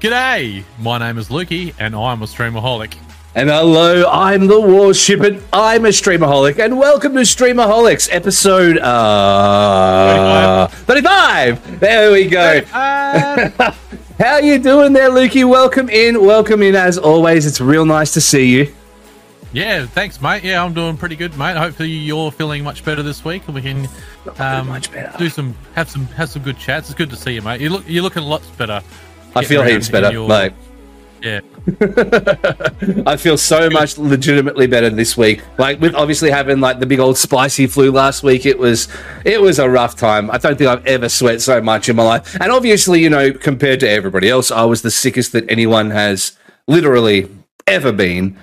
G'day, 0.00 0.62
my 0.78 0.96
name 0.98 1.18
is 1.18 1.28
Lukey, 1.28 1.74
and 1.76 1.92
I'm 1.96 2.22
a 2.22 2.26
streamaholic. 2.26 2.94
And 3.34 3.48
hello, 3.48 4.08
I'm 4.08 4.46
the 4.46 4.60
Warship, 4.60 5.26
and 5.26 5.42
I'm 5.52 5.84
a 5.86 5.88
Streamaholic, 5.88 6.60
and 6.64 6.78
welcome 6.78 7.14
to 7.14 7.22
Streamaholics, 7.22 8.08
episode 8.12 8.78
uh, 8.78 10.68
35. 10.68 11.80
There 11.80 12.12
we 12.12 12.28
go. 12.28 12.60
How 12.70 14.38
you 14.40 14.60
doing 14.60 14.92
there, 14.92 15.10
Lukey? 15.10 15.48
Welcome 15.48 15.88
in, 15.88 16.24
welcome 16.24 16.62
in. 16.62 16.76
As 16.76 16.96
always, 16.96 17.44
it's 17.44 17.60
real 17.60 17.84
nice 17.84 18.12
to 18.12 18.20
see 18.20 18.46
you. 18.46 18.72
Yeah, 19.52 19.86
thanks, 19.86 20.20
mate. 20.20 20.44
Yeah, 20.44 20.62
I'm 20.62 20.74
doing 20.74 20.96
pretty 20.96 21.16
good, 21.16 21.36
mate. 21.36 21.56
Hopefully, 21.56 21.88
you're 21.88 22.30
feeling 22.30 22.62
much 22.62 22.84
better 22.84 23.02
this 23.02 23.24
week, 23.24 23.42
and 23.46 23.54
we 23.56 23.62
can 23.62 23.88
um, 24.38 24.68
much 24.68 24.92
better. 24.92 25.18
do 25.18 25.28
some 25.28 25.56
have 25.74 25.90
some 25.90 26.06
have 26.08 26.28
some 26.28 26.42
good 26.42 26.56
chats. 26.56 26.88
It's 26.88 26.96
good 26.96 27.10
to 27.10 27.16
see 27.16 27.32
you, 27.32 27.42
mate. 27.42 27.60
You 27.60 27.70
look 27.70 27.82
you're 27.88 28.04
looking 28.04 28.22
lots 28.22 28.46
better. 28.50 28.80
I 29.34 29.44
feel 29.44 29.62
heaps 29.62 29.88
better, 29.88 30.10
your- 30.12 30.28
mate. 30.28 30.52
Yeah, 31.20 31.40
I 33.06 33.16
feel 33.16 33.36
so 33.36 33.68
much 33.68 33.98
legitimately 33.98 34.68
better 34.68 34.88
this 34.88 35.16
week. 35.16 35.42
Like 35.58 35.80
with 35.80 35.96
obviously 35.96 36.30
having 36.30 36.60
like 36.60 36.78
the 36.78 36.86
big 36.86 37.00
old 37.00 37.18
spicy 37.18 37.66
flu 37.66 37.90
last 37.90 38.22
week, 38.22 38.46
it 38.46 38.56
was 38.56 38.86
it 39.24 39.40
was 39.40 39.58
a 39.58 39.68
rough 39.68 39.96
time. 39.96 40.30
I 40.30 40.38
don't 40.38 40.56
think 40.56 40.70
I've 40.70 40.86
ever 40.86 41.08
sweat 41.08 41.40
so 41.40 41.60
much 41.60 41.88
in 41.88 41.96
my 41.96 42.04
life. 42.04 42.36
And 42.40 42.52
obviously, 42.52 43.02
you 43.02 43.10
know, 43.10 43.32
compared 43.32 43.80
to 43.80 43.88
everybody 43.90 44.28
else, 44.28 44.52
I 44.52 44.64
was 44.64 44.82
the 44.82 44.92
sickest 44.92 45.32
that 45.32 45.44
anyone 45.50 45.90
has 45.90 46.38
literally 46.68 47.28
ever 47.66 47.90
been 47.90 48.38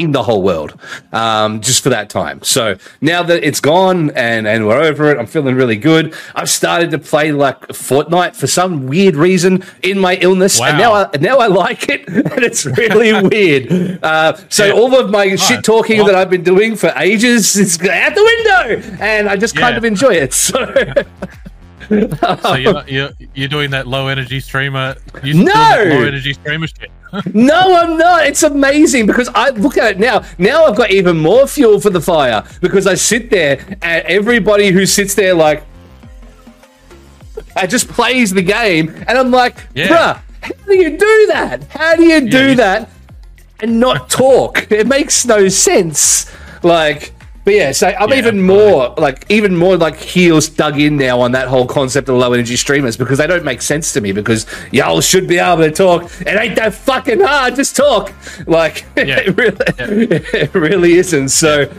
in 0.00 0.12
the 0.12 0.22
whole 0.22 0.42
world 0.42 0.78
um, 1.12 1.60
just 1.60 1.82
for 1.82 1.90
that 1.90 2.08
time. 2.10 2.42
So 2.42 2.76
now 3.00 3.22
that 3.22 3.44
it's 3.44 3.60
gone 3.60 4.10
and, 4.12 4.46
and 4.46 4.66
we're 4.66 4.80
over 4.80 5.10
it, 5.10 5.18
I'm 5.18 5.26
feeling 5.26 5.54
really 5.56 5.76
good. 5.76 6.14
I've 6.34 6.48
started 6.50 6.90
to 6.92 6.98
play 6.98 7.32
like 7.32 7.60
Fortnite 7.68 8.34
for 8.34 8.46
some 8.46 8.86
weird 8.86 9.14
reason 9.16 9.62
in 9.82 9.98
my 9.98 10.14
illness, 10.16 10.60
and 10.60 10.78
now 10.78 10.92
I, 10.94 11.10
now 11.20 11.38
I 11.38 11.46
like 11.48 11.88
it, 11.88 12.08
and 12.08 12.42
it's 12.42 12.64
really 12.64 13.12
weird. 13.28 14.02
Uh, 14.02 14.36
so 14.48 14.66
Yeah. 14.66 14.72
all 14.72 14.94
of 14.98 15.10
my 15.10 15.36
shit 15.36 15.62
talking 15.64 15.98
Well- 15.98 16.06
that 16.06 16.14
I've 16.14 16.30
been 16.30 16.42
doing 16.44 16.76
for 16.76 16.92
ages 16.96 17.56
is 17.56 17.78
out 17.80 18.14
the 18.14 18.24
window, 18.24 18.96
and 19.00 19.28
I 19.28 19.36
just 19.36 19.54
kind 19.56 19.76
of 19.76 19.84
enjoy 19.84 20.14
it. 20.14 20.30
So. 20.40 20.64
So 21.90 22.54
you're, 22.54 22.84
you're 22.86 23.10
you're 23.34 23.48
doing 23.48 23.70
that 23.70 23.86
low 23.86 24.06
energy 24.08 24.38
streamer. 24.40 24.94
No! 25.24 25.42
low 25.52 26.04
energy 26.04 26.32
streamer 26.32 26.66
shit. 26.68 26.90
No, 27.34 27.76
I'm 27.76 27.98
not. 27.98 28.24
It's 28.26 28.44
amazing 28.44 29.06
because 29.06 29.28
I 29.34 29.50
look 29.50 29.76
at 29.76 29.92
it 29.92 29.98
now. 29.98 30.22
Now 30.38 30.66
I've 30.66 30.76
got 30.76 30.92
even 30.92 31.18
more 31.18 31.48
fuel 31.48 31.80
for 31.80 31.90
the 31.90 32.00
fire 32.00 32.44
because 32.60 32.86
I 32.86 32.94
sit 32.94 33.30
there 33.30 33.58
and 33.82 34.04
everybody 34.06 34.70
who 34.70 34.86
sits 34.86 35.16
there 35.16 35.34
like 35.34 35.64
I 37.56 37.66
just 37.66 37.88
plays 37.88 38.30
the 38.32 38.42
game 38.42 38.90
and 39.08 39.18
I'm 39.18 39.32
like, 39.32 39.56
Yeah. 39.74 39.88
bruh, 39.88 40.20
how 40.40 40.64
do 40.66 40.76
you 40.76 40.90
do 40.96 41.26
that? 41.28 41.64
How 41.64 41.96
do 41.96 42.04
you 42.04 42.30
do 42.30 42.50
you- 42.50 42.54
that 42.56 42.88
and 43.58 43.80
not 43.80 44.08
talk? 44.08 44.70
It 44.70 44.86
makes 44.86 45.26
no 45.26 45.48
sense. 45.48 46.30
Like 46.62 47.12
but 47.44 47.54
yeah, 47.54 47.72
so 47.72 47.88
I'm 47.88 48.10
Yeah, 48.10 48.16
even 48.16 48.42
more 48.42 48.94
like 48.98 49.24
even 49.30 49.56
more 49.56 49.76
like 49.76 49.96
heels 49.96 50.48
dug 50.48 50.78
in 50.78 50.96
now 50.96 51.20
on 51.20 51.32
that 51.32 51.48
whole 51.48 51.66
concept 51.66 52.08
of 52.08 52.16
low 52.16 52.32
energy 52.32 52.56
streamers 52.56 52.96
because 52.96 53.18
they 53.18 53.26
don't 53.26 53.44
make 53.44 53.62
sense 53.62 53.92
to 53.94 54.00
me 54.00 54.12
because 54.12 54.46
y'all 54.72 55.00
should 55.00 55.26
be 55.26 55.38
able 55.38 55.62
to 55.62 55.70
talk. 55.70 56.04
It 56.20 56.28
ain't 56.28 56.56
that 56.56 56.74
fucking 56.74 57.20
hard, 57.20 57.56
just 57.56 57.76
talk. 57.76 58.12
Like 58.46 58.84
Yeah. 58.96 59.20
it 59.20 59.36
really 59.36 59.56
it 60.32 60.54
really 60.54 60.92
isn't. 60.94 61.30
So 61.30 61.72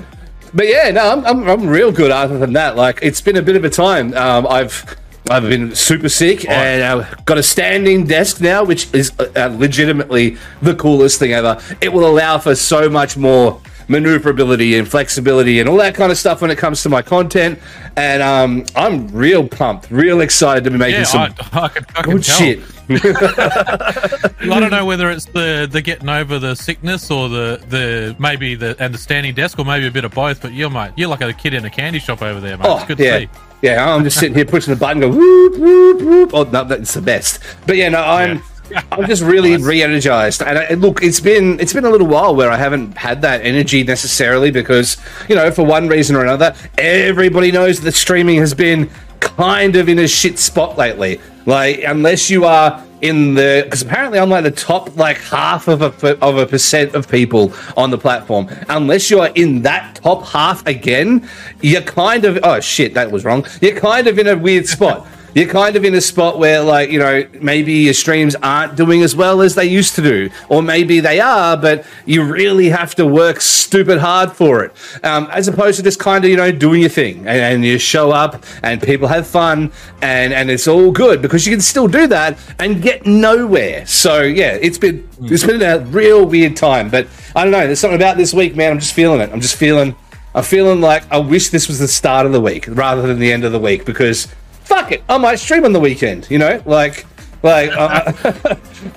but 0.53 0.67
yeah, 0.67 0.91
no, 0.91 1.11
I'm, 1.11 1.25
I'm, 1.25 1.47
I'm 1.47 1.67
real 1.67 1.91
good 1.91 2.11
other 2.11 2.37
than 2.37 2.53
that. 2.53 2.75
Like 2.75 2.99
it's 3.01 3.21
been 3.21 3.37
a 3.37 3.41
bit 3.41 3.55
of 3.55 3.63
a 3.63 3.69
time. 3.69 4.13
Um, 4.15 4.47
I've 4.47 4.97
I've 5.29 5.43
been 5.43 5.73
super 5.75 6.09
sick 6.09 6.49
and 6.49 6.83
I've 6.83 7.25
got 7.25 7.37
a 7.37 7.43
standing 7.43 8.05
desk 8.05 8.41
now, 8.41 8.63
which 8.63 8.93
is 8.93 9.13
uh, 9.19 9.31
uh, 9.35 9.55
legitimately 9.57 10.37
the 10.61 10.75
coolest 10.75 11.19
thing 11.19 11.31
ever. 11.33 11.61
It 11.79 11.93
will 11.93 12.05
allow 12.05 12.37
for 12.39 12.55
so 12.55 12.89
much 12.89 13.15
more 13.15 13.61
maneuverability 13.91 14.77
and 14.77 14.87
flexibility 14.87 15.59
and 15.59 15.69
all 15.69 15.77
that 15.77 15.93
kind 15.93 16.11
of 16.11 16.17
stuff 16.17 16.41
when 16.41 16.49
it 16.49 16.57
comes 16.57 16.81
to 16.83 16.89
my 16.89 17.01
content. 17.01 17.59
And 17.97 18.23
um, 18.23 18.65
I'm 18.75 19.07
real 19.09 19.47
pumped, 19.47 19.91
real 19.91 20.21
excited 20.21 20.63
to 20.63 20.71
be 20.71 20.77
making 20.77 21.01
Yeah, 21.01 21.05
some 21.05 21.21
I, 21.21 21.35
I 21.53 21.69
I 21.97 22.01
good 22.03 22.25
shit. 22.25 22.59
I 22.89 24.59
don't 24.59 24.71
know 24.71 24.85
whether 24.85 25.09
it's 25.11 25.25
the 25.25 25.67
the 25.71 25.81
getting 25.81 26.09
over 26.09 26.39
the 26.39 26.55
sickness 26.55 27.09
or 27.11 27.29
the 27.29 27.61
the 27.67 28.15
maybe 28.19 28.55
the 28.55 28.75
and 28.79 28.93
the 28.93 28.97
standing 28.97 29.33
desk 29.33 29.59
or 29.59 29.65
maybe 29.65 29.87
a 29.87 29.91
bit 29.91 30.05
of 30.05 30.13
both. 30.13 30.41
But 30.41 30.53
you're 30.53 30.69
mate, 30.69 30.91
you're 30.95 31.09
like 31.09 31.21
a 31.21 31.33
kid 31.33 31.53
in 31.53 31.65
a 31.65 31.69
candy 31.69 31.99
shop 31.99 32.21
over 32.21 32.39
there, 32.39 32.57
mate. 32.57 32.65
it's 32.69 32.83
Oh, 32.83 32.87
good 32.87 32.99
yeah. 32.99 33.19
to 33.19 33.25
see. 33.25 33.29
Yeah, 33.61 33.93
I'm 33.93 34.03
just 34.03 34.17
sitting 34.19 34.33
here 34.35 34.45
pushing 34.45 34.73
the 34.73 34.79
button, 34.79 35.01
go 35.01 35.09
whoop 35.09 35.57
whoop 35.57 36.01
whoop. 36.01 36.31
Oh 36.33 36.43
no, 36.43 36.63
that's 36.63 36.93
the 36.93 37.01
best. 37.01 37.39
But 37.67 37.75
yeah, 37.77 37.89
no, 37.89 38.01
I'm 38.01 38.41
I'm 38.91 39.07
just 39.07 39.23
really 39.23 39.57
re-energized. 39.57 40.41
And, 40.41 40.57
I, 40.57 40.73
look, 40.73 41.03
it's 41.03 41.19
been 41.19 41.59
it's 41.59 41.73
been 41.73 41.85
a 41.85 41.89
little 41.89 42.07
while 42.07 42.35
where 42.35 42.49
I 42.49 42.57
haven't 42.57 42.97
had 42.97 43.21
that 43.21 43.41
energy 43.41 43.83
necessarily 43.83 44.51
because 44.51 44.97
you 45.29 45.35
know 45.35 45.51
for 45.51 45.65
one 45.65 45.87
reason 45.87 46.15
or 46.15 46.23
another, 46.23 46.55
everybody 46.77 47.51
knows 47.51 47.81
that 47.81 47.93
streaming 47.93 48.37
has 48.37 48.53
been 48.53 48.89
kind 49.19 49.75
of 49.75 49.87
in 49.87 49.99
a 49.99 50.07
shit 50.07 50.39
spot 50.39 50.77
lately. 50.77 51.19
Like 51.45 51.81
unless 51.85 52.29
you 52.29 52.45
are 52.45 52.83
in 53.01 53.33
the 53.33 53.61
because 53.63 53.81
apparently 53.81 54.19
I'm 54.19 54.29
like 54.29 54.43
the 54.43 54.51
top 54.51 54.95
like 54.95 55.17
half 55.17 55.67
of 55.67 55.81
a 55.81 56.17
of 56.23 56.37
a 56.37 56.45
percent 56.45 56.93
of 56.93 57.09
people 57.09 57.53
on 57.75 57.89
the 57.89 57.97
platform. 57.97 58.47
Unless 58.69 59.09
you 59.09 59.19
are 59.21 59.31
in 59.35 59.63
that 59.63 59.95
top 59.95 60.25
half 60.25 60.65
again, 60.67 61.27
you're 61.61 61.81
kind 61.81 62.25
of 62.25 62.39
oh 62.43 62.59
shit 62.59 62.93
that 62.93 63.11
was 63.11 63.25
wrong. 63.25 63.45
You're 63.61 63.79
kind 63.79 64.07
of 64.07 64.19
in 64.19 64.27
a 64.27 64.37
weird 64.37 64.67
spot. 64.67 65.07
You're 65.33 65.47
kind 65.47 65.75
of 65.75 65.85
in 65.85 65.93
a 65.95 66.01
spot 66.01 66.39
where, 66.39 66.61
like, 66.61 66.89
you 66.89 66.99
know, 66.99 67.27
maybe 67.39 67.73
your 67.73 67.93
streams 67.93 68.35
aren't 68.43 68.75
doing 68.75 69.01
as 69.01 69.15
well 69.15 69.41
as 69.41 69.55
they 69.55 69.65
used 69.65 69.95
to 69.95 70.01
do, 70.01 70.29
or 70.49 70.61
maybe 70.61 70.99
they 70.99 71.19
are, 71.19 71.55
but 71.55 71.85
you 72.05 72.23
really 72.23 72.69
have 72.69 72.95
to 72.95 73.05
work 73.05 73.41
stupid 73.41 73.99
hard 73.99 74.31
for 74.31 74.63
it, 74.63 74.71
um, 75.03 75.27
as 75.31 75.47
opposed 75.47 75.77
to 75.77 75.83
just 75.83 75.99
kind 75.99 76.23
of, 76.23 76.29
you 76.29 76.37
know, 76.37 76.51
doing 76.51 76.81
your 76.81 76.89
thing 76.89 77.19
and, 77.19 77.39
and 77.39 77.65
you 77.65 77.79
show 77.79 78.11
up 78.11 78.43
and 78.63 78.81
people 78.81 79.07
have 79.07 79.27
fun 79.27 79.71
and 80.01 80.33
and 80.33 80.49
it's 80.49 80.67
all 80.67 80.91
good 80.91 81.21
because 81.21 81.45
you 81.45 81.53
can 81.53 81.61
still 81.61 81.87
do 81.87 82.07
that 82.07 82.37
and 82.59 82.81
get 82.81 83.05
nowhere. 83.05 83.85
So 83.85 84.21
yeah, 84.21 84.57
it's 84.61 84.77
been 84.77 85.07
it's 85.23 85.45
been 85.45 85.61
a 85.61 85.79
real 85.85 86.25
weird 86.25 86.55
time, 86.55 86.89
but 86.89 87.07
I 87.35 87.43
don't 87.43 87.51
know. 87.51 87.65
There's 87.65 87.79
something 87.79 87.99
about 87.99 88.17
this 88.17 88.33
week, 88.33 88.55
man. 88.55 88.71
I'm 88.71 88.79
just 88.79 88.93
feeling 88.93 89.21
it. 89.21 89.31
I'm 89.31 89.41
just 89.41 89.55
feeling. 89.55 89.95
I'm 90.33 90.43
feeling 90.43 90.79
like 90.79 91.03
I 91.11 91.17
wish 91.17 91.49
this 91.49 91.67
was 91.67 91.79
the 91.79 91.89
start 91.89 92.25
of 92.25 92.31
the 92.31 92.39
week 92.39 92.65
rather 92.69 93.01
than 93.01 93.19
the 93.19 93.33
end 93.33 93.43
of 93.43 93.51
the 93.51 93.59
week 93.59 93.83
because 93.85 94.33
fuck 94.75 94.91
it, 94.91 95.03
I 95.09 95.17
might 95.17 95.35
stream 95.39 95.65
on 95.65 95.73
the 95.73 95.79
weekend. 95.79 96.27
You 96.29 96.37
know, 96.39 96.61
like 96.65 97.05
like, 97.43 97.71
uh, 97.71 98.11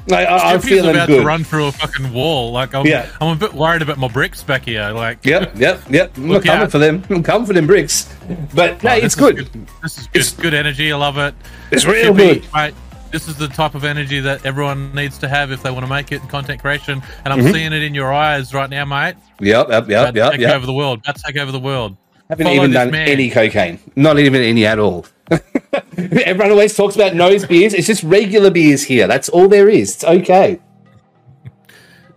like 0.08 0.28
I, 0.28 0.52
I'm 0.52 0.60
Jiffy's 0.60 0.68
feeling 0.68 0.90
about 0.96 1.06
good. 1.08 1.20
to 1.20 1.26
run 1.26 1.44
through 1.44 1.66
a 1.68 1.72
fucking 1.72 2.12
wall. 2.12 2.52
Like 2.52 2.74
I'm, 2.74 2.86
Yeah. 2.86 3.08
I'm 3.20 3.28
a 3.34 3.36
bit 3.40 3.54
worried 3.54 3.80
about 3.80 3.96
my 3.96 4.08
bricks 4.08 4.42
back 4.42 4.66
here. 4.66 4.90
Like 4.90 5.24
Yep, 5.24 5.52
yep, 5.56 5.80
yep. 5.90 6.12
I'm 6.18 6.28
coming 6.42 6.48
out. 6.50 6.70
for 6.70 6.78
them. 6.78 7.02
I'm 7.08 7.22
coming 7.22 7.46
for 7.46 7.54
them 7.54 7.66
bricks. 7.66 8.14
But 8.54 8.82
no, 8.82 8.90
oh, 8.90 8.94
it's 8.96 9.02
this 9.02 9.14
is 9.14 9.18
good. 9.18 9.66
This 9.82 9.98
is 9.98 10.06
good, 10.34 10.42
good 10.42 10.54
energy. 10.54 10.92
I 10.92 10.96
love 10.96 11.16
it. 11.16 11.34
It's 11.70 11.86
real 11.86 12.12
Shippy, 12.12 12.42
good. 12.42 12.46
mate. 12.54 12.74
This 13.12 13.28
is 13.28 13.36
the 13.36 13.48
type 13.48 13.74
of 13.74 13.84
energy 13.84 14.20
that 14.20 14.44
everyone 14.44 14.92
needs 14.94 15.16
to 15.18 15.28
have 15.28 15.50
if 15.52 15.62
they 15.62 15.70
want 15.70 15.84
to 15.86 15.90
make 15.90 16.12
it 16.12 16.20
in 16.20 16.28
content 16.28 16.60
creation. 16.60 17.00
And 17.24 17.32
I'm 17.32 17.38
Mm-hmm. 17.38 17.52
seeing 17.52 17.72
it 17.72 17.82
in 17.82 17.94
your 17.94 18.12
eyes 18.12 18.52
right 18.52 18.68
now, 18.68 18.84
mate. 18.84 19.14
Yep, 19.40 19.68
yep, 19.68 19.68
About 19.68 19.88
yep, 19.88 20.12
to 20.14 20.18
yep, 20.20 20.30
take 20.32 20.40
yep. 20.40 20.54
over 20.56 20.66
the 20.66 20.72
world. 20.74 20.98
About 20.98 21.16
to 21.16 21.22
take 21.22 21.36
over 21.38 21.50
the 21.52 21.60
world. 21.60 21.96
Haven't 22.28 22.44
Follow 22.44 22.56
even 22.56 22.72
done 22.72 22.90
man. 22.90 23.08
any 23.08 23.30
cocaine. 23.30 23.78
Not 23.96 24.18
even 24.18 24.42
any 24.42 24.66
at 24.66 24.78
all. 24.78 25.06
Everyone 26.24 26.50
always 26.50 26.76
talks 26.76 26.94
about 26.94 27.14
nose 27.14 27.44
beers. 27.46 27.74
It's 27.74 27.86
just 27.86 28.02
regular 28.02 28.50
beers 28.50 28.82
here. 28.84 29.06
That's 29.06 29.28
all 29.28 29.48
there 29.48 29.68
is. 29.68 29.94
It's 29.94 30.04
okay. 30.04 30.60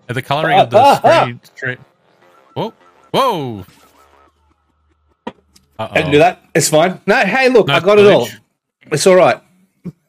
The 0.07 0.21
colouring 0.21 0.59
of 0.59 0.69
the 0.69 0.77
Ah, 0.77 1.01
ah, 1.03 1.21
screen. 1.23 1.39
screen- 1.43 1.77
Whoa, 2.53 2.73
whoa. 3.11 3.65
I 5.79 6.01
can 6.01 6.11
do 6.11 6.17
that. 6.19 6.41
It's 6.55 6.69
fine. 6.69 6.99
No, 7.05 7.17
hey, 7.17 7.49
look, 7.49 7.67
No 7.67 7.75
I 7.75 7.79
got 7.81 7.99
it 7.99 8.07
all. 8.11 8.27
It's 8.91 9.05
all 9.05 9.15
right. 9.15 9.41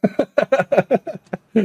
All 1.55 1.63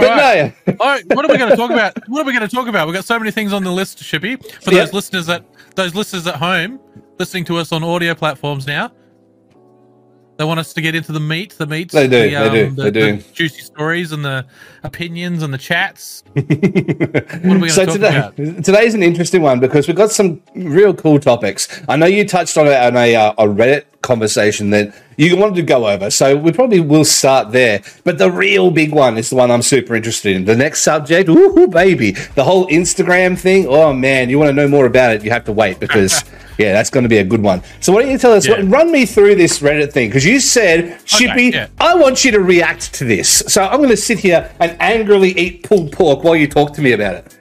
right. 0.00 0.54
No. 0.66 0.74
All 0.80 0.86
right. 0.86 1.04
what 1.14 1.24
are 1.24 1.32
we 1.32 1.36
going 1.36 1.50
to 1.50 1.56
talk 1.56 1.70
about? 1.72 1.98
What 2.08 2.20
are 2.22 2.24
we 2.24 2.32
going 2.32 2.48
to 2.48 2.54
talk 2.54 2.68
about? 2.68 2.86
We've 2.86 2.94
got 2.94 3.04
so 3.04 3.18
many 3.18 3.32
things 3.32 3.52
on 3.52 3.64
the 3.64 3.72
list, 3.72 3.98
Shippy. 3.98 4.40
For 4.62 4.70
those 4.70 4.92
listeners 4.92 5.26
that 5.26 5.44
those 5.74 5.94
listeners 5.96 6.26
at 6.28 6.36
home 6.36 6.78
listening 7.18 7.44
to 7.46 7.56
us 7.56 7.72
on 7.72 7.82
audio 7.82 8.14
platforms 8.14 8.66
now, 8.68 8.92
they 10.36 10.44
want 10.44 10.60
us 10.60 10.72
to 10.74 10.80
get 10.80 10.94
into 10.94 11.12
the 11.12 11.20
meat, 11.20 11.52
the 11.52 11.66
meat. 11.66 11.92
They 11.92 12.06
do, 12.06 12.30
the, 12.30 12.36
they 12.36 12.50
do, 12.50 12.70
the, 12.70 12.82
they 12.82 12.90
do. 12.90 13.16
the 13.16 13.32
juicy 13.32 13.62
stories 13.62 14.12
and 14.12 14.24
the 14.24 14.44
opinions 14.82 15.42
and 15.42 15.52
the 15.52 15.58
chats. 15.58 16.22
what 16.32 16.42
are 16.44 16.46
we 16.48 17.40
going 17.42 17.60
to 17.62 17.70
so 17.70 17.86
today, 17.86 18.16
about? 18.16 18.36
today's 18.36 18.94
an 18.94 19.02
interesting 19.02 19.42
one 19.42 19.60
because 19.60 19.88
we've 19.88 19.96
got 19.96 20.10
some 20.10 20.42
real 20.54 20.92
cool 20.92 21.18
topics. 21.18 21.82
I 21.88 21.96
know 21.96 22.06
you 22.06 22.26
touched 22.26 22.58
on 22.58 22.66
it 22.66 22.74
on 22.74 22.96
a, 22.96 23.16
uh, 23.16 23.32
a 23.32 23.46
Reddit 23.46 23.84
conversation 24.02 24.70
that 24.70 24.94
you 25.16 25.36
wanted 25.36 25.56
to 25.56 25.62
go 25.62 25.86
over. 25.86 26.10
So 26.10 26.36
we 26.36 26.52
probably 26.52 26.80
will 26.80 27.04
start 27.04 27.52
there. 27.52 27.82
But 28.04 28.18
the 28.18 28.30
real 28.30 28.70
big 28.70 28.92
one 28.92 29.16
is 29.18 29.30
the 29.30 29.36
one 29.36 29.50
I'm 29.50 29.62
super 29.62 29.94
interested 29.94 30.36
in. 30.36 30.44
The 30.44 30.56
next 30.56 30.82
subject, 30.82 31.28
ooh, 31.28 31.66
baby, 31.68 32.12
the 32.12 32.44
whole 32.44 32.66
Instagram 32.68 33.38
thing. 33.38 33.66
Oh 33.68 33.92
man, 33.92 34.30
you 34.30 34.38
want 34.38 34.50
to 34.50 34.54
know 34.54 34.68
more 34.68 34.86
about 34.86 35.14
it? 35.14 35.24
You 35.24 35.30
have 35.30 35.44
to 35.44 35.52
wait 35.52 35.80
because 35.80 36.24
yeah, 36.58 36.72
that's 36.72 36.90
going 36.90 37.04
to 37.04 37.08
be 37.08 37.18
a 37.18 37.24
good 37.24 37.42
one. 37.42 37.62
So 37.80 37.92
why 37.92 38.02
don't 38.02 38.10
you 38.10 38.18
tell 38.18 38.32
us? 38.32 38.46
Yeah. 38.46 38.62
Run 38.64 38.90
me 38.90 39.06
through 39.06 39.36
this 39.36 39.60
Reddit 39.60 39.92
thing 39.92 40.08
because 40.08 40.24
you 40.24 40.40
said, 40.40 41.00
Shippy, 41.04 41.52
yeah. 41.52 41.68
I 41.78 41.94
want 41.94 42.24
you 42.24 42.30
to 42.32 42.40
react 42.40 42.92
to 42.94 43.04
this. 43.04 43.42
So 43.46 43.64
I'm 43.64 43.78
going 43.78 43.90
to 43.90 43.96
sit 43.96 44.18
here 44.18 44.50
and 44.60 44.76
angrily 44.80 45.30
eat 45.38 45.62
pulled 45.62 45.92
pork 45.92 46.24
while 46.24 46.36
you 46.36 46.46
talk 46.46 46.72
to 46.74 46.82
me 46.82 46.92
about 46.92 47.14
it. 47.14 47.36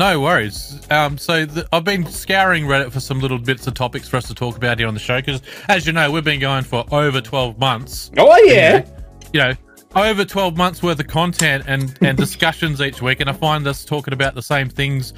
No 0.00 0.18
worries. 0.18 0.80
Um, 0.90 1.18
so 1.18 1.44
th- 1.44 1.66
I've 1.74 1.84
been 1.84 2.06
scouring 2.06 2.64
Reddit 2.64 2.90
for 2.90 3.00
some 3.00 3.20
little 3.20 3.36
bits 3.36 3.66
of 3.66 3.74
topics 3.74 4.08
for 4.08 4.16
us 4.16 4.26
to 4.28 4.34
talk 4.34 4.56
about 4.56 4.78
here 4.78 4.88
on 4.88 4.94
the 4.94 5.00
show 5.00 5.20
because, 5.20 5.42
as 5.68 5.86
you 5.86 5.92
know, 5.92 6.10
we've 6.10 6.24
been 6.24 6.40
going 6.40 6.64
for 6.64 6.86
over 6.90 7.20
twelve 7.20 7.58
months. 7.58 8.10
Oh 8.16 8.34
yeah. 8.44 8.86
You 9.34 9.40
know, 9.40 9.52
over 9.94 10.24
twelve 10.24 10.56
months 10.56 10.82
worth 10.82 11.00
of 11.00 11.06
content 11.06 11.64
and 11.66 11.98
and 12.00 12.16
discussions 12.26 12.80
each 12.80 13.02
week, 13.02 13.20
and 13.20 13.28
I 13.28 13.34
find 13.34 13.66
us 13.66 13.84
talking 13.84 14.14
about 14.14 14.34
the 14.34 14.40
same 14.40 14.70
things. 14.70 15.12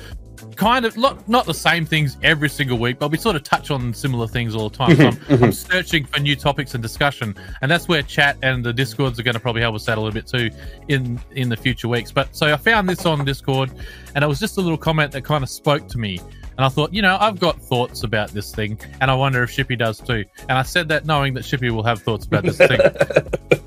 Kind 0.56 0.84
of 0.84 0.96
not 0.96 1.28
not 1.28 1.46
the 1.46 1.54
same 1.54 1.86
things 1.86 2.16
every 2.22 2.48
single 2.48 2.78
week, 2.78 2.98
but 2.98 3.10
we 3.10 3.18
sort 3.18 3.36
of 3.36 3.42
touch 3.42 3.70
on 3.70 3.94
similar 3.94 4.26
things 4.26 4.54
all 4.54 4.68
the 4.68 4.76
time. 4.76 4.96
So 4.96 5.06
I'm, 5.06 5.12
mm-hmm, 5.12 5.32
I'm 5.32 5.38
mm-hmm. 5.38 5.50
searching 5.50 6.04
for 6.04 6.20
new 6.20 6.36
topics 6.36 6.74
and 6.74 6.82
discussion, 6.82 7.34
and 7.62 7.70
that's 7.70 7.88
where 7.88 8.02
chat 8.02 8.36
and 8.42 8.64
the 8.64 8.72
discords 8.72 9.18
are 9.18 9.22
going 9.22 9.34
to 9.34 9.40
probably 9.40 9.62
help 9.62 9.74
us 9.74 9.88
out 9.88 9.98
a 9.98 10.00
little 10.00 10.14
bit 10.14 10.26
too 10.26 10.50
in 10.88 11.20
in 11.32 11.48
the 11.48 11.56
future 11.56 11.88
weeks. 11.88 12.12
But 12.12 12.34
so 12.34 12.52
I 12.52 12.56
found 12.56 12.88
this 12.88 13.06
on 13.06 13.24
Discord, 13.24 13.70
and 14.14 14.22
it 14.22 14.26
was 14.26 14.40
just 14.40 14.58
a 14.58 14.60
little 14.60 14.78
comment 14.78 15.12
that 15.12 15.22
kind 15.22 15.42
of 15.42 15.50
spoke 15.50 15.88
to 15.88 15.98
me. 15.98 16.18
And 16.56 16.66
I 16.66 16.68
thought, 16.68 16.92
you 16.92 17.00
know, 17.00 17.16
I've 17.18 17.40
got 17.40 17.60
thoughts 17.60 18.02
about 18.02 18.28
this 18.30 18.54
thing, 18.54 18.78
and 19.00 19.10
I 19.10 19.14
wonder 19.14 19.42
if 19.42 19.50
Shippy 19.50 19.78
does 19.78 19.98
too. 19.98 20.24
And 20.48 20.58
I 20.58 20.62
said 20.62 20.88
that 20.88 21.06
knowing 21.06 21.34
that 21.34 21.44
Shippy 21.44 21.70
will 21.70 21.82
have 21.82 22.02
thoughts 22.02 22.26
about 22.26 22.42
this 22.42 22.58
thing. 22.58 22.78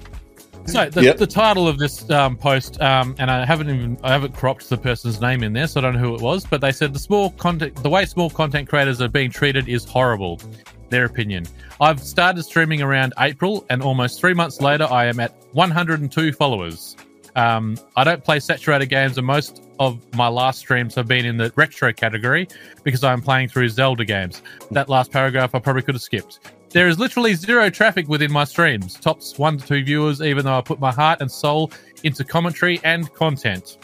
So 0.67 0.89
the, 0.89 1.03
Yep. 1.03 1.17
the 1.17 1.27
title 1.27 1.67
of 1.67 1.77
this 1.77 2.09
um, 2.09 2.35
post, 2.35 2.81
um, 2.81 3.15
and 3.19 3.29
I 3.29 3.45
haven't 3.45 3.69
even 3.69 3.97
I 4.03 4.11
haven't 4.11 4.33
cropped 4.33 4.67
the 4.67 4.77
person's 4.77 5.21
name 5.21 5.43
in 5.43 5.53
there, 5.53 5.67
so 5.67 5.79
I 5.79 5.83
don't 5.83 5.93
know 5.93 5.99
who 5.99 6.15
it 6.15 6.21
was. 6.21 6.45
But 6.45 6.61
they 6.61 6.71
said 6.71 6.93
the 6.93 6.99
small 6.99 7.31
content, 7.31 7.75
the 7.83 7.89
way 7.89 8.05
small 8.05 8.29
content 8.29 8.67
creators 8.67 8.99
are 9.01 9.07
being 9.07 9.29
treated 9.29 9.69
is 9.69 9.85
horrible. 9.85 10.41
Their 10.89 11.05
opinion. 11.05 11.45
I've 11.81 12.01
started 12.01 12.43
streaming 12.43 12.81
around 12.81 13.13
April, 13.19 13.65
and 13.69 13.81
almost 13.81 14.19
three 14.19 14.33
months 14.33 14.59
later, 14.61 14.87
I 14.89 15.05
am 15.05 15.19
at 15.19 15.35
102 15.53 16.31
followers. 16.33 16.95
Um, 17.35 17.77
I 17.95 18.03
don't 18.03 18.23
play 18.23 18.39
saturated 18.39 18.87
games, 18.87 19.17
and 19.17 19.27
most 19.27 19.61
of 19.79 19.99
my 20.15 20.27
last 20.27 20.59
streams 20.59 20.95
have 20.95 21.07
been 21.07 21.25
in 21.25 21.37
the 21.37 21.51
retro 21.55 21.91
category 21.91 22.47
because 22.83 23.03
I'm 23.03 23.21
playing 23.21 23.49
through 23.49 23.69
Zelda 23.69 24.05
games. 24.05 24.41
That 24.71 24.89
last 24.89 25.11
paragraph 25.11 25.53
I 25.53 25.59
probably 25.59 25.81
could 25.81 25.95
have 25.95 26.01
skipped. 26.01 26.39
There 26.75 26.89
is 26.89 26.99
literally 26.99 27.35
zero 27.35 27.69
traffic 27.69 28.09
within 28.09 28.33
my 28.33 28.43
streams. 28.43 28.95
Tops 28.95 29.39
one 29.39 29.57
to 29.57 29.65
two 29.65 29.81
viewers, 29.81 30.21
even 30.21 30.43
though 30.43 30.57
I 30.57 30.61
put 30.61 30.77
my 30.77 30.91
heart 30.91 31.21
and 31.21 31.31
soul 31.31 31.71
into 32.03 32.25
commentary 32.25 32.81
and 32.83 33.09
content. 33.13 33.77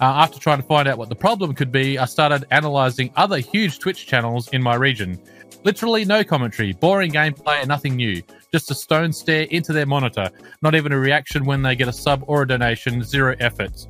Uh, 0.00 0.04
after 0.04 0.40
trying 0.40 0.56
to 0.56 0.66
find 0.66 0.88
out 0.88 0.96
what 0.96 1.10
the 1.10 1.14
problem 1.14 1.54
could 1.54 1.70
be, 1.70 1.98
I 1.98 2.06
started 2.06 2.46
analyzing 2.50 3.12
other 3.14 3.40
huge 3.40 3.78
Twitch 3.78 4.06
channels 4.06 4.48
in 4.54 4.62
my 4.62 4.74
region. 4.76 5.20
Literally 5.64 6.06
no 6.06 6.24
commentary, 6.24 6.72
boring 6.72 7.12
gameplay, 7.12 7.58
and 7.58 7.68
nothing 7.68 7.94
new. 7.94 8.22
Just 8.50 8.70
a 8.70 8.74
stone 8.74 9.12
stare 9.12 9.42
into 9.50 9.74
their 9.74 9.84
monitor. 9.84 10.30
Not 10.62 10.74
even 10.74 10.92
a 10.92 10.98
reaction 10.98 11.44
when 11.44 11.60
they 11.60 11.76
get 11.76 11.88
a 11.88 11.92
sub 11.92 12.24
or 12.26 12.40
a 12.40 12.48
donation. 12.48 13.02
Zero 13.02 13.36
effort. 13.38 13.86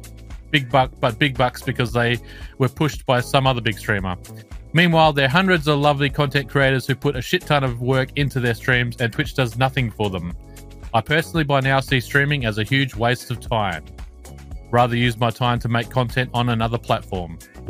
Big 0.50 0.70
buck, 0.70 0.90
but 1.00 1.18
big 1.18 1.36
bucks 1.36 1.62
because 1.62 1.92
they 1.92 2.18
were 2.58 2.68
pushed 2.68 3.06
by 3.06 3.20
some 3.20 3.46
other 3.46 3.60
big 3.60 3.78
streamer. 3.78 4.16
Meanwhile, 4.72 5.12
there 5.12 5.26
are 5.26 5.28
hundreds 5.28 5.66
of 5.66 5.78
lovely 5.78 6.10
content 6.10 6.48
creators 6.48 6.86
who 6.86 6.94
put 6.94 7.16
a 7.16 7.22
shit 7.22 7.42
ton 7.42 7.64
of 7.64 7.80
work 7.80 8.10
into 8.16 8.40
their 8.40 8.54
streams, 8.54 8.96
and 9.00 9.12
Twitch 9.12 9.34
does 9.34 9.56
nothing 9.56 9.90
for 9.90 10.10
them. 10.10 10.32
I 10.94 11.00
personally, 11.00 11.44
by 11.44 11.60
now, 11.60 11.80
see 11.80 12.00
streaming 12.00 12.44
as 12.44 12.58
a 12.58 12.64
huge 12.64 12.94
waste 12.94 13.30
of 13.30 13.40
time. 13.40 13.84
Rather 14.70 14.96
use 14.96 15.18
my 15.18 15.30
time 15.30 15.58
to 15.60 15.68
make 15.68 15.90
content 15.90 16.30
on 16.34 16.50
another 16.50 16.78
platform. 16.78 17.38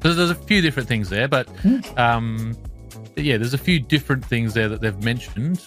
There's, 0.00 0.16
there's 0.16 0.30
a 0.30 0.34
few 0.34 0.60
different 0.60 0.88
things 0.88 1.08
there, 1.08 1.28
but 1.28 1.48
um, 1.96 2.56
yeah, 3.16 3.36
there's 3.36 3.54
a 3.54 3.58
few 3.58 3.78
different 3.78 4.24
things 4.24 4.52
there 4.52 4.68
that 4.68 4.80
they've 4.80 5.00
mentioned. 5.04 5.64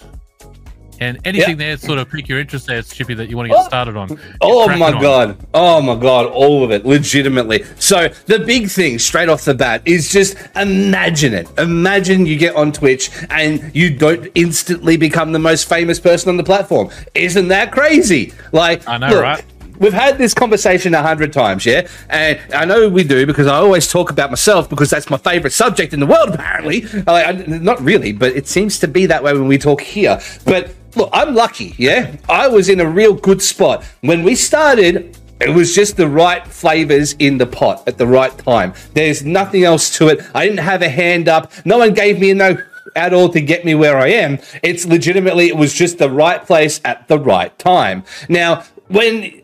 And 0.99 1.19
anything 1.25 1.57
there 1.57 1.77
sort 1.77 1.99
of 1.99 2.09
pique 2.09 2.27
your 2.29 2.39
interest 2.39 2.67
there, 2.67 2.81
Shippy, 2.81 3.15
that 3.17 3.29
you 3.29 3.35
want 3.37 3.47
to 3.49 3.53
get 3.55 3.61
Oh. 3.63 3.67
started 3.67 3.97
on. 3.97 4.07
Get 4.07 4.17
Oh 4.41 4.67
my 4.77 4.93
on. 4.93 5.01
god. 5.01 5.37
Oh 5.53 5.81
my 5.81 5.95
god, 5.95 6.27
all 6.27 6.63
of 6.63 6.71
it, 6.71 6.85
legitimately. 6.85 7.63
So 7.79 8.09
the 8.27 8.39
big 8.39 8.69
thing 8.69 8.99
straight 8.99 9.29
off 9.29 9.45
the 9.45 9.53
bat 9.53 9.81
is 9.85 10.11
just 10.11 10.35
imagine 10.55 11.33
it. 11.33 11.47
Imagine 11.57 12.25
you 12.25 12.37
get 12.37 12.55
on 12.55 12.71
Twitch 12.71 13.09
and 13.29 13.71
you 13.75 13.89
don't 13.95 14.27
instantly 14.35 14.97
become 14.97 15.31
the 15.31 15.39
most 15.39 15.67
famous 15.67 15.99
person 15.99 16.29
on 16.29 16.37
the 16.37 16.43
platform. 16.43 16.89
Isn't 17.13 17.49
that 17.49 17.71
crazy? 17.71 18.33
Like 18.51 18.87
I 18.87 18.97
know, 18.97 19.21
right? 19.21 19.43
We've 19.77 19.91
had 19.91 20.17
this 20.17 20.33
conversation 20.33 20.93
a 20.93 21.01
hundred 21.01 21.33
times, 21.33 21.65
yeah, 21.65 21.85
and 22.09 22.39
I 22.53 22.63
know 22.63 22.87
we 22.87 23.03
do 23.03 23.25
because 23.25 23.45
I 23.47 23.55
always 23.57 23.89
talk 23.91 24.09
about 24.09 24.29
myself 24.29 24.69
because 24.69 24.89
that's 24.89 25.09
my 25.09 25.17
favorite 25.17 25.51
subject 25.51 25.93
in 25.93 25.99
the 25.99 26.05
world. 26.05 26.29
Apparently, 26.29 26.85
I, 27.05 27.33
not 27.45 27.81
really, 27.81 28.13
but 28.13 28.31
it 28.37 28.47
seems 28.47 28.79
to 28.79 28.87
be 28.87 29.05
that 29.07 29.21
way 29.21 29.33
when 29.33 29.49
we 29.49 29.57
talk 29.57 29.81
here. 29.81 30.21
But 30.45 30.73
look, 30.95 31.09
I'm 31.13 31.35
lucky, 31.35 31.75
yeah. 31.77 32.15
I 32.29 32.47
was 32.47 32.69
in 32.69 32.79
a 32.79 32.89
real 32.89 33.13
good 33.13 33.41
spot 33.41 33.83
when 34.01 34.23
we 34.23 34.35
started. 34.35 35.17
It 35.41 35.49
was 35.49 35.75
just 35.75 35.97
the 35.97 36.07
right 36.07 36.47
flavors 36.47 37.13
in 37.19 37.37
the 37.37 37.45
pot 37.45 37.83
at 37.87 37.97
the 37.97 38.07
right 38.07 38.35
time. 38.37 38.73
There's 38.93 39.25
nothing 39.25 39.63
else 39.63 39.95
to 39.97 40.07
it. 40.07 40.21
I 40.33 40.45
didn't 40.45 40.63
have 40.63 40.81
a 40.81 40.89
hand 40.89 41.27
up. 41.27 41.51
No 41.65 41.77
one 41.77 41.93
gave 41.93 42.19
me 42.19 42.31
a 42.31 42.35
no 42.35 42.57
at 42.95 43.13
all 43.13 43.27
to 43.29 43.41
get 43.41 43.65
me 43.65 43.75
where 43.75 43.97
I 43.97 44.07
am. 44.07 44.39
It's 44.63 44.85
legitimately, 44.85 45.49
it 45.49 45.57
was 45.57 45.73
just 45.73 45.97
the 45.97 46.09
right 46.09 46.45
place 46.45 46.79
at 46.85 47.09
the 47.09 47.19
right 47.19 47.57
time. 47.59 48.05
Now, 48.29 48.63
when 48.87 49.41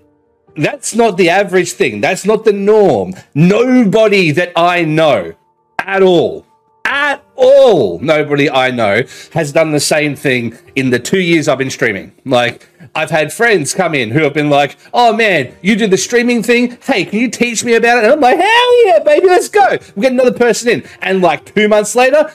that's 0.56 0.96
not 0.96 1.18
the 1.18 1.30
average 1.30 1.74
thing. 1.74 2.02
That's 2.02 2.26
not 2.26 2.46
the 2.46 2.54
norm. 2.54 3.14
Nobody 3.34 4.32
that 4.32 4.52
I 4.56 4.84
know 4.84 5.34
at 5.80 6.04
all, 6.04 6.46
all, 7.42 8.00
nobody 8.00 8.50
I 8.50 8.72
know 8.72 9.04
has 9.34 9.52
done 9.52 9.72
the 9.72 9.80
same 9.80 10.16
thing 10.16 10.58
in 10.76 10.92
the 10.92 11.00
two 11.00 11.20
years 11.20 11.48
I've 11.48 11.58
been 11.58 11.70
streaming. 11.70 12.14
Like, 12.24 12.68
I've 12.94 13.10
had 13.10 13.34
friends 13.34 13.74
come 13.74 13.96
in 13.96 14.12
who 14.12 14.24
have 14.24 14.34
been 14.34 14.50
like, 14.50 14.78
oh 14.94 15.16
man, 15.16 15.56
you 15.62 15.76
do 15.76 15.88
the 15.88 15.98
streaming 15.98 16.44
thing? 16.44 16.78
Hey, 16.84 17.06
can 17.06 17.20
you 17.20 17.30
teach 17.30 17.64
me 17.64 17.74
about 17.74 17.98
it? 17.98 18.04
And 18.04 18.14
I'm 18.14 18.20
like, 18.20 18.38
hell 18.38 18.86
yeah, 18.86 19.00
baby, 19.00 19.28
let's 19.28 19.50
go. 19.50 19.78
We'll 19.96 20.04
get 20.04 20.12
another 20.12 20.38
person 20.38 20.70
in. 20.70 20.84
And 21.02 21.22
like 21.22 21.54
two 21.56 21.68
months 21.68 21.96
later, 21.96 22.32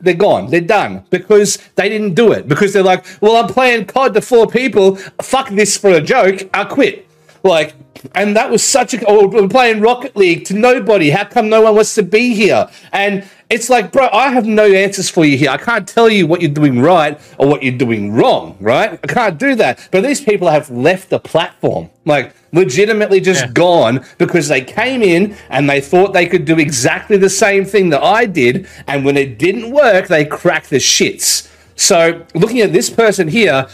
they're 0.00 0.14
gone. 0.14 0.50
They're 0.50 0.60
done 0.60 1.04
because 1.10 1.58
they 1.74 1.88
didn't 1.88 2.14
do 2.14 2.32
it. 2.32 2.48
Because 2.48 2.72
they're 2.72 2.82
like, 2.82 3.04
well, 3.20 3.36
I'm 3.36 3.52
playing 3.52 3.86
COD 3.86 4.14
to 4.14 4.20
four 4.20 4.46
people. 4.46 4.96
Fuck 5.22 5.50
this 5.50 5.76
for 5.76 5.90
a 5.90 6.00
joke. 6.00 6.48
I 6.54 6.64
quit. 6.64 7.06
Like, 7.42 7.74
and 8.14 8.34
that 8.36 8.50
was 8.50 8.64
such 8.64 8.94
a. 8.94 9.06
Or 9.06 9.28
we're 9.28 9.48
playing 9.48 9.80
Rocket 9.80 10.16
League 10.16 10.44
to 10.46 10.54
nobody. 10.54 11.10
How 11.10 11.24
come 11.24 11.48
no 11.48 11.62
one 11.62 11.74
wants 11.74 11.94
to 11.96 12.02
be 12.02 12.34
here? 12.34 12.70
And 12.92 13.28
it's 13.50 13.68
like, 13.68 13.90
bro, 13.90 14.08
I 14.12 14.28
have 14.28 14.46
no 14.46 14.64
answers 14.64 15.10
for 15.10 15.24
you 15.24 15.36
here. 15.36 15.50
I 15.50 15.56
can't 15.56 15.86
tell 15.86 16.08
you 16.08 16.26
what 16.26 16.40
you're 16.40 16.50
doing 16.52 16.80
right 16.80 17.20
or 17.36 17.48
what 17.48 17.62
you're 17.64 17.76
doing 17.76 18.12
wrong, 18.12 18.56
right? 18.60 18.98
I 19.02 19.06
can't 19.06 19.38
do 19.38 19.56
that. 19.56 19.88
But 19.90 20.02
these 20.04 20.20
people 20.20 20.48
have 20.48 20.70
left 20.70 21.10
the 21.10 21.18
platform, 21.18 21.90
like, 22.04 22.32
legitimately 22.52 23.20
just 23.20 23.42
Yeah. 23.42 23.50
gone 23.52 24.04
because 24.18 24.48
they 24.48 24.60
came 24.60 25.02
in 25.02 25.36
and 25.50 25.68
they 25.68 25.80
thought 25.80 26.12
they 26.12 26.26
could 26.26 26.44
do 26.44 26.58
exactly 26.58 27.16
the 27.16 27.28
same 27.30 27.64
thing 27.64 27.90
that 27.90 28.02
I 28.02 28.24
did. 28.26 28.66
And 28.86 29.04
when 29.04 29.16
it 29.16 29.38
didn't 29.38 29.70
work, 29.72 30.06
they 30.06 30.24
cracked 30.24 30.70
the 30.70 30.76
shits. 30.76 31.48
So, 31.74 32.22
looking 32.34 32.60
at 32.60 32.72
this 32.72 32.88
person 32.88 33.28
here, 33.28 33.66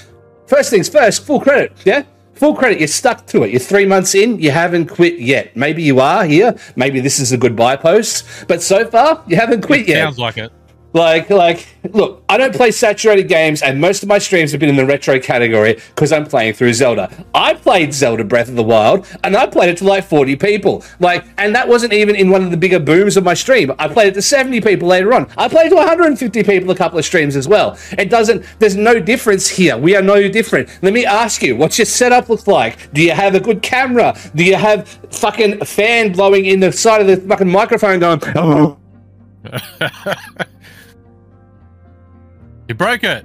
first 0.47 0.71
things 0.71 0.89
first, 0.89 1.27
full 1.27 1.41
credit, 1.41 1.73
yeah? 1.85 2.03
Full 2.37 2.55
credit, 2.55 2.79
you're 2.79 2.89
stuck 2.89 3.27
to 3.29 3.45
it. 3.45 3.51
You're 3.51 3.61
three 3.61 3.87
months 3.87 4.15
in, 4.15 4.39
you 4.39 4.51
haven't 4.51 4.89
quit 4.89 5.19
yet. 5.19 5.57
Maybe 5.57 5.83
you 5.83 6.01
are 6.01 6.25
here. 6.25 6.55
Maybe 6.77 7.01
this 7.01 7.19
is 7.19 7.33
a 7.33 7.39
goodbye 7.39 7.77
post. 7.77 8.27
But 8.47 8.63
so 8.63 8.87
far, 8.87 9.25
you 9.27 9.37
haven't 9.37 9.63
quit 9.63 9.89
yet. 9.89 10.05
Sounds 10.05 10.19
like 10.19 10.37
it. 10.37 10.53
Like, 10.97 11.29
like, 11.29 11.69
look, 11.93 12.25
I 12.27 12.39
don't 12.39 12.55
play 12.55 12.71
saturated 12.71 13.25
games, 13.25 13.61
and 13.61 13.79
most 13.79 14.03
of 14.03 14.09
my 14.09 14.17
streams 14.17 14.51
have 14.53 14.61
been 14.61 14.71
in 14.71 14.77
the 14.77 14.87
retro 14.87 15.21
category 15.21 15.75
because 15.75 16.11
I'm 16.11 16.25
playing 16.25 16.55
through 16.55 16.73
Zelda. 16.73 17.13
I 17.35 17.53
played 17.53 17.93
Zelda 17.93 18.25
Breath 18.25 18.49
of 18.49 18.55
the 18.55 18.63
Wild, 18.63 19.07
and 19.23 19.37
I 19.37 19.47
played 19.47 19.69
it 19.69 19.77
to 19.79 19.85
like 19.85 20.05
40 20.05 20.37
people. 20.37 20.83
Like, 20.99 21.27
and 21.37 21.55
that 21.55 21.69
wasn't 21.69 21.93
even 21.93 22.17
in 22.17 22.31
one 22.31 22.43
of 22.45 22.51
the 22.51 22.57
bigger 22.57 22.79
booms 22.79 23.19
of 23.19 23.25
my 23.25 23.35
stream. 23.35 23.73
I 23.79 23.89
played 23.89 24.09
it 24.09 24.15
to 24.15 24.23
70 24.23 24.63
people 24.63 24.89
later 24.89 25.13
on. 25.13 25.29
I 25.37 25.49
played 25.49 25.69
to 25.69 25.75
150 25.75 26.43
people 26.45 26.71
a 26.71 26.75
couple 26.75 26.99
of 26.99 27.05
streams 27.05 27.37
as 27.37 27.47
well. 27.47 27.77
It 27.99 28.09
doesn't, 28.09 28.47
there's 28.59 28.75
no 28.75 28.99
difference 28.99 29.51
here. 29.51 29.77
We 29.77 29.97
are 29.97 30.03
no 30.03 30.27
different. 30.29 30.71
Let 30.81 30.95
me 30.95 31.05
ask 31.05 31.43
you, 31.43 31.57
what's 31.57 31.79
your 31.79 31.85
setup 31.85 32.31
look 32.31 32.47
like? 32.47 32.91
Do 32.95 33.03
you 33.03 33.13
have 33.13 33.35
a 33.35 33.41
good 33.41 33.61
camera? 33.61 34.19
Do 34.35 34.43
you 34.43 34.57
have 34.57 34.89
fucking 35.11 35.63
fan 35.67 36.13
blowing 36.13 36.47
in 36.47 36.61
the 36.61 36.73
side 36.73 37.03
of 37.03 37.07
the 37.07 37.19
fucking 37.19 37.53
microphone 37.53 38.01
going, 38.01 38.23
"Oh, 38.35 38.79
You 42.69 42.75
broke 42.75 43.05
it. 43.05 43.25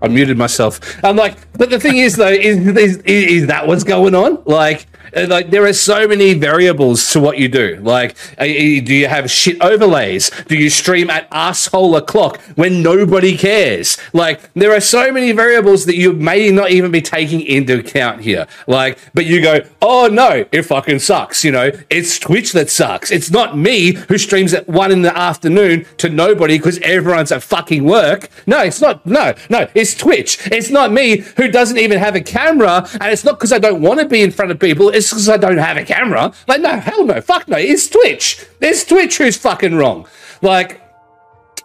I 0.00 0.08
muted 0.08 0.36
myself. 0.36 0.80
I'm 1.04 1.16
like, 1.16 1.36
but 1.56 1.70
the 1.70 1.78
thing 1.78 1.98
is, 1.98 2.16
though, 2.16 2.28
is, 2.28 2.66
is 2.76 2.96
is 2.98 3.46
that 3.46 3.66
what's 3.68 3.84
going 3.84 4.14
on? 4.14 4.42
Like, 4.46 4.86
Like 5.14 5.50
there 5.50 5.64
are 5.66 5.72
so 5.72 6.08
many 6.08 6.34
variables 6.34 7.10
to 7.12 7.20
what 7.20 7.38
you 7.38 7.48
do. 7.48 7.78
Like, 7.82 8.16
uh, 8.38 8.44
uh, 8.44 8.46
do 8.46 8.94
you 8.94 9.08
have 9.08 9.30
shit 9.30 9.60
overlays? 9.60 10.30
Do 10.48 10.56
you 10.56 10.70
stream 10.70 11.10
at 11.10 11.28
asshole 11.30 11.96
o'clock 11.96 12.40
when 12.54 12.82
nobody 12.82 13.36
cares? 13.36 13.98
Like, 14.12 14.52
there 14.54 14.74
are 14.74 14.80
so 14.80 15.12
many 15.12 15.32
variables 15.32 15.84
that 15.86 15.96
you 15.96 16.12
may 16.12 16.50
not 16.50 16.70
even 16.70 16.90
be 16.90 17.02
taking 17.02 17.42
into 17.42 17.78
account 17.80 18.22
here. 18.22 18.46
Like, 18.66 18.98
but 19.12 19.26
you 19.26 19.42
go, 19.42 19.60
oh 19.82 20.08
no, 20.08 20.46
it 20.50 20.62
fucking 20.62 21.00
sucks. 21.00 21.44
You 21.44 21.52
know, 21.52 21.70
it's 21.90 22.18
Twitch 22.18 22.52
that 22.52 22.70
sucks. 22.70 23.10
It's 23.10 23.30
not 23.30 23.56
me 23.56 23.92
who 23.92 24.16
streams 24.16 24.54
at 24.54 24.68
one 24.68 24.90
in 24.90 25.02
the 25.02 25.16
afternoon 25.16 25.84
to 25.98 26.08
nobody 26.08 26.56
because 26.56 26.78
everyone's 26.78 27.32
at 27.32 27.42
fucking 27.42 27.84
work. 27.84 28.28
No, 28.46 28.60
it's 28.60 28.80
not. 28.80 29.04
No, 29.04 29.34
no, 29.50 29.68
it's 29.74 29.94
Twitch. 29.94 30.38
It's 30.50 30.70
not 30.70 30.90
me 30.92 31.18
who 31.36 31.48
doesn't 31.48 31.78
even 31.78 31.98
have 31.98 32.14
a 32.14 32.20
camera, 32.20 32.88
and 33.00 33.12
it's 33.12 33.24
not 33.24 33.38
because 33.38 33.52
I 33.52 33.58
don't 33.58 33.82
want 33.82 34.00
to 34.00 34.06
be 34.06 34.22
in 34.22 34.30
front 34.30 34.50
of 34.50 34.58
people. 34.58 34.88
It's 34.88 35.01
because 35.10 35.28
I 35.28 35.36
don't 35.36 35.58
have 35.58 35.76
a 35.76 35.84
camera. 35.84 36.32
Like, 36.46 36.60
no, 36.60 36.76
hell 36.78 37.04
no, 37.04 37.20
fuck 37.20 37.48
no. 37.48 37.56
It's 37.56 37.88
Twitch. 37.88 38.44
It's 38.60 38.84
Twitch 38.84 39.18
who's 39.18 39.36
fucking 39.36 39.74
wrong. 39.74 40.06
Like, 40.40 40.82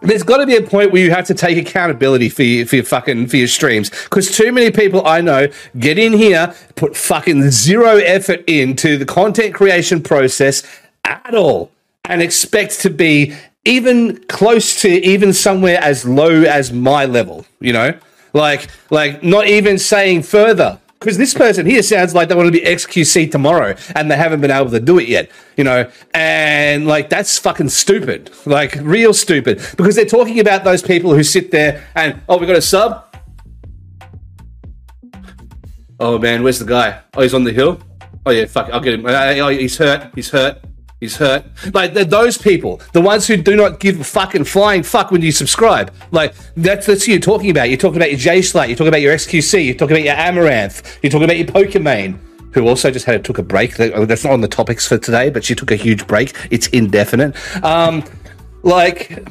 there's 0.00 0.22
got 0.22 0.38
to 0.38 0.46
be 0.46 0.56
a 0.56 0.62
point 0.62 0.92
where 0.92 1.02
you 1.02 1.10
have 1.10 1.26
to 1.26 1.34
take 1.34 1.58
accountability 1.58 2.28
for 2.28 2.42
your, 2.42 2.66
for 2.66 2.76
your 2.76 2.84
fucking 2.84 3.26
for 3.26 3.36
your 3.36 3.48
streams 3.48 3.90
because 3.90 4.30
too 4.30 4.52
many 4.52 4.70
people 4.70 5.06
I 5.06 5.20
know 5.20 5.48
get 5.78 5.98
in 5.98 6.12
here, 6.12 6.54
put 6.76 6.96
fucking 6.96 7.50
zero 7.50 7.96
effort 7.96 8.44
into 8.46 8.96
the 8.96 9.04
content 9.04 9.54
creation 9.54 10.02
process 10.02 10.62
at 11.04 11.34
all, 11.34 11.70
and 12.04 12.22
expect 12.22 12.80
to 12.80 12.90
be 12.90 13.34
even 13.64 14.18
close 14.28 14.80
to 14.82 14.88
even 14.88 15.32
somewhere 15.32 15.78
as 15.78 16.04
low 16.04 16.42
as 16.42 16.72
my 16.72 17.04
level. 17.04 17.44
You 17.60 17.72
know, 17.72 17.98
like 18.32 18.68
like 18.90 19.22
not 19.22 19.48
even 19.48 19.78
saying 19.78 20.22
further 20.22 20.78
because 20.98 21.16
this 21.16 21.32
person 21.32 21.64
here 21.66 21.82
sounds 21.82 22.14
like 22.14 22.28
they 22.28 22.34
want 22.34 22.46
to 22.46 22.52
be 22.52 22.60
XQC 22.60 23.30
tomorrow 23.30 23.76
and 23.94 24.10
they 24.10 24.16
haven't 24.16 24.40
been 24.40 24.50
able 24.50 24.70
to 24.70 24.80
do 24.80 24.98
it 24.98 25.08
yet, 25.08 25.30
you 25.56 25.64
know, 25.64 25.90
and 26.12 26.86
like 26.86 27.08
that's 27.08 27.38
fucking 27.38 27.68
stupid, 27.68 28.30
like 28.46 28.74
real 28.80 29.14
stupid, 29.14 29.58
because 29.76 29.94
they're 29.94 30.04
talking 30.04 30.40
about 30.40 30.64
those 30.64 30.82
people 30.82 31.14
who 31.14 31.22
sit 31.22 31.50
there 31.50 31.86
and 31.94 32.20
oh, 32.28 32.38
we 32.38 32.46
got 32.46 32.56
a 32.56 32.62
sub. 32.62 33.04
Oh 36.00 36.18
man, 36.18 36.42
where's 36.42 36.58
the 36.58 36.64
guy? 36.64 37.00
Oh, 37.14 37.22
he's 37.22 37.34
on 37.34 37.44
the 37.44 37.52
hill. 37.52 37.80
Oh 38.26 38.30
yeah, 38.30 38.46
fuck, 38.46 38.70
I'll 38.70 38.80
get 38.80 38.94
him. 38.94 39.06
Uh, 39.06 39.10
uh, 39.10 39.34
oh, 39.38 39.48
he's 39.48 39.76
hurt. 39.76 40.10
He's 40.14 40.30
hurt. 40.30 40.62
He's 41.00 41.16
hurt. 41.16 41.44
Like 41.72 41.94
those 41.94 42.38
people, 42.38 42.80
the 42.92 43.00
ones 43.00 43.26
who 43.28 43.36
do 43.36 43.54
not 43.54 43.78
give 43.78 44.00
a 44.00 44.04
fucking 44.04 44.44
flying 44.44 44.82
fuck 44.82 45.12
when 45.12 45.22
you 45.22 45.30
subscribe. 45.30 45.92
Like 46.10 46.34
that's 46.56 46.86
that's 46.86 47.04
who 47.04 47.12
you're 47.12 47.20
talking 47.20 47.50
about. 47.50 47.68
You're 47.68 47.78
talking 47.78 47.98
about 47.98 48.10
your 48.10 48.18
J 48.18 48.42
Slate. 48.42 48.68
You're 48.68 48.76
talking 48.76 48.88
about 48.88 49.00
your 49.00 49.14
XQC. 49.14 49.64
You're 49.64 49.74
talking 49.76 49.96
about 49.96 50.04
your 50.04 50.16
Amouranth. 50.16 50.98
You're 51.02 51.10
talking 51.10 51.24
about 51.24 51.36
your 51.36 51.46
Pokimane, 51.46 52.18
who 52.52 52.66
also 52.66 52.90
just 52.90 53.06
had 53.06 53.24
took 53.24 53.38
a 53.38 53.44
break. 53.44 53.76
That's 53.76 54.24
not 54.24 54.32
on 54.32 54.40
the 54.40 54.48
topics 54.48 54.88
for 54.88 54.98
today, 54.98 55.30
but 55.30 55.44
she 55.44 55.54
took 55.54 55.70
a 55.70 55.76
huge 55.76 56.04
break. 56.08 56.34
It's 56.50 56.66
indefinite. 56.68 57.36
Um, 57.62 58.02
like 58.64 59.24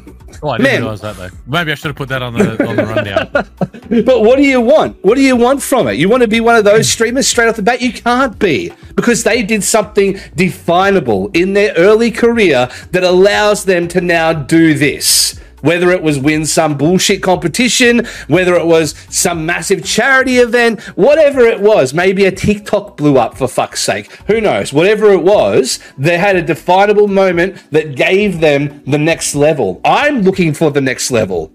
Oh, 0.44 0.50
I 0.50 0.58
didn't 0.58 0.72
Man. 0.72 0.82
realize 0.82 1.02
that 1.02 1.16
though. 1.16 1.30
Maybe 1.48 1.72
I 1.72 1.76
should 1.76 1.88
have 1.88 1.96
put 1.96 2.10
that 2.10 2.22
on 2.22 2.34
the 2.34 2.68
on 2.68 2.76
the 2.76 2.86
rundown. 2.86 3.48
But 4.06 4.22
what 4.22 4.36
do 4.36 4.44
you 4.44 4.60
want? 4.60 5.02
What 5.04 5.16
do 5.16 5.22
you 5.22 5.38
want 5.38 5.64
from 5.64 5.88
it? 5.88 5.94
You 5.94 6.10
want 6.10 6.22
to 6.22 6.28
be 6.28 6.42
one 6.42 6.58
of 6.58 6.66
those 6.66 6.80
hmm. 6.88 6.92
streamers 6.92 7.26
straight 7.28 7.48
off 7.48 7.56
the 7.56 7.62
bat? 7.62 7.82
You 7.82 7.94
can't 7.94 8.38
be 8.38 8.74
because 8.96 9.24
they 9.24 9.44
did 9.44 9.64
something 9.64 10.20
definable 10.36 11.32
in 11.34 11.54
their 11.54 11.74
early 11.78 12.12
career 12.12 12.70
that 12.92 13.04
allows 13.04 13.64
them 13.64 13.88
to 13.90 14.02
now 14.02 14.34
do 14.34 14.74
this. 14.74 15.40
Whether 15.62 15.92
it 15.92 16.04
was 16.04 16.20
win 16.20 16.46
some 16.46 16.78
bullshit 16.78 17.24
competition, 17.24 18.06
whether 18.28 18.56
it 18.56 18.66
was 18.66 18.96
some 19.10 19.46
massive 19.46 19.84
charity 19.84 20.38
event, 20.38 20.82
whatever 20.96 21.42
it 21.42 21.60
was, 21.60 21.94
maybe 21.94 22.26
a 22.26 22.32
TikTok 22.32 22.98
blew 22.98 23.18
up 23.18 23.38
for 23.38 23.48
fuck's 23.48 23.82
sake. 23.82 24.12
Who 24.28 24.40
knows? 24.40 24.72
Whatever 24.72 25.12
it 25.12 25.24
was, 25.24 25.80
they 25.98 26.18
had 26.18 26.36
a 26.36 26.42
definable 26.42 27.08
moment 27.08 27.70
that 27.72 27.96
gave 27.96 28.40
them 28.40 28.84
the 28.86 28.98
next 28.98 29.36
level. 29.36 29.82
I'm 29.84 30.22
looking 30.22 30.54
for 30.54 30.72
the 30.72 30.82
next 30.82 31.12
level 31.12 31.52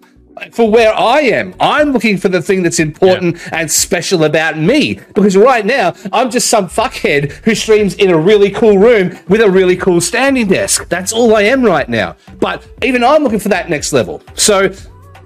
for 0.51 0.71
where 0.71 0.93
I 0.93 1.21
am. 1.21 1.55
I'm 1.61 1.93
looking 1.93 2.17
for 2.17 2.29
the 2.29 2.43
thing 2.43 2.63
that's 2.63 2.79
important 2.81 3.39
and 3.53 3.71
special 3.71 4.25
about 4.25 4.59
me. 4.59 5.01
Because 5.15 5.37
right 5.37 5.65
now, 5.65 5.95
I'm 6.13 6.31
just 6.31 6.49
some 6.49 6.69
fuckhead 6.69 7.33
who 7.45 7.55
streams 7.55 7.95
in 7.95 8.11
a 8.11 8.19
really 8.19 8.51
cool 8.51 8.79
room 8.79 9.19
with 9.29 9.41
a 9.41 9.51
really 9.51 9.77
cool 9.77 10.01
standing 10.01 10.49
desk. 10.49 10.89
That's 10.89 11.13
all 11.13 11.37
I 11.37 11.43
am 11.43 11.63
right 11.63 11.89
now. 11.89 12.17
But 12.41 12.67
even 12.83 13.05
I'm 13.05 13.23
looking 13.23 13.39
for 13.39 13.49
that 13.51 13.69
next 13.69 13.93
level. 13.93 14.23
So 14.35 14.73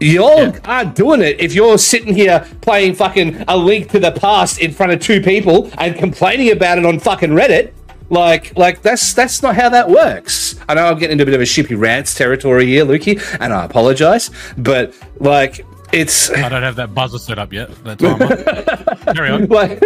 y'all 0.01 0.55
aren't 0.65 0.95
doing 0.95 1.23
it 1.23 1.41
if 1.41 1.55
you're 1.55 1.79
sitting 1.79 2.15
here 2.15 2.47
playing 2.61 2.95
fucking 2.95 3.45
a 3.49 3.57
link 3.57 3.91
to 3.91 3.99
the 3.99 4.13
past 4.13 4.61
in 4.61 4.73
front 4.73 4.93
of 4.93 5.01
two 5.01 5.21
people 5.21 5.71
and 5.79 5.97
complaining 5.97 6.51
about 6.53 6.79
it 6.79 6.85
on 6.85 6.99
fucking 6.99 7.31
Reddit. 7.31 7.73
Like, 8.09 8.57
like 8.57 8.83
that's 8.83 9.15
that's 9.15 9.43
not 9.43 9.57
how 9.57 9.69
that 9.71 9.91
works. 9.91 10.55
I 10.69 10.75
know 10.75 10.87
I'm 10.87 10.99
getting 10.99 11.13
into 11.13 11.23
a 11.23 11.27
bit 11.27 11.35
of 11.35 11.41
a 11.41 11.45
shippy 11.45 11.79
rants 11.79 12.15
territory 12.15 12.67
here, 12.67 12.85
Lukey, 12.85 13.21
and 13.41 13.53
I 13.53 13.65
apologize, 13.65 14.31
but 14.57 14.95
like 15.19 15.65
it's 15.93 16.31
I 16.31 16.49
don't 16.49 16.63
have 16.63 16.77
that 16.77 16.95
buzzer 16.95 17.19
set 17.19 17.39
up 17.39 17.53
yet. 17.53 17.71
That 17.85 17.99
timer. 17.99 19.15
Carry 19.15 19.31
on. 19.31 19.47
like, 19.47 19.83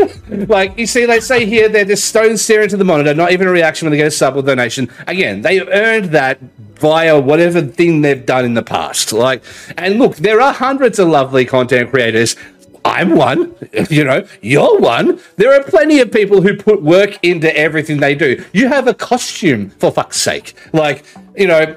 like 0.48 0.78
you 0.78 0.86
see, 0.86 1.04
they 1.06 1.20
say 1.20 1.46
here 1.46 1.68
they're 1.68 1.84
just 1.84 2.04
stone 2.04 2.36
staring 2.36 2.64
into 2.64 2.76
the 2.76 2.84
monitor, 2.84 3.14
not 3.14 3.32
even 3.32 3.46
a 3.48 3.50
reaction 3.50 3.86
when 3.86 3.92
they 3.92 3.98
get 3.98 4.06
a 4.06 4.10
sub 4.10 4.36
or 4.36 4.42
donation. 4.42 4.90
Again, 5.06 5.42
they 5.42 5.60
earned 5.60 6.06
that 6.06 6.40
via 6.80 7.20
whatever 7.20 7.60
thing 7.62 8.00
they've 8.00 8.24
done 8.24 8.44
in 8.44 8.54
the 8.54 8.62
past. 8.62 9.12
Like, 9.12 9.42
and 9.76 9.98
look, 9.98 10.16
there 10.16 10.40
are 10.40 10.52
hundreds 10.52 10.98
of 10.98 11.08
lovely 11.08 11.44
content 11.44 11.90
creators. 11.90 12.36
I'm 12.84 13.16
one, 13.16 13.54
you 13.90 14.04
know, 14.04 14.26
you're 14.40 14.78
one. 14.78 15.20
There 15.36 15.52
are 15.52 15.62
plenty 15.64 16.00
of 16.00 16.10
people 16.12 16.40
who 16.40 16.56
put 16.56 16.82
work 16.82 17.18
into 17.22 17.54
everything 17.56 18.00
they 18.00 18.14
do. 18.14 18.44
You 18.52 18.68
have 18.68 18.88
a 18.88 18.94
costume, 18.94 19.70
for 19.70 19.90
fuck's 19.90 20.16
sake. 20.16 20.54
Like, 20.72 21.04
you 21.36 21.46
know, 21.46 21.76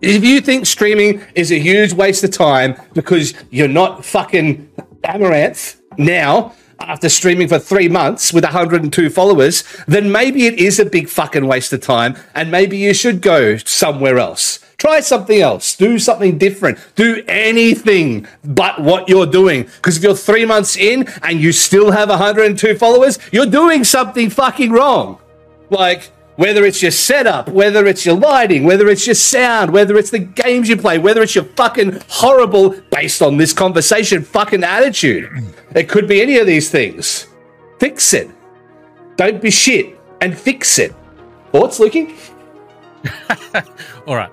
if 0.00 0.24
you 0.24 0.40
think 0.40 0.66
streaming 0.66 1.22
is 1.34 1.50
a 1.50 1.58
huge 1.58 1.92
waste 1.92 2.22
of 2.24 2.30
time 2.30 2.80
because 2.92 3.34
you're 3.50 3.68
not 3.68 4.04
fucking 4.04 4.70
Amouranth 5.02 5.80
now 5.96 6.52
after 6.80 7.08
streaming 7.08 7.48
for 7.48 7.58
three 7.58 7.88
months 7.88 8.32
with 8.32 8.44
102 8.44 9.08
followers, 9.08 9.64
then 9.86 10.12
maybe 10.12 10.46
it 10.46 10.58
is 10.58 10.78
a 10.78 10.84
big 10.84 11.08
fucking 11.08 11.46
waste 11.46 11.72
of 11.72 11.80
time 11.80 12.16
and 12.34 12.50
maybe 12.50 12.76
you 12.76 12.92
should 12.92 13.22
go 13.22 13.56
somewhere 13.56 14.18
else. 14.18 14.65
Try 14.78 15.00
something 15.00 15.40
else. 15.40 15.74
Do 15.74 15.98
something 15.98 16.36
different. 16.36 16.78
Do 16.94 17.22
anything 17.28 18.26
but 18.44 18.80
what 18.80 19.08
you're 19.08 19.26
doing. 19.26 19.62
Because 19.62 19.96
if 19.96 20.02
you're 20.02 20.14
three 20.14 20.44
months 20.44 20.76
in 20.76 21.08
and 21.22 21.40
you 21.40 21.52
still 21.52 21.90
have 21.90 22.10
102 22.10 22.76
followers, 22.76 23.18
you're 23.32 23.46
doing 23.46 23.84
something 23.84 24.28
fucking 24.28 24.70
wrong. 24.72 25.18
Like, 25.70 26.10
whether 26.36 26.66
it's 26.66 26.82
your 26.82 26.90
setup, 26.90 27.48
whether 27.48 27.86
it's 27.86 28.04
your 28.04 28.16
lighting, 28.16 28.64
whether 28.64 28.88
it's 28.88 29.06
your 29.06 29.14
sound, 29.14 29.72
whether 29.72 29.96
it's 29.96 30.10
the 30.10 30.18
games 30.18 30.68
you 30.68 30.76
play, 30.76 30.98
whether 30.98 31.22
it's 31.22 31.34
your 31.34 31.44
fucking 31.44 32.02
horrible, 32.08 32.78
based 32.90 33.22
on 33.22 33.38
this 33.38 33.54
conversation, 33.54 34.22
fucking 34.22 34.62
attitude. 34.62 35.30
It 35.74 35.88
could 35.88 36.06
be 36.06 36.20
any 36.20 36.36
of 36.36 36.46
these 36.46 36.70
things. 36.70 37.28
Fix 37.80 38.12
it. 38.12 38.30
Don't 39.16 39.40
be 39.40 39.50
shit 39.50 39.98
and 40.20 40.36
fix 40.36 40.78
it. 40.78 40.94
Thoughts, 41.52 41.78
Lukey? 41.78 42.14
All 44.06 44.14
right. 44.14 44.30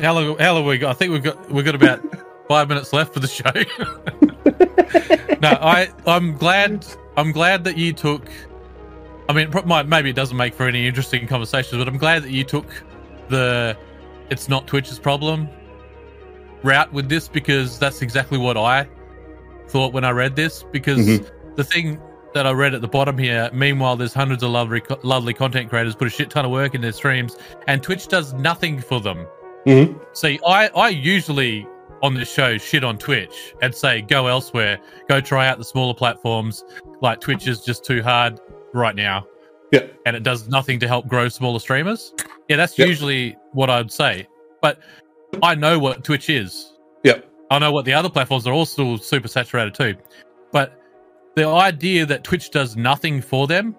How 0.00 0.14
long? 0.14 0.38
How 0.38 0.54
long 0.54 0.62
have 0.62 0.68
we 0.68 0.78
got? 0.78 0.90
I 0.90 0.94
think 0.94 1.12
we've 1.12 1.22
got 1.22 1.50
we've 1.50 1.64
got 1.64 1.74
about 1.74 2.02
five 2.48 2.68
minutes 2.68 2.92
left 2.92 3.14
for 3.14 3.20
the 3.20 3.28
show. 3.28 3.50
no, 5.40 5.58
I 5.60 5.90
I'm 6.06 6.36
glad 6.36 6.86
I'm 7.16 7.32
glad 7.32 7.64
that 7.64 7.76
you 7.76 7.92
took. 7.92 8.28
I 9.28 9.34
mean, 9.34 9.52
maybe 9.88 10.08
it 10.08 10.16
doesn't 10.16 10.36
make 10.36 10.54
for 10.54 10.66
any 10.66 10.86
interesting 10.86 11.26
conversations, 11.26 11.78
but 11.78 11.86
I'm 11.88 11.98
glad 11.98 12.22
that 12.22 12.30
you 12.30 12.44
took 12.44 12.66
the 13.28 13.76
it's 14.30 14.48
not 14.48 14.66
Twitch's 14.66 14.98
problem 14.98 15.48
route 16.62 16.92
with 16.92 17.08
this 17.08 17.28
because 17.28 17.78
that's 17.78 18.02
exactly 18.02 18.38
what 18.38 18.56
I 18.56 18.88
thought 19.68 19.92
when 19.92 20.04
I 20.04 20.10
read 20.10 20.36
this. 20.36 20.64
Because 20.70 21.06
mm-hmm. 21.06 21.54
the 21.54 21.64
thing 21.64 22.00
that 22.34 22.46
I 22.46 22.52
read 22.52 22.74
at 22.74 22.80
the 22.80 22.88
bottom 22.88 23.18
here, 23.18 23.50
meanwhile, 23.52 23.96
there's 23.96 24.14
hundreds 24.14 24.42
of 24.42 24.50
lovely, 24.50 24.82
lovely 25.02 25.34
content 25.34 25.70
creators 25.70 25.94
put 25.94 26.06
a 26.06 26.10
shit 26.10 26.30
ton 26.30 26.44
of 26.44 26.50
work 26.50 26.74
in 26.74 26.80
their 26.80 26.92
streams, 26.92 27.36
and 27.66 27.82
Twitch 27.82 28.08
does 28.08 28.32
nothing 28.34 28.80
for 28.80 29.00
them. 29.00 29.26
Mm-hmm. 29.68 29.98
See, 30.14 30.40
I, 30.46 30.68
I 30.68 30.88
usually 30.88 31.66
on 32.02 32.14
this 32.14 32.32
show 32.32 32.56
shit 32.58 32.84
on 32.84 32.96
Twitch 32.96 33.54
and 33.60 33.74
say 33.74 34.00
go 34.02 34.26
elsewhere, 34.28 34.78
go 35.08 35.20
try 35.20 35.48
out 35.48 35.58
the 35.58 35.64
smaller 35.64 35.94
platforms. 35.94 36.64
Like 37.02 37.20
Twitch 37.20 37.46
is 37.46 37.60
just 37.62 37.84
too 37.84 38.02
hard 38.02 38.40
right 38.72 38.94
now, 38.94 39.26
Yeah. 39.72 39.86
and 40.06 40.14
it 40.16 40.22
does 40.22 40.48
nothing 40.48 40.78
to 40.80 40.88
help 40.88 41.08
grow 41.08 41.28
smaller 41.28 41.58
streamers. 41.58 42.14
Yeah, 42.48 42.56
that's 42.56 42.78
Yep. 42.78 42.88
usually 42.88 43.36
what 43.52 43.68
I'd 43.68 43.90
say. 43.92 44.26
But 44.62 44.78
I 45.42 45.54
know 45.54 45.78
what 45.78 46.04
Twitch 46.04 46.30
is. 46.30 46.72
Yep. 47.04 47.28
I 47.50 47.58
know 47.58 47.72
what 47.72 47.84
the 47.84 47.94
other 47.94 48.08
platforms 48.10 48.46
are 48.46 48.52
also 48.52 48.96
super 48.96 49.28
saturated 49.28 49.74
too. 49.74 49.94
But 50.52 50.80
the 51.34 51.46
idea 51.46 52.06
that 52.06 52.24
Twitch 52.24 52.50
does 52.50 52.76
nothing 52.76 53.20
for 53.20 53.46
them, 53.46 53.76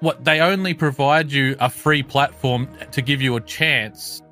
what 0.00 0.24
they 0.24 0.40
only 0.40 0.72
provide 0.74 1.30
you 1.32 1.56
a 1.60 1.68
free 1.68 2.02
platform 2.02 2.68
to 2.92 3.02
give 3.02 3.20
you 3.20 3.36
a 3.36 3.40
chance 3.40 4.22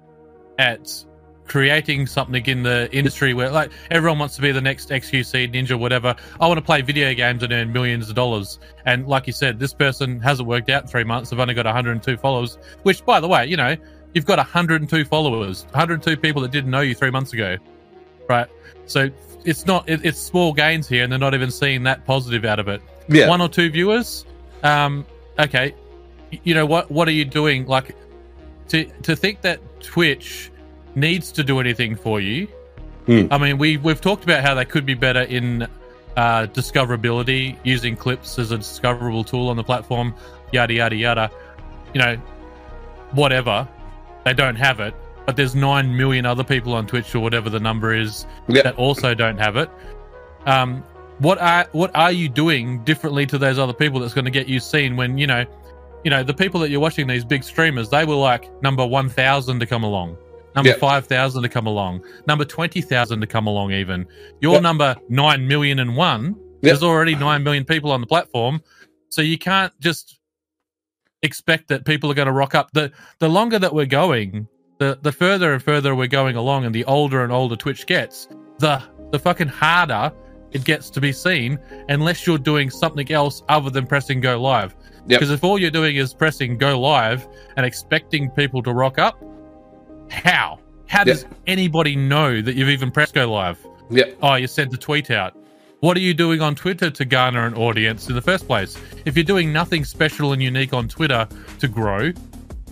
at 0.58 1.04
creating 1.46 2.06
something 2.06 2.44
in 2.46 2.62
the 2.62 2.92
industry 2.92 3.32
where 3.32 3.50
like 3.50 3.70
everyone 3.90 4.18
wants 4.18 4.36
to 4.36 4.42
be 4.42 4.52
the 4.52 4.60
next 4.60 4.90
XQC 4.90 5.52
Ninja, 5.52 5.78
whatever. 5.78 6.14
I 6.40 6.46
want 6.46 6.58
to 6.58 6.64
play 6.64 6.82
video 6.82 7.14
games 7.14 7.42
and 7.42 7.52
earn 7.52 7.72
millions 7.72 8.08
of 8.08 8.14
dollars. 8.14 8.58
And 8.84 9.06
like 9.06 9.26
you 9.26 9.32
said, 9.32 9.58
this 9.58 9.72
person 9.72 10.20
hasn't 10.20 10.48
worked 10.48 10.70
out 10.70 10.82
in 10.82 10.88
three 10.88 11.04
months. 11.04 11.30
They've 11.30 11.40
only 11.40 11.54
got 11.54 11.66
102 11.66 12.16
followers, 12.16 12.58
which, 12.82 13.04
by 13.04 13.20
the 13.20 13.28
way, 13.28 13.46
you 13.46 13.56
know, 13.56 13.76
you've 14.14 14.26
got 14.26 14.38
102 14.38 15.04
followers, 15.04 15.64
102 15.66 16.16
people 16.16 16.42
that 16.42 16.50
didn't 16.50 16.70
know 16.70 16.80
you 16.80 16.94
three 16.94 17.10
months 17.10 17.32
ago, 17.32 17.56
right? 18.28 18.48
So 18.86 19.10
it's 19.44 19.66
not 19.66 19.88
it, 19.88 20.04
it's 20.04 20.18
small 20.18 20.52
gains 20.52 20.88
here, 20.88 21.04
and 21.04 21.12
they're 21.12 21.18
not 21.18 21.34
even 21.34 21.50
seeing 21.50 21.82
that 21.84 22.04
positive 22.04 22.44
out 22.44 22.58
of 22.58 22.68
it. 22.68 22.82
Yeah. 23.08 23.28
One 23.28 23.40
or 23.40 23.48
two 23.48 23.70
viewers. 23.70 24.24
Um, 24.62 25.06
okay, 25.38 25.74
you 26.42 26.54
know 26.54 26.66
what? 26.66 26.90
What 26.90 27.06
are 27.08 27.12
you 27.12 27.24
doing? 27.24 27.66
Like 27.66 27.94
to 28.68 28.84
to 28.84 29.14
think 29.14 29.42
that 29.42 29.60
Twitch 29.86 30.50
needs 30.94 31.30
to 31.32 31.44
do 31.44 31.60
anything 31.60 31.94
for 31.96 32.20
you. 32.20 32.46
Hmm. 33.06 33.26
I 33.30 33.38
mean, 33.38 33.56
we 33.58 33.76
we've 33.76 34.00
talked 34.00 34.24
about 34.24 34.42
how 34.42 34.54
they 34.54 34.64
could 34.64 34.84
be 34.84 34.94
better 34.94 35.22
in 35.22 35.62
uh, 36.16 36.46
discoverability, 36.46 37.56
using 37.62 37.94
clips 37.96 38.38
as 38.38 38.50
a 38.50 38.58
discoverable 38.58 39.22
tool 39.22 39.48
on 39.48 39.56
the 39.56 39.62
platform, 39.64 40.14
yada 40.52 40.74
yada 40.74 40.96
yada. 40.96 41.30
You 41.94 42.00
know, 42.00 42.16
whatever. 43.12 43.66
They 44.24 44.34
don't 44.34 44.56
have 44.56 44.80
it, 44.80 44.92
but 45.24 45.36
there's 45.36 45.54
nine 45.54 45.96
million 45.96 46.26
other 46.26 46.42
people 46.42 46.74
on 46.74 46.86
Twitch 46.88 47.14
or 47.14 47.20
whatever 47.20 47.48
the 47.48 47.60
number 47.60 47.94
is 47.94 48.26
Yep. 48.48 48.64
that 48.64 48.74
also 48.76 49.14
don't 49.14 49.38
have 49.38 49.56
it. 49.56 49.70
Um, 50.46 50.82
what 51.18 51.38
are 51.38 51.68
what 51.72 51.94
are 51.94 52.10
you 52.10 52.28
doing 52.28 52.82
differently 52.84 53.24
to 53.26 53.38
those 53.38 53.56
other 53.58 53.72
people 53.72 54.00
that's 54.00 54.14
going 54.14 54.24
to 54.24 54.30
get 54.32 54.48
you 54.48 54.58
seen 54.58 54.96
when 54.96 55.16
you 55.16 55.28
know, 55.28 55.44
you 56.06 56.10
know 56.10 56.22
the 56.22 56.32
people 56.32 56.60
that 56.60 56.70
you're 56.70 56.78
watching 56.78 57.08
these 57.08 57.24
big 57.24 57.42
streamers 57.42 57.88
they 57.90 58.04
were 58.04 58.14
like 58.14 58.48
number 58.62 58.86
one 58.86 59.08
thousand 59.08 59.58
to 59.58 59.66
come 59.66 59.82
along, 59.82 60.16
number 60.54 60.70
Yep. 60.70 60.78
five 60.78 61.06
thousand 61.08 61.42
to 61.42 61.48
come 61.48 61.66
along, 61.66 62.04
number 62.28 62.44
twenty 62.44 62.80
thousand 62.80 63.20
to 63.22 63.26
come 63.26 63.48
along 63.48 63.72
even. 63.72 64.06
Your 64.40 64.54
Yep. 64.54 64.62
number 64.62 64.94
nine 65.08 65.48
million 65.48 65.80
and 65.80 65.96
one. 65.96 66.36
There's 66.62 66.84
already 66.84 67.16
nine 67.16 67.42
million 67.42 67.64
people 67.64 67.90
on 67.90 68.00
the 68.00 68.06
platform, 68.06 68.62
so 69.08 69.20
you 69.20 69.36
can't 69.36 69.72
just 69.80 70.20
expect 71.22 71.66
that 71.68 71.84
people 71.84 72.08
are 72.08 72.14
going 72.14 72.26
to 72.26 72.32
rock 72.32 72.54
up. 72.54 72.70
the 72.72 72.92
The 73.18 73.28
longer 73.28 73.58
that 73.58 73.74
we're 73.74 73.86
going, 73.86 74.46
the 74.78 74.98
the 75.02 75.10
further 75.10 75.54
and 75.54 75.60
further 75.60 75.96
we're 75.96 76.06
going 76.06 76.36
along, 76.36 76.66
and 76.66 76.72
the 76.74 76.84
older 76.84 77.24
and 77.24 77.32
older 77.32 77.56
Twitch 77.56 77.84
gets, 77.86 78.28
the 78.60 78.80
the 79.10 79.18
fucking 79.18 79.48
harder 79.48 80.12
it 80.52 80.64
gets 80.64 80.88
to 80.90 81.00
be 81.00 81.12
seen, 81.12 81.58
unless 81.88 82.26
you're 82.26 82.38
doing 82.38 82.70
something 82.70 83.10
else 83.10 83.42
other 83.48 83.70
than 83.70 83.86
pressing 83.88 84.20
go 84.20 84.40
live. 84.40 84.76
Yep. 85.08 85.20
Because 85.20 85.30
if 85.30 85.44
all 85.44 85.58
you're 85.58 85.70
doing 85.70 85.96
is 85.96 86.12
pressing 86.14 86.58
go 86.58 86.78
live 86.80 87.26
and 87.56 87.64
expecting 87.64 88.30
people 88.30 88.62
to 88.62 88.72
rock 88.72 88.98
up, 88.98 89.22
how? 90.10 90.58
How 90.88 90.98
Yep. 91.00 91.06
does 91.06 91.26
anybody 91.46 91.96
know 91.96 92.40
that 92.40 92.54
you've 92.56 92.68
even 92.68 92.90
pressed 92.90 93.14
go 93.14 93.30
live? 93.30 93.58
Yep. 93.90 94.16
Oh, 94.22 94.34
you 94.34 94.46
sent 94.46 94.70
the 94.70 94.76
tweet 94.76 95.10
out. 95.10 95.36
What 95.80 95.96
are 95.96 96.00
you 96.00 96.14
doing 96.14 96.40
on 96.40 96.54
Twitter 96.54 96.90
to 96.90 97.04
garner 97.04 97.46
an 97.46 97.54
audience 97.54 98.08
in 98.08 98.14
the 98.14 98.22
first 98.22 98.46
place? 98.46 98.76
If 99.04 99.16
you're 99.16 99.24
doing 99.24 99.52
nothing 99.52 99.84
special 99.84 100.32
and 100.32 100.42
unique 100.42 100.72
on 100.72 100.88
Twitter 100.88 101.28
to 101.60 101.68
grow, 101.68 102.12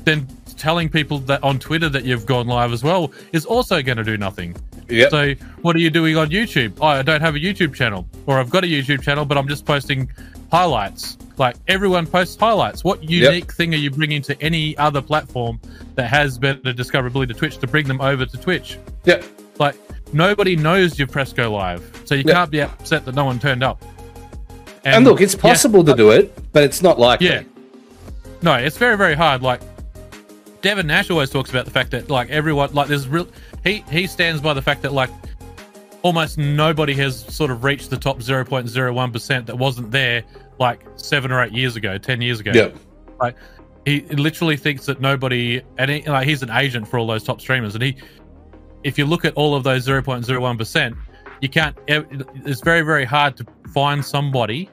then 0.04 0.26
telling 0.56 0.88
people 0.88 1.18
that 1.18 1.42
on 1.42 1.58
Twitter 1.58 1.88
that 1.88 2.04
you've 2.04 2.26
gone 2.26 2.46
live 2.46 2.72
as 2.72 2.82
well 2.82 3.12
is 3.32 3.44
also 3.44 3.82
going 3.82 3.98
to 3.98 4.04
do 4.04 4.16
nothing. 4.16 4.56
Yep. 4.88 5.10
So, 5.10 5.34
what 5.62 5.76
are 5.76 5.80
you 5.80 5.90
doing 5.90 6.16
on 6.16 6.30
YouTube? 6.30 6.74
Oh, 6.80 6.86
I 6.86 7.02
don't 7.02 7.20
have 7.20 7.34
a 7.34 7.38
YouTube 7.38 7.74
channel, 7.74 8.06
or 8.26 8.38
I've 8.38 8.50
got 8.50 8.64
a 8.64 8.66
YouTube 8.66 9.02
channel, 9.02 9.24
but 9.24 9.36
I'm 9.38 9.48
just 9.48 9.64
posting 9.64 10.08
highlights. 10.50 11.16
Like 11.36 11.56
everyone 11.68 12.06
posts 12.06 12.36
highlights. 12.36 12.84
What 12.84 13.02
unique 13.02 13.52
thing 13.52 13.74
are 13.74 13.78
you 13.78 13.90
bringing 13.90 14.22
to 14.22 14.40
any 14.40 14.76
other 14.78 15.02
platform 15.02 15.60
that 15.96 16.08
has 16.08 16.38
better 16.38 16.60
discoverability 16.72 17.28
to 17.28 17.34
Twitch 17.34 17.58
to 17.58 17.66
bring 17.66 17.86
them 17.88 18.00
over 18.00 18.24
to 18.24 18.36
Twitch? 18.36 18.78
Yeah. 19.04 19.22
Like 19.58 19.76
nobody 20.12 20.54
knows 20.56 20.98
you've 20.98 21.10
pressed 21.10 21.34
go 21.36 21.52
live, 21.52 22.02
so 22.04 22.14
you 22.14 22.22
Yeah. 22.26 22.34
can't 22.34 22.50
be 22.50 22.60
upset 22.62 23.04
that 23.04 23.14
no 23.14 23.24
one 23.24 23.38
turned 23.40 23.64
up. 23.64 23.82
And, 24.84 25.04
look, 25.04 25.20
it's 25.20 25.34
yeah, 25.34 25.40
possible 25.40 25.82
to 25.82 25.94
do 25.94 26.10
it, 26.10 26.36
but 26.52 26.62
it's 26.62 26.82
not 26.82 26.98
likely. 27.00 27.28
yeah. 27.28 27.42
No, 28.42 28.54
it's 28.54 28.76
very 28.76 28.96
very 28.96 29.14
hard. 29.14 29.42
Like 29.42 29.60
Devin 30.60 30.86
Nash 30.86 31.10
always 31.10 31.30
talks 31.30 31.50
about 31.50 31.64
the 31.64 31.70
fact 31.70 31.90
that 31.92 32.10
like 32.10 32.30
everyone 32.30 32.72
like 32.74 32.88
there's 32.88 33.08
real 33.08 33.26
he 33.64 33.82
he 33.90 34.06
stands 34.06 34.40
by 34.40 34.52
the 34.54 34.62
fact 34.62 34.82
that 34.82 34.92
like 34.92 35.10
almost 36.04 36.36
nobody 36.36 36.92
has 36.94 37.24
sort 37.34 37.50
of 37.50 37.64
reached 37.64 37.88
the 37.88 37.96
top 37.96 38.18
0.01% 38.18 39.46
that 39.46 39.58
wasn't 39.58 39.90
there 39.90 40.22
like 40.60 40.86
7 40.96 41.32
or 41.32 41.42
8 41.42 41.52
years 41.52 41.76
ago, 41.76 41.98
10 41.98 42.20
years 42.20 42.40
ago. 42.40 42.52
Yep. 42.54 42.76
Like 43.20 43.36
he 43.86 44.02
literally 44.02 44.56
thinks 44.56 44.86
that 44.86 45.00
nobody 45.00 45.62
and 45.78 45.90
he, 45.90 46.02
like 46.02 46.28
he's 46.28 46.42
an 46.42 46.50
agent 46.50 46.86
for 46.86 46.98
all 46.98 47.06
those 47.06 47.24
top 47.24 47.40
streamers 47.40 47.74
and 47.74 47.82
he 47.82 47.96
if 48.84 48.98
you 48.98 49.06
look 49.06 49.24
at 49.24 49.32
all 49.34 49.54
of 49.54 49.64
those 49.64 49.88
0.01%, 49.88 50.96
you 51.40 51.48
can't 51.48 51.76
it's 51.88 52.60
very 52.60 52.82
very 52.82 53.06
hard 53.06 53.36
to 53.38 53.46
find 53.72 54.04
somebody 54.04 54.68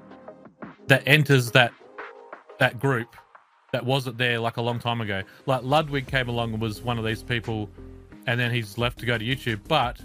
that 0.88 1.02
enters 1.08 1.50
that 1.52 1.72
that 2.60 2.78
group 2.78 3.15
that 3.72 3.86
wasn't 3.86 4.17
there 4.17 4.38
like 4.38 4.58
a 4.58 4.62
long 4.62 4.80
time 4.80 5.00
ago. 5.00 5.24
Like 5.46 5.63
Ludwig 5.63 6.08
came 6.08 6.28
along 6.28 6.52
and 6.52 6.62
was 6.62 6.82
one 6.82 7.00
of 7.00 7.06
these 7.06 7.24
people, 7.24 7.70
and 8.28 8.38
then 8.38 8.52
he's 8.52 8.78
left 8.78 9.00
to 9.00 9.06
go 9.06 9.17
to 9.17 9.24
YouTube. 9.24 9.62
But 9.70 10.02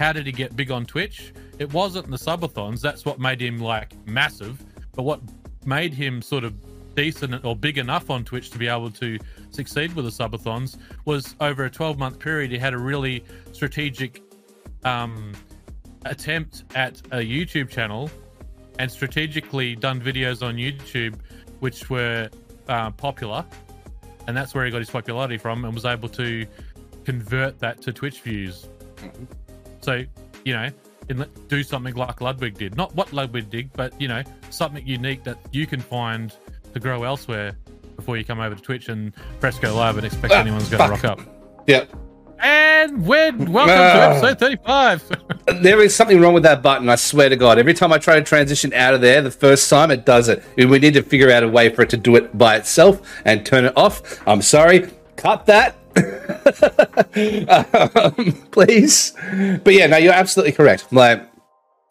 how 0.00 0.14
did 0.14 0.24
he 0.24 0.32
get 0.32 0.56
big 0.56 0.70
on 0.70 0.86
Twitch? 0.86 1.34
It 1.58 1.70
wasn't 1.74 2.10
the 2.10 2.16
subathons. 2.16 2.80
That's 2.80 3.04
what 3.04 3.20
made 3.20 3.40
him 3.42 3.58
like 3.58 3.92
massive. 4.06 4.64
But 4.94 5.02
what 5.02 5.20
made 5.66 5.92
him 5.92 6.22
sort 6.22 6.42
of 6.42 6.54
decent 6.94 7.44
or 7.44 7.54
big 7.54 7.76
enough 7.76 8.08
on 8.08 8.24
Twitch 8.24 8.48
to 8.50 8.58
be 8.58 8.66
able 8.66 8.90
to 8.92 9.18
succeed 9.50 9.92
with 9.92 10.06
the 10.06 10.10
subathons 10.10 10.78
was 11.04 11.36
over 11.40 11.66
a 11.66 11.70
12 11.70 11.98
month 11.98 12.18
period. 12.18 12.50
He 12.50 12.56
had 12.56 12.72
a 12.72 12.78
really 12.78 13.22
strategic 13.52 14.22
um, 14.84 15.32
attempt 16.06 16.64
at 16.74 16.98
a 17.12 17.18
YouTube 17.18 17.68
channel 17.68 18.10
and 18.78 18.90
strategically 18.90 19.76
done 19.76 20.00
videos 20.00 20.42
on 20.42 20.56
YouTube 20.56 21.14
which 21.58 21.90
were 21.90 22.30
uh, 22.68 22.90
popular, 22.92 23.44
and 24.26 24.34
that's 24.34 24.54
where 24.54 24.64
he 24.64 24.70
got 24.70 24.78
his 24.78 24.88
popularity 24.88 25.36
from, 25.36 25.66
and 25.66 25.74
was 25.74 25.84
able 25.84 26.08
to 26.08 26.46
convert 27.04 27.58
that 27.58 27.82
to 27.82 27.92
Twitch 27.92 28.22
views. 28.22 28.66
So, 29.80 30.04
you 30.44 30.52
know, 30.52 30.68
do 31.48 31.62
something 31.62 31.94
like 31.94 32.20
Ludwig 32.20 32.56
did. 32.58 32.76
Not 32.76 32.94
what 32.94 33.12
Ludwig 33.12 33.50
did, 33.50 33.72
but 33.72 33.98
you 34.00 34.08
know, 34.08 34.22
something 34.50 34.86
unique 34.86 35.24
that 35.24 35.38
you 35.52 35.66
can 35.66 35.80
find 35.80 36.32
to 36.72 36.80
grow 36.80 37.02
elsewhere 37.04 37.56
before 37.96 38.16
you 38.16 38.24
come 38.24 38.40
over 38.40 38.54
to 38.54 38.62
Twitch 38.62 38.88
and 38.88 39.12
press 39.40 39.58
go 39.58 39.74
live 39.74 39.96
and 39.96 40.06
expect 40.06 40.32
Ah, 40.32 40.38
anyone's 40.40 40.68
going 40.68 40.82
to 40.84 40.88
rock 40.90 41.04
up. 41.04 41.20
Yep. 41.66 41.90
And 42.42 43.04
we're 43.04 43.32
welcome 43.32 43.66
to 43.66 43.74
Ah. 43.74 44.10
episode 44.12 44.38
thirty-five. 44.38 45.02
There 45.62 45.80
is 45.82 45.94
something 45.94 46.20
wrong 46.20 46.32
with 46.32 46.44
that 46.44 46.62
button, 46.62 46.88
I 46.88 46.94
swear 46.94 47.28
to 47.28 47.36
God. 47.36 47.58
Every 47.58 47.74
time 47.74 47.92
I 47.92 47.98
try 47.98 48.14
to 48.14 48.22
transition 48.22 48.72
out 48.72 48.94
of 48.94 49.00
there, 49.00 49.20
the 49.20 49.30
first 49.32 49.68
time 49.68 49.90
it 49.90 50.06
does 50.06 50.28
it. 50.28 50.42
We 50.56 50.78
need 50.78 50.94
to 50.94 51.02
figure 51.02 51.30
out 51.30 51.42
a 51.42 51.48
way 51.48 51.68
for 51.70 51.82
it 51.82 51.90
to 51.90 51.96
do 51.96 52.14
it 52.16 52.38
by 52.38 52.54
itself 52.56 53.20
and 53.26 53.44
turn 53.44 53.64
it 53.64 53.76
off. 53.76 54.26
I'm 54.28 54.40
sorry. 54.42 54.88
Cut 55.16 55.44
that. 55.46 55.74
Um, 57.96 58.32
please. 58.50 59.12
But 59.64 59.74
yeah, 59.74 59.86
no, 59.86 59.96
you're 59.96 60.12
absolutely 60.12 60.52
correct. 60.52 60.92
Like, 60.92 61.28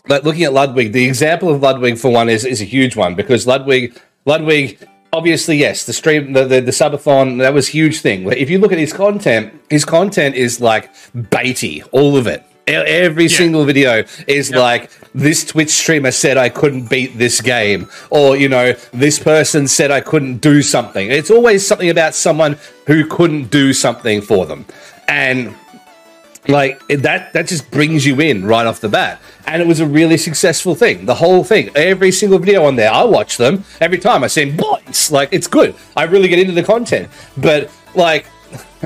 like 0.08 0.24
looking 0.24 0.44
at 0.44 0.54
Ludwig, 0.54 0.92
the 0.92 1.06
example 1.06 1.50
of 1.50 1.62
Ludwig 1.62 1.98
for 1.98 2.12
one 2.12 2.30
is, 2.30 2.46
is 2.46 2.62
a 2.62 2.66
huge 2.66 2.96
one 2.96 3.16
because 3.16 3.46
Ludwig, 3.46 4.00
Ludwig, 4.26 4.80
obviously 5.14 5.58
yes, 5.58 5.86
the 5.86 5.94
stream, 5.94 6.34
the, 6.34 6.46
the 6.46 6.62
the 6.62 6.72
subathon, 6.72 7.40
that 7.40 7.54
was 7.54 7.70
a 7.70 7.72
huge 7.72 8.02
thing. 8.02 8.32
If 8.32 8.50
you 8.50 8.60
look 8.60 8.72
at 8.72 8.80
his 8.80 8.94
content, 8.94 9.54
his 9.70 9.86
content 9.86 10.36
is 10.36 10.60
like 10.62 10.94
baity, 11.14 11.88
all 11.92 12.18
of 12.18 12.28
it. 12.28 12.44
Every 12.70 13.28
single 13.28 13.66
video 13.66 14.04
is 14.28 14.52
like 14.52 14.92
this 15.14 15.44
Twitch 15.44 15.72
streamer 15.72 16.12
said 16.12 16.38
I 16.38 16.50
couldn't 16.50 16.90
beat 16.90 17.18
this 17.18 17.42
game, 17.42 17.90
or 18.12 18.38
you 18.38 18.48
know 18.48 18.74
this 18.94 19.18
person 19.18 19.68
said 19.68 19.90
I 19.92 20.02
couldn't 20.02 20.38
do 20.38 20.62
something. 20.62 21.10
It's 21.10 21.32
always 21.32 21.66
something 21.66 21.90
about 21.90 22.14
someone 22.14 22.58
who 22.86 23.08
couldn't 23.08 23.50
do 23.50 23.74
something 23.74 24.22
for 24.22 24.46
them, 24.46 24.66
and 25.08 25.56
like 26.48 26.80
that 26.88 27.34
that 27.34 27.48
just 27.48 27.70
brings 27.72 28.06
you 28.06 28.20
in 28.22 28.46
right 28.46 28.66
off 28.66 28.82
the 28.82 28.90
bat. 28.90 29.20
And 29.48 29.62
it 29.62 29.68
was 29.68 29.80
a 29.80 29.86
really 29.86 30.18
successful 30.18 30.76
thing. 30.76 31.06
The 31.06 31.16
whole 31.16 31.44
thing 31.44 31.70
every 31.76 32.12
single 32.12 32.38
video 32.38 32.66
on 32.66 32.76
there 32.76 32.92
i 32.92 33.04
watch 33.04 33.38
them. 33.38 33.64
Every 33.82 33.98
time 33.98 34.24
i 34.24 34.28
see 34.28 34.52
boys 34.52 35.12
like 35.12 35.30
it's 35.32 35.48
good. 35.48 35.76
I 35.98 36.04
really 36.04 36.28
get 36.28 36.40
into 36.40 36.54
the 36.54 36.64
content. 36.64 37.10
But 37.38 37.72
like 37.96 38.26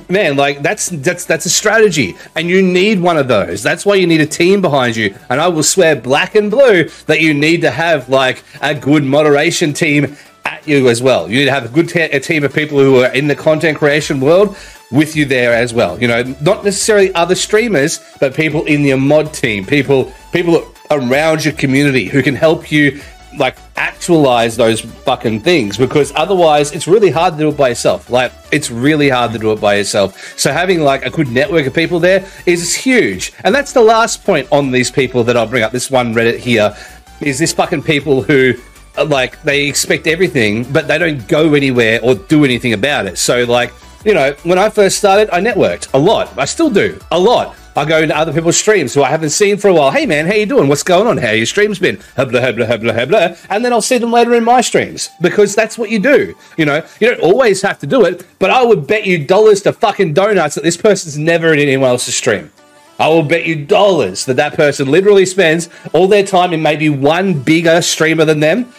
man 0.09 0.35
like 0.35 0.61
that's 0.61 0.89
that's 0.89 1.25
that's 1.25 1.45
a 1.45 1.49
strategy. 1.49 2.15
And 2.35 2.49
you 2.49 2.61
need 2.61 2.99
one 2.99 3.17
of 3.17 3.27
those. 3.27 3.63
That's 3.63 3.85
why 3.85 3.95
you 3.95 4.07
need 4.07 4.21
a 4.21 4.25
team 4.25 4.61
behind 4.61 4.95
you. 4.95 5.15
And 5.29 5.39
i 5.39 5.47
will 5.47 5.63
swear 5.63 5.95
black 5.95 6.35
and 6.35 6.49
blue 6.49 6.89
that 7.05 7.21
you 7.21 7.33
need 7.33 7.61
to 7.61 7.71
have 7.71 8.09
like 8.09 8.43
a 8.61 8.73
good 8.73 9.03
moderation 9.03 9.73
team 9.73 10.15
at 10.45 10.67
you 10.67 10.89
as 10.89 11.01
well. 11.01 11.29
You 11.29 11.39
need 11.39 11.45
to 11.45 11.51
have 11.51 11.65
a 11.65 11.69
good 11.69 11.89
te- 11.89 12.01
a 12.01 12.19
team 12.19 12.43
of 12.43 12.53
people 12.53 12.77
who 12.79 13.03
are 13.03 13.13
in 13.13 13.27
the 13.27 13.35
content 13.35 13.77
creation 13.77 14.19
world 14.19 14.57
with 14.91 15.15
you 15.15 15.25
there 15.25 15.53
as 15.53 15.73
well. 15.73 15.99
You 15.99 16.07
know, 16.07 16.23
not 16.41 16.63
necessarily 16.63 17.13
other 17.15 17.35
streamers, 17.35 17.99
but 18.19 18.33
people 18.35 18.63
in 18.65 18.81
your 18.81 18.97
mod 18.97 19.33
team, 19.33 19.65
people 19.65 20.13
people 20.31 20.63
around 20.91 21.43
your 21.43 21.53
community 21.53 22.05
who 22.05 22.21
can 22.21 22.35
help 22.35 22.71
you 22.71 23.01
like 23.37 23.57
actualize 23.75 24.55
those 24.57 24.81
fucking 24.81 25.39
things 25.39 25.77
because 25.77 26.11
otherwise 26.15 26.71
it's 26.71 26.87
really 26.87 27.09
hard 27.09 27.33
to 27.33 27.39
do 27.39 27.49
it 27.49 27.57
by 27.57 27.69
yourself. 27.69 28.09
Like 28.09 28.31
it's 28.51 28.69
really 28.69 29.09
hard 29.09 29.31
to 29.33 29.39
do 29.39 29.51
it 29.51 29.61
by 29.61 29.75
yourself. 29.75 30.37
So 30.37 30.51
having 30.51 30.81
like 30.81 31.05
a 31.05 31.09
good 31.09 31.29
network 31.29 31.65
of 31.65 31.73
people 31.73 31.99
there 31.99 32.27
is 32.45 32.75
huge. 32.75 33.33
And 33.43 33.53
that's 33.53 33.73
the 33.73 33.81
last 33.81 34.23
point 34.23 34.47
on 34.51 34.71
these 34.71 34.91
people 34.91 35.23
that 35.25 35.37
I'll 35.37 35.47
bring 35.47 35.63
up. 35.63 35.71
This 35.71 35.89
one 35.89 36.13
Reddit 36.13 36.37
here 36.37 36.75
is 37.21 37.39
this 37.39 37.53
fucking 37.53 37.83
people 37.83 38.21
who 38.21 38.53
uh, 38.97 39.05
like 39.05 39.41
they 39.43 39.67
expect 39.67 40.07
everything, 40.07 40.63
but 40.71 40.87
they 40.87 40.97
don't 40.97 41.27
go 41.27 41.53
anywhere 41.53 41.99
or 42.03 42.15
do 42.15 42.43
anything 42.43 42.73
about 42.73 43.05
it. 43.05 43.17
So 43.17 43.43
like 43.43 43.73
you 44.05 44.13
know, 44.13 44.33
when 44.43 44.59
I 44.59 44.69
first 44.69 44.97
started, 44.97 45.29
I 45.31 45.39
networked 45.39 45.93
a 45.93 45.97
lot. 45.97 46.37
I 46.37 46.45
still 46.45 46.69
do 46.69 46.99
a 47.11 47.19
lot. 47.19 47.55
I 47.75 47.85
go 47.85 47.99
into 47.99 48.15
other 48.15 48.31
people's 48.31 48.57
streams 48.57 48.93
who 48.93 49.01
I 49.01 49.09
haven't 49.09 49.31
seen 49.31 49.57
for 49.57 49.67
a 49.67 49.73
while. 49.73 49.89
Hey 49.89 50.05
man, 50.05 50.27
how 50.27 50.33
you 50.33 50.45
doing? 50.45 50.67
What's 50.67 50.83
going 50.83 51.07
on? 51.07 51.17
How 51.17 51.31
your 51.31 51.47
streams 51.47 51.79
been? 51.79 51.97
Hebla, 51.97 52.39
hebla, 52.39 52.67
hebla, 52.67 52.95
hebla. 52.95 53.45
And 53.49 53.65
then 53.65 53.73
I'll 53.73 53.81
see 53.81 53.97
them 53.97 54.11
later 54.11 54.35
in 54.35 54.43
my 54.43 54.61
streams 54.61 55.09
because 55.21 55.55
that's 55.55 55.77
what 55.77 55.89
you 55.89 55.97
do. 55.97 56.35
You 56.55 56.65
know, 56.65 56.85
you 56.99 57.09
don't 57.09 57.21
always 57.21 57.63
have 57.63 57.79
to 57.79 57.87
do 57.87 58.05
it, 58.05 58.27
but 58.37 58.51
I 58.51 58.63
would 58.63 58.85
bet 58.85 59.07
you 59.07 59.25
dollars 59.25 59.61
to 59.63 59.73
fucking 59.73 60.13
donuts 60.13 60.53
that 60.55 60.63
this 60.63 60.77
person's 60.77 61.17
never 61.17 61.51
in 61.51 61.59
anyone 61.59 61.89
else's 61.89 62.15
stream. 62.15 62.51
I 62.99 63.07
will 63.07 63.23
bet 63.23 63.47
you 63.47 63.65
dollars 63.65 64.25
that 64.25 64.35
that 64.35 64.53
person 64.53 64.91
literally 64.91 65.25
spends 65.25 65.67
all 65.93 66.07
their 66.07 66.23
time 66.23 66.53
in 66.53 66.61
maybe 66.61 66.89
one 66.89 67.41
bigger 67.41 67.81
streamer 67.81 68.23
than 68.23 68.39
them, 68.39 68.71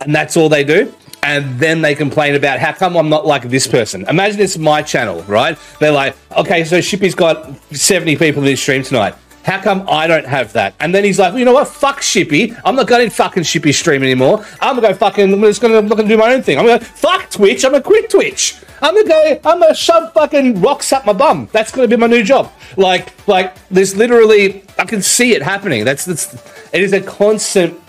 and 0.00 0.14
that's 0.14 0.38
all 0.38 0.48
they 0.48 0.64
do 0.64 0.92
and 1.26 1.58
then 1.58 1.82
they 1.82 1.92
complain 1.94 2.36
about 2.36 2.60
how 2.60 2.72
come 2.72 2.96
I'm 2.96 3.08
not 3.08 3.26
like 3.26 3.42
this 3.48 3.66
person. 3.66 4.06
Imagine 4.08 4.40
it's 4.40 4.56
my 4.56 4.80
channel, 4.80 5.22
right? 5.22 5.58
They're 5.80 5.90
like, 5.90 6.14
okay, 6.36 6.62
so 6.64 6.80
Shippy's 6.80 7.16
got 7.16 7.55
70 7.72 8.16
people 8.16 8.42
in 8.42 8.48
his 8.48 8.60
stream 8.60 8.82
tonight. 8.82 9.14
How 9.46 9.60
come 9.60 9.84
I 9.88 10.08
don't 10.08 10.26
have 10.26 10.52
that? 10.54 10.74
And 10.80 10.92
then 10.92 11.04
he's 11.04 11.20
like, 11.20 11.30
well, 11.30 11.38
you 11.38 11.44
know 11.44 11.52
what? 11.52 11.68
Fuck 11.68 12.00
Shippy. 12.00 12.60
I'm 12.64 12.74
not 12.74 12.88
going 12.88 13.08
to 13.08 13.14
fucking 13.14 13.44
Shippy 13.44 13.72
stream 13.72 14.02
anymore. 14.02 14.44
I'm 14.60 14.74
gonna 14.74 14.88
go 14.88 14.94
fucking. 14.94 15.32
I'm 15.32 15.40
just 15.40 15.60
gonna 15.60 15.82
do 15.82 16.16
my 16.16 16.34
own 16.34 16.42
thing. 16.42 16.58
I'm 16.58 16.66
gonna 16.66 16.80
fuck 16.80 17.30
Twitch. 17.30 17.64
I'm 17.64 17.70
gonna 17.70 17.84
quit 17.84 18.10
Twitch. 18.10 18.56
I'm 18.82 18.94
gonna 18.94 19.08
go. 19.08 19.40
I'm 19.44 19.60
gonna 19.60 19.72
shove 19.72 20.12
fucking 20.14 20.60
rocks 20.60 20.92
up 20.92 21.06
my 21.06 21.12
bum. 21.12 21.48
That's 21.52 21.70
gonna 21.70 21.86
be 21.86 21.96
my 21.96 22.08
new 22.08 22.24
job. 22.24 22.52
Like, 22.76 23.12
like 23.28 23.54
there's 23.68 23.94
literally. 23.94 24.64
I 24.80 24.84
can 24.84 25.00
see 25.00 25.32
it 25.34 25.42
happening. 25.42 25.84
That's 25.84 26.04
that's. 26.04 26.34
It 26.74 26.82
is 26.82 26.92
a 26.92 27.00
constant 27.00 27.80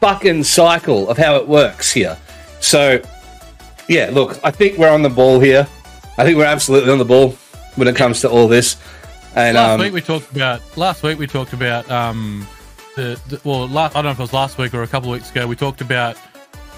fucking 0.00 0.42
cycle 0.42 1.08
of 1.08 1.18
how 1.18 1.36
it 1.36 1.46
works 1.46 1.92
here. 1.92 2.18
So, 2.60 3.00
yeah, 3.88 4.10
look, 4.12 4.40
I 4.42 4.50
think 4.50 4.76
we're 4.76 4.90
on 4.90 5.02
the 5.02 5.08
ball 5.08 5.38
here. 5.38 5.68
I 6.18 6.24
think 6.24 6.36
we're 6.36 6.46
absolutely 6.46 6.90
on 6.90 6.98
the 6.98 7.04
ball 7.04 7.36
when 7.76 7.86
it 7.86 7.94
comes 7.94 8.20
to 8.22 8.28
all 8.28 8.48
this. 8.48 8.76
And 9.36 9.54
last 9.54 9.74
um, 9.74 9.80
week 9.80 9.92
we 9.92 10.00
talked 10.00 10.30
about 10.32 10.60
last 10.76 11.02
week 11.02 11.18
we 11.18 11.26
talked 11.26 11.52
about 11.52 11.90
um 11.90 12.46
the, 12.96 13.20
the 13.28 13.40
well 13.44 13.68
last 13.68 13.94
I 13.94 13.98
don't 14.00 14.06
know 14.06 14.10
if 14.12 14.18
it 14.18 14.22
was 14.22 14.32
last 14.32 14.56
week 14.58 14.72
or 14.74 14.82
a 14.82 14.86
couple 14.86 15.10
of 15.12 15.18
weeks 15.18 15.30
ago 15.30 15.46
we 15.46 15.56
talked 15.56 15.80
about 15.80 16.16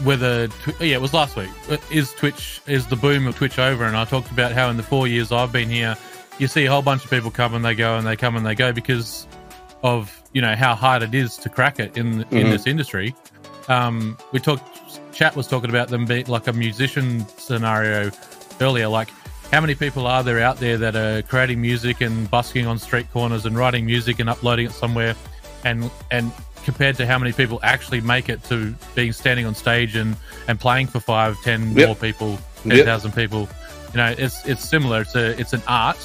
whether 0.04 0.48
yeah 0.80 0.96
it 0.96 1.00
was 1.00 1.14
last 1.14 1.36
week 1.36 1.50
Uh, 1.70 1.76
is 1.90 2.12
Twitch 2.14 2.60
is 2.66 2.86
the 2.86 2.96
boom 2.96 3.26
of 3.26 3.36
Twitch 3.36 3.58
over 3.58 3.84
and 3.84 3.96
I 3.96 4.04
talked 4.04 4.30
about 4.30 4.52
how 4.52 4.68
in 4.70 4.76
the 4.76 4.82
four 4.82 5.06
years 5.06 5.30
I've 5.32 5.52
been 5.52 5.70
here 5.70 5.96
you 6.38 6.48
see 6.48 6.64
a 6.66 6.70
whole 6.70 6.82
bunch 6.82 7.04
of 7.04 7.10
people 7.10 7.30
come 7.30 7.54
and 7.54 7.64
they 7.64 7.74
go 7.74 7.96
and 7.96 8.06
they 8.06 8.16
come 8.16 8.36
and 8.36 8.44
they 8.44 8.54
go 8.54 8.72
because 8.72 9.26
of 9.82 10.20
you 10.32 10.42
know 10.42 10.54
how 10.56 10.74
hard 10.74 11.02
it 11.02 11.14
is 11.14 11.36
to 11.38 11.48
crack 11.48 11.78
it 11.78 11.96
in 11.96 12.22
in 12.30 12.46
Mhm. 12.46 12.50
this 12.50 12.66
industry. 12.66 13.14
Um, 13.68 14.16
we 14.32 14.40
talked. 14.40 14.64
Chat 15.12 15.36
was 15.36 15.46
talking 15.46 15.68
about 15.70 15.88
them 15.88 16.04
being 16.04 16.26
like 16.26 16.46
a 16.46 16.52
musician 16.52 17.26
scenario 17.38 18.10
earlier. 18.60 18.88
Like, 18.88 19.08
how 19.50 19.60
many 19.60 19.74
people 19.74 20.06
are 20.06 20.22
there 20.22 20.40
out 20.40 20.58
there 20.58 20.76
that 20.78 20.94
are 20.96 21.22
creating 21.22 21.60
music 21.60 22.00
and 22.00 22.30
busking 22.30 22.66
on 22.66 22.78
street 22.78 23.10
corners 23.12 23.46
and 23.46 23.56
writing 23.56 23.86
music 23.86 24.18
and 24.20 24.28
uploading 24.28 24.66
it 24.66 24.72
somewhere, 24.72 25.14
and 25.64 25.90
and 26.10 26.30
compared 26.64 26.96
to 26.96 27.06
how 27.06 27.18
many 27.18 27.32
people 27.32 27.58
actually 27.62 28.00
make 28.02 28.28
it 28.28 28.44
to 28.44 28.74
being 28.94 29.12
standing 29.12 29.46
on 29.46 29.54
stage 29.54 29.96
and 29.96 30.16
and 30.48 30.60
playing 30.60 30.86
for 30.86 31.00
five, 31.00 31.36
ten 31.42 31.74
Yep. 31.76 31.86
more 31.86 31.96
people, 31.96 32.38
Yep. 32.64 32.76
ten 32.76 32.84
thousand 32.84 33.12
people. 33.14 33.48
You 33.92 33.96
know, 33.98 34.14
it's 34.18 34.44
it's 34.46 34.68
similar. 34.68 35.00
It's 35.02 35.14
a 35.14 35.38
it's 35.40 35.54
an 35.54 35.62
art, 35.66 35.98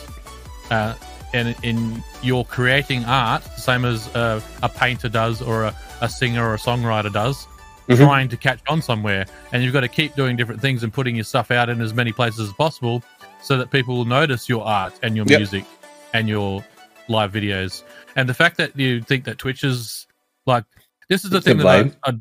uh, 0.72 0.94
and 1.34 1.54
in 1.64 2.02
you're 2.22 2.46
creating 2.46 3.04
art, 3.06 3.44
the 3.44 3.62
same 3.62 3.84
as 3.84 4.08
uh, 4.16 4.40
a 4.62 4.70
painter 4.70 5.10
does 5.10 5.42
or 5.42 5.64
a, 5.66 5.76
a 6.00 6.08
singer 6.08 6.48
or 6.48 6.54
a 6.54 6.58
songwriter 6.58 7.12
does, 7.12 7.46
Mhm. 7.90 7.98
trying 7.98 8.30
to 8.30 8.38
catch 8.38 8.60
on 8.70 8.82
somewhere. 8.82 9.26
And 9.52 9.62
you've 9.64 9.74
got 9.74 9.82
to 9.82 9.90
keep 9.90 10.16
doing 10.16 10.38
different 10.38 10.62
things 10.62 10.84
and 10.84 10.94
putting 10.94 11.16
your 11.16 11.26
stuff 11.26 11.52
out 11.52 11.68
in 11.70 11.82
as 11.82 11.94
many 11.94 12.14
places 12.14 12.48
as 12.48 12.54
possible 12.54 13.04
so 13.44 13.58
that 13.58 13.70
people 13.70 13.96
will 13.96 14.06
notice 14.06 14.50
your 14.50 14.64
art 14.66 14.94
and 15.04 15.16
your 15.16 15.26
Yep. 15.28 15.40
music 15.40 15.66
and 16.14 16.28
your 16.30 16.64
live 17.10 17.32
videos. 17.32 17.84
And 18.16 18.28
the 18.28 18.34
fact 18.34 18.58
that 18.58 18.78
you 18.78 19.02
think 19.02 19.26
that 19.26 19.38
Twitch 19.38 19.64
is 19.64 20.08
like, 20.46 20.64
this 21.10 21.24
is 21.24 21.30
the 21.30 21.38
It's 21.38 21.46
thing 21.46 21.58
that 21.58 21.68
I. 21.68 22.10
I, 22.10 22.14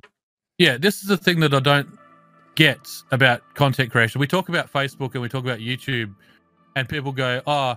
yeah, 0.59 0.77
this 0.77 1.03
is 1.03 1.09
the 1.09 1.17
thing 1.17 1.41
that 1.41 1.55
I 1.55 1.61
don't 1.61 1.89
get 2.55 2.79
about 3.11 3.43
content 3.55 3.91
creation. 3.91 4.19
We 4.21 4.27
talk 4.27 4.49
about 4.49 4.71
Facebook 4.73 5.13
and 5.15 5.23
we 5.23 5.29
talk 5.29 5.45
about 5.45 5.61
YouTube, 5.61 6.15
and 6.77 6.89
people 6.89 7.13
go, 7.13 7.41
"Oh, 7.47 7.77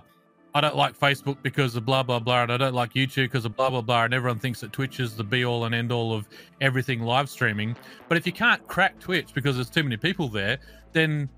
I 0.54 0.60
don't 0.60 0.76
like 0.76 0.98
Facebook 0.98 1.38
because 1.42 1.76
of 1.76 1.86
blah 1.86 2.02
blah 2.02 2.18
blah, 2.18 2.42
and 2.42 2.52
I 2.52 2.56
don't 2.56 2.74
like 2.74 2.94
YouTube 2.94 3.24
because 3.24 3.44
of 3.44 3.56
blah 3.56 3.70
blah 3.70 3.80
blah," 3.80 4.04
and 4.04 4.12
everyone 4.14 4.38
thinks 4.38 4.60
that 4.60 4.72
Twitch 4.72 5.00
is 5.00 5.16
the 5.16 5.24
be 5.24 5.44
all 5.44 5.64
and 5.64 5.74
end 5.74 5.92
all 5.92 6.12
of 6.12 6.28
everything 6.60 7.02
live 7.02 7.30
streaming. 7.30 7.76
But 8.08 8.18
if 8.18 8.26
you 8.26 8.32
can't 8.32 8.66
crack 8.66 8.98
Twitch 8.98 9.32
because 9.34 9.56
there's 9.56 9.70
too 9.70 9.84
many 9.84 9.96
people 9.96 10.28
there, 10.28 10.58
then 10.92 11.28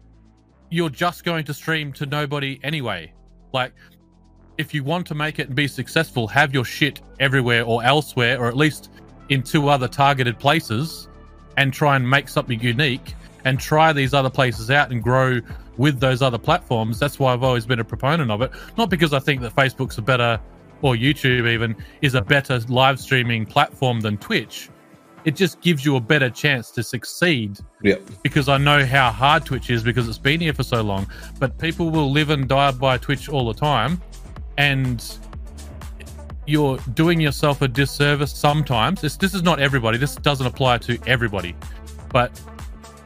you're 0.70 0.90
just 0.90 1.24
going 1.24 1.44
to 1.44 1.54
stream 1.54 1.92
to 1.94 2.06
nobody 2.06 2.60
anyway. 2.62 3.12
Like, 3.52 3.72
if 4.58 4.74
you 4.74 4.84
want 4.84 5.06
to 5.06 5.14
make 5.14 5.38
it 5.38 5.46
and 5.46 5.56
be 5.56 5.68
successful, 5.68 6.26
have 6.28 6.52
your 6.52 6.64
shit 6.64 7.00
everywhere 7.20 7.64
or 7.64 7.82
elsewhere, 7.84 8.40
or 8.40 8.48
at 8.48 8.56
least 8.56 8.90
in 9.28 9.42
two 9.42 9.68
other 9.68 9.88
targeted 9.88 10.38
places, 10.38 11.08
and 11.56 11.72
try 11.72 11.96
and 11.96 12.08
make 12.08 12.28
something 12.28 12.60
unique 12.60 13.14
and 13.44 13.58
try 13.58 13.92
these 13.92 14.14
other 14.14 14.30
places 14.30 14.70
out 14.70 14.90
and 14.90 15.02
grow 15.02 15.40
with 15.76 16.00
those 16.00 16.22
other 16.22 16.38
platforms. 16.38 16.98
That's 16.98 17.18
why 17.18 17.32
I've 17.32 17.44
always 17.44 17.66
been 17.66 17.80
a 17.80 17.84
proponent 17.84 18.30
of 18.30 18.42
it. 18.42 18.50
Not 18.76 18.90
because 18.90 19.12
I 19.12 19.20
think 19.20 19.40
that 19.42 19.54
Facebook's 19.54 19.96
a 19.98 20.02
better, 20.02 20.40
or 20.82 20.94
YouTube 20.94 21.48
even, 21.48 21.76
is 22.02 22.14
a 22.14 22.20
better 22.20 22.58
live 22.68 22.98
streaming 23.00 23.46
platform 23.46 24.00
than 24.00 24.18
Twitch. 24.18 24.68
It 25.24 25.36
just 25.36 25.60
gives 25.60 25.84
you 25.84 25.96
a 25.96 26.00
better 26.00 26.30
chance 26.30 26.70
to 26.72 26.82
succeed 26.82 27.58
Yep. 27.82 28.02
because 28.22 28.48
I 28.48 28.56
know 28.58 28.84
how 28.86 29.10
hard 29.10 29.44
Twitch 29.44 29.68
is 29.70 29.82
because 29.82 30.08
it's 30.08 30.18
been 30.18 30.40
here 30.40 30.54
for 30.54 30.62
so 30.62 30.80
long. 30.82 31.06
But 31.38 31.58
people 31.58 31.90
will 31.90 32.10
live 32.10 32.30
and 32.30 32.48
die 32.48 32.70
by 32.70 32.98
Twitch 32.98 33.28
all 33.28 33.46
the 33.46 33.58
time, 33.58 34.00
and 34.56 35.04
you're 36.46 36.78
doing 36.94 37.20
yourself 37.20 37.60
a 37.62 37.68
disservice 37.68 38.32
sometimes. 38.32 39.00
This 39.00 39.16
this 39.16 39.34
is 39.34 39.42
not 39.42 39.60
everybody. 39.60 39.98
This 39.98 40.14
doesn't 40.16 40.46
apply 40.46 40.78
to 40.78 40.98
everybody, 41.06 41.54
but 42.10 42.40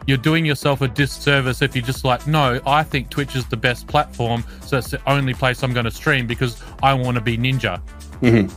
you're 0.07 0.17
doing 0.19 0.45
yourself 0.45 0.81
a 0.81 0.89
disservice 0.89 1.63
if 1.63 1.75
you're 1.77 1.85
just 1.85 2.05
like, 2.05 2.27
no, 2.27 2.61
I 2.67 2.83
think 2.83 3.09
Twitch 3.09 3.37
is 3.37 3.47
the 3.47 3.57
best 3.57 3.87
platform, 3.87 4.45
so 4.65 4.79
it's 4.79 4.91
the 4.91 5.01
only 5.11 5.33
place 5.33 5.63
I'm 5.63 5.73
going 5.73 5.85
to 5.85 5.93
stream 5.93 6.27
because 6.27 6.61
I 6.83 6.93
want 6.95 7.15
to 7.17 7.21
be 7.21 7.39
ninja. 7.39 7.81
Mhm. 8.21 8.51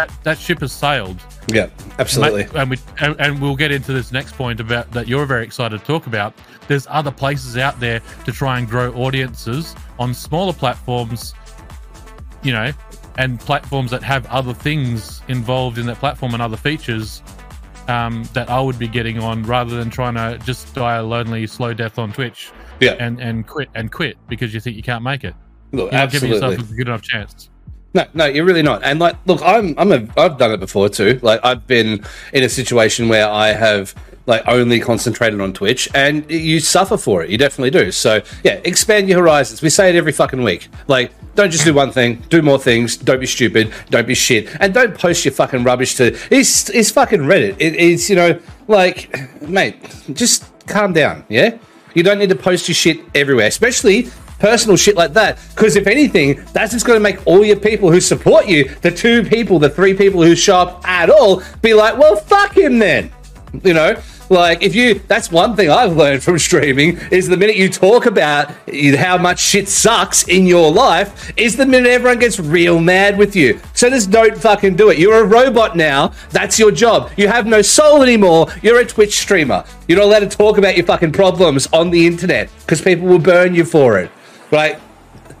That 0.00 0.24
that 0.24 0.38
ship 0.38 0.60
has 0.60 0.72
sailed. 0.72 1.20
Yeah, 1.48 1.68
absolutely. 1.98 2.46
And 2.58 2.70
we 2.70 2.78
and, 3.00 3.16
and 3.20 3.40
we'll 3.42 3.56
get 3.56 3.70
into 3.70 3.92
this 3.92 4.12
next 4.12 4.34
point 4.34 4.60
about 4.60 4.90
that 4.92 5.08
you're 5.08 5.26
very 5.26 5.44
excited 5.44 5.78
to 5.78 5.84
talk 5.84 6.06
about. 6.06 6.34
There's 6.68 6.86
other 6.88 7.10
places 7.10 7.56
out 7.56 7.78
there 7.80 8.00
to 8.24 8.32
try 8.32 8.58
and 8.58 8.68
grow 8.68 8.92
audiences 8.94 9.74
on 9.98 10.14
smaller 10.14 10.52
platforms, 10.52 11.34
you 12.42 12.52
know, 12.52 12.72
and 13.18 13.38
platforms 13.40 13.90
that 13.90 14.02
have 14.02 14.24
other 14.26 14.54
things 14.54 15.20
involved 15.28 15.76
in 15.76 15.86
that 15.86 15.98
platform 15.98 16.32
and 16.32 16.42
other 16.42 16.56
features 16.56 17.22
um, 17.88 18.24
that 18.32 18.48
I 18.48 18.60
would 18.60 18.78
be 18.78 18.88
getting 18.88 19.18
on 19.18 19.42
rather 19.42 19.76
than 19.76 19.90
trying 19.90 20.14
to 20.14 20.42
just 20.46 20.72
die 20.74 20.96
a 20.96 21.02
lonely 21.02 21.46
slow 21.46 21.74
death 21.74 21.98
on 21.98 22.12
Twitch 22.12 22.50
Yeah. 22.80 22.92
and 23.00 23.20
and 23.20 23.46
quit 23.46 23.68
and 23.74 23.92
quit 23.92 24.16
because 24.28 24.54
you 24.54 24.60
think 24.60 24.76
you 24.76 24.82
can't 24.82 25.02
make 25.04 25.24
it. 25.24 25.34
Look, 25.72 25.92
You're 25.92 26.00
not 26.00 26.10
giving 26.10 26.30
yourself 26.30 26.58
a 26.58 26.74
good 26.74 26.88
enough 26.88 27.02
chance. 27.02 27.50
No, 27.92 28.06
no, 28.14 28.26
you're 28.26 28.44
really 28.44 28.62
not. 28.62 28.82
And 28.84 29.00
like, 29.00 29.16
look, 29.26 29.40
I'm, 29.42 29.74
I'm 29.76 29.90
a, 29.90 30.06
I've 30.16 30.38
done 30.38 30.52
it 30.52 30.60
before 30.60 30.88
too. 30.88 31.18
Like, 31.22 31.40
I've 31.42 31.66
been 31.66 32.04
in 32.32 32.44
a 32.44 32.48
situation 32.48 33.08
where 33.08 33.28
I 33.28 33.48
have 33.48 33.94
like 34.26 34.46
only 34.46 34.78
concentrated 34.78 35.40
on 35.40 35.52
Twitch, 35.52 35.88
and 35.94 36.30
you 36.30 36.60
suffer 36.60 36.96
for 36.96 37.24
it. 37.24 37.30
You 37.30 37.38
definitely 37.38 37.70
do. 37.70 37.90
So 37.90 38.22
yeah, 38.44 38.60
expand 38.64 39.08
your 39.08 39.18
horizons. 39.20 39.60
We 39.60 39.70
say 39.70 39.90
it 39.90 39.96
every 39.96 40.12
fucking 40.12 40.42
week. 40.42 40.68
Like, 40.86 41.10
don't 41.34 41.50
just 41.50 41.64
do 41.64 41.74
one 41.74 41.90
thing. 41.90 42.22
Do 42.28 42.40
more 42.40 42.58
things. 42.58 42.96
Don't 42.96 43.18
be 43.18 43.26
stupid. 43.26 43.72
Don't 43.90 44.06
be 44.06 44.14
shit. 44.14 44.48
And 44.60 44.72
don't 44.72 44.96
post 44.96 45.24
your 45.24 45.32
fucking 45.32 45.64
rubbish 45.64 45.96
to. 45.96 46.16
It's 46.30 46.70
it's 46.70 46.90
fucking 46.90 47.20
Reddit. 47.20 47.56
It, 47.58 47.74
it's 47.74 48.08
you 48.08 48.16
know 48.16 48.38
like, 48.68 49.12
mate, 49.42 49.76
just 50.12 50.44
calm 50.66 50.92
down. 50.92 51.24
Yeah, 51.28 51.58
you 51.94 52.02
don't 52.04 52.18
need 52.18 52.28
to 52.28 52.36
post 52.36 52.68
your 52.68 52.76
shit 52.76 53.00
everywhere, 53.14 53.48
especially 53.48 54.10
personal 54.40 54.76
shit 54.76 54.96
like 54.96 55.12
that. 55.12 55.38
Because 55.54 55.76
if 55.76 55.86
anything, 55.86 56.44
that's 56.52 56.72
just 56.72 56.86
going 56.86 56.96
to 56.96 57.02
make 57.02 57.24
all 57.26 57.44
your 57.44 57.56
people 57.56 57.92
who 57.92 58.00
support 58.00 58.46
you, 58.46 58.64
the 58.82 58.90
two 58.90 59.22
people, 59.22 59.58
the 59.58 59.70
three 59.70 59.94
people 59.94 60.22
who 60.22 60.34
show 60.34 60.56
up 60.56 60.88
at 60.88 61.10
all, 61.10 61.42
be 61.62 61.74
like, 61.74 61.96
well, 61.96 62.16
fuck 62.16 62.56
him 62.56 62.78
then. 62.78 63.12
You 63.62 63.74
know, 63.74 64.00
Like, 64.30 64.62
if 64.62 64.76
you, 64.76 65.00
that's 65.08 65.32
one 65.32 65.56
thing 65.56 65.70
I've 65.70 65.96
learned 65.96 66.22
from 66.22 66.38
streaming 66.38 66.98
is 67.10 67.26
the 67.26 67.36
minute 67.36 67.56
you 67.56 67.68
talk 67.68 68.06
about 68.06 68.54
how 68.96 69.18
much 69.18 69.40
shit 69.40 69.68
sucks 69.68 70.28
in 70.28 70.46
your 70.46 70.70
life, 70.70 71.32
is 71.36 71.56
the 71.56 71.66
minute 71.66 71.90
everyone 71.90 72.20
gets 72.20 72.38
real 72.38 72.78
mad 72.78 73.18
with 73.18 73.34
you. 73.34 73.60
So 73.74 73.90
just 73.90 74.12
don't 74.12 74.38
fucking 74.38 74.76
do 74.76 74.90
it. 74.90 74.98
You're 74.98 75.24
a 75.24 75.26
robot 75.26 75.76
now. 75.76 76.12
That's 76.30 76.60
your 76.60 76.70
job. 76.70 77.10
You 77.16 77.26
have 77.26 77.44
no 77.44 77.60
soul 77.60 78.02
anymore. 78.04 78.46
You're 78.62 78.78
a 78.78 78.86
Twitch 78.86 79.18
streamer. 79.18 79.64
You're 79.88 79.98
not 79.98 80.04
allowed 80.04 80.20
to 80.20 80.28
talk 80.28 80.58
about 80.58 80.76
your 80.76 80.86
fucking 80.86 81.10
problems 81.10 81.66
on 81.72 81.90
the 81.90 82.06
internet 82.06 82.50
because 82.60 82.80
people 82.80 83.08
will 83.08 83.18
burn 83.18 83.52
you 83.52 83.64
for 83.64 83.98
it. 83.98 84.12
Right? 84.50 84.78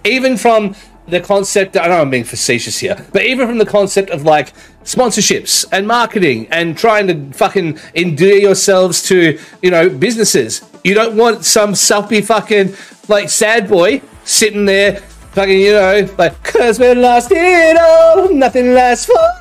Even 0.04 0.36
from 0.36 0.74
the 1.06 1.20
concept, 1.20 1.76
I 1.76 1.88
know 1.88 2.00
I'm 2.00 2.10
being 2.10 2.24
facetious 2.24 2.78
here, 2.78 3.06
but 3.12 3.24
even 3.24 3.46
from 3.46 3.58
the 3.58 3.66
concept 3.66 4.10
of 4.10 4.22
like 4.22 4.52
sponsorships 4.84 5.66
and 5.72 5.86
marketing 5.86 6.46
and 6.50 6.76
trying 6.76 7.06
to 7.08 7.36
fucking 7.36 7.78
endear 7.94 8.36
yourselves 8.36 9.02
to, 9.04 9.38
you 9.62 9.70
know, 9.70 9.88
businesses. 9.88 10.62
You 10.84 10.94
don't 10.94 11.16
want 11.16 11.44
some 11.44 11.72
selfie 11.72 12.24
fucking 12.24 12.74
like 13.08 13.28
sad 13.28 13.68
boy 13.68 14.02
sitting 14.24 14.64
there 14.64 14.96
fucking, 15.32 15.60
you 15.60 15.72
know, 15.72 16.08
like, 16.18 16.42
cause 16.42 16.78
we're 16.78 16.94
lost 16.94 17.30
it 17.32 17.76
all, 17.76 18.20
oh, 18.20 18.28
nothing 18.32 18.72
lasts 18.72 19.06
forever. 19.06 19.39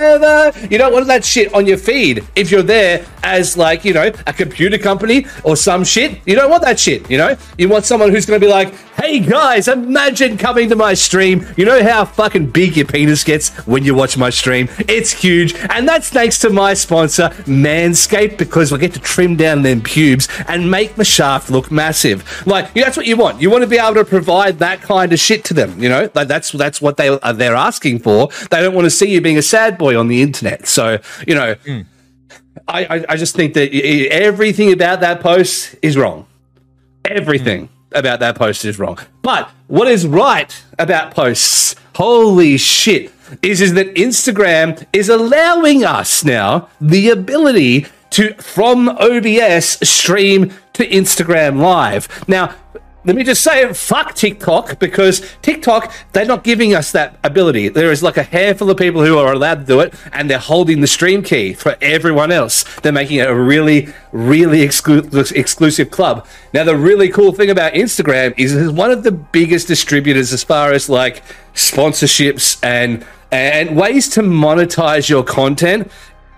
You 0.00 0.78
don't 0.78 0.92
want 0.92 1.06
that 1.08 1.24
shit 1.24 1.52
on 1.52 1.66
your 1.66 1.76
feed 1.76 2.24
if 2.34 2.50
you're 2.50 2.62
there 2.62 3.04
as 3.22 3.56
like, 3.56 3.84
you 3.84 3.92
know, 3.92 4.10
a 4.26 4.32
computer 4.32 4.78
company 4.78 5.26
or 5.44 5.56
some 5.56 5.84
shit. 5.84 6.20
You 6.26 6.34
don't 6.34 6.50
want 6.50 6.62
that 6.62 6.80
shit, 6.80 7.10
you 7.10 7.18
know? 7.18 7.36
You 7.58 7.68
want 7.68 7.84
someone 7.84 8.10
who's 8.10 8.26
to 8.26 8.38
be 8.38 8.46
like, 8.46 8.74
hey 9.00 9.18
guys, 9.18 9.68
imagine 9.68 10.36
coming 10.36 10.68
to 10.68 10.76
my 10.76 10.94
stream. 10.94 11.46
You 11.56 11.64
know 11.64 11.82
how 11.82 12.04
fucking 12.04 12.50
big 12.50 12.76
your 12.76 12.86
penis 12.86 13.24
gets 13.24 13.50
when 13.66 13.84
you 13.84 13.94
watch 13.94 14.16
my 14.16 14.30
stream? 14.30 14.68
It's 14.80 15.10
huge. 15.10 15.54
And 15.70 15.88
that's 15.88 16.08
thanks 16.08 16.38
to 16.40 16.50
my 16.50 16.74
sponsor, 16.74 17.28
Manscaped, 17.46 18.38
because 18.38 18.72
I 18.72 18.78
get 18.78 18.94
to 18.94 19.00
trim 19.00 19.36
down 19.36 19.62
them 19.62 19.80
pubes 19.82 20.28
and 20.48 20.70
make 20.70 20.96
my 20.96 21.04
shaft 21.04 21.50
look 21.50 21.70
massive. 21.70 22.46
Like, 22.46 22.72
that's 22.74 22.96
what 22.96 23.06
you 23.06 23.16
want. 23.16 23.40
You 23.40 23.50
want 23.50 23.62
to 23.62 23.68
be 23.68 23.78
able 23.78 23.94
to 23.94 24.04
provide 24.04 24.58
that 24.60 24.80
kind 24.82 25.12
of 25.12 25.18
shit 25.18 25.44
to 25.46 25.54
them, 25.54 25.82
you 25.82 25.88
know? 25.88 26.10
Like, 26.14 26.28
that's 26.28 26.52
that's 26.52 26.80
what 26.80 26.96
they 26.96 27.08
are 27.08 27.32
they're 27.32 27.54
asking 27.54 28.00
for. 28.00 28.28
They 28.50 28.60
don't 28.60 28.74
want 28.74 28.86
to 28.86 28.90
see 28.90 29.10
you 29.10 29.20
being 29.20 29.38
a 29.38 29.42
sad 29.42 29.78
boy 29.78 29.89
on 29.96 30.08
the 30.08 30.22
internet. 30.22 30.66
So, 30.66 30.98
you 31.26 31.34
know, 31.34 31.54
mm. 31.56 31.86
I, 32.68 32.84
I, 32.84 33.04
I 33.10 33.16
just 33.16 33.34
think 33.34 33.54
that 33.54 33.74
everything 34.10 34.72
about 34.72 35.00
that 35.00 35.20
post 35.20 35.74
is 35.82 35.96
wrong. 35.96 36.26
Everything. 37.04 37.68
Mm 37.68 37.80
about 37.92 38.20
that 38.20 38.36
post 38.36 38.64
is 38.64 38.78
wrong. 38.78 38.98
But 39.22 39.50
what 39.66 39.88
is 39.88 40.06
right 40.06 40.62
about 40.78 41.14
posts, 41.14 41.74
holy 41.94 42.56
shit, 42.56 43.12
is, 43.42 43.60
is 43.60 43.74
that 43.74 43.94
Instagram 43.94 44.86
is 44.92 45.08
allowing 45.08 45.84
us 45.84 46.24
now 46.24 46.68
the 46.80 47.10
ability 47.10 47.86
to, 48.10 48.34
from 48.34 48.88
OBS, 48.88 49.88
stream 49.88 50.52
to 50.72 50.86
Instagram 50.88 51.60
Live. 51.60 52.08
Now, 52.28 52.54
let 53.04 53.16
me 53.16 53.24
just 53.24 53.42
say 53.42 53.62
it, 53.62 53.76
fuck 53.76 54.14
TikTok 54.14 54.78
because 54.78 55.22
TikTok, 55.40 55.92
they're 56.12 56.26
not 56.26 56.44
giving 56.44 56.74
us 56.74 56.92
that 56.92 57.18
ability. 57.24 57.68
There 57.68 57.90
is 57.90 58.02
like 58.02 58.18
a 58.18 58.22
handful 58.22 58.68
of 58.70 58.76
people 58.76 59.04
who 59.04 59.16
are 59.16 59.32
allowed 59.32 59.60
to 59.60 59.64
do 59.64 59.80
it 59.80 59.94
and 60.12 60.28
they're 60.28 60.38
holding 60.38 60.80
the 60.82 60.86
stream 60.86 61.22
key 61.22 61.54
for 61.54 61.76
everyone 61.80 62.30
else. 62.30 62.64
They're 62.80 62.92
making 62.92 63.18
it 63.18 63.28
a 63.28 63.34
really, 63.34 63.88
really 64.12 64.58
exclu- 64.58 65.32
exclusive 65.34 65.90
club. 65.90 66.26
Now, 66.52 66.64
the 66.64 66.76
really 66.76 67.08
cool 67.08 67.32
thing 67.32 67.48
about 67.48 67.72
Instagram 67.72 68.34
is 68.36 68.54
it's 68.54 68.70
one 68.70 68.90
of 68.90 69.02
the 69.02 69.12
biggest 69.12 69.66
distributors 69.66 70.32
as 70.32 70.44
far 70.44 70.72
as 70.72 70.88
like 70.90 71.22
sponsorships 71.54 72.58
and 72.62 73.04
and 73.32 73.76
ways 73.76 74.08
to 74.08 74.22
monetize 74.22 75.08
your 75.08 75.22
content 75.22 75.90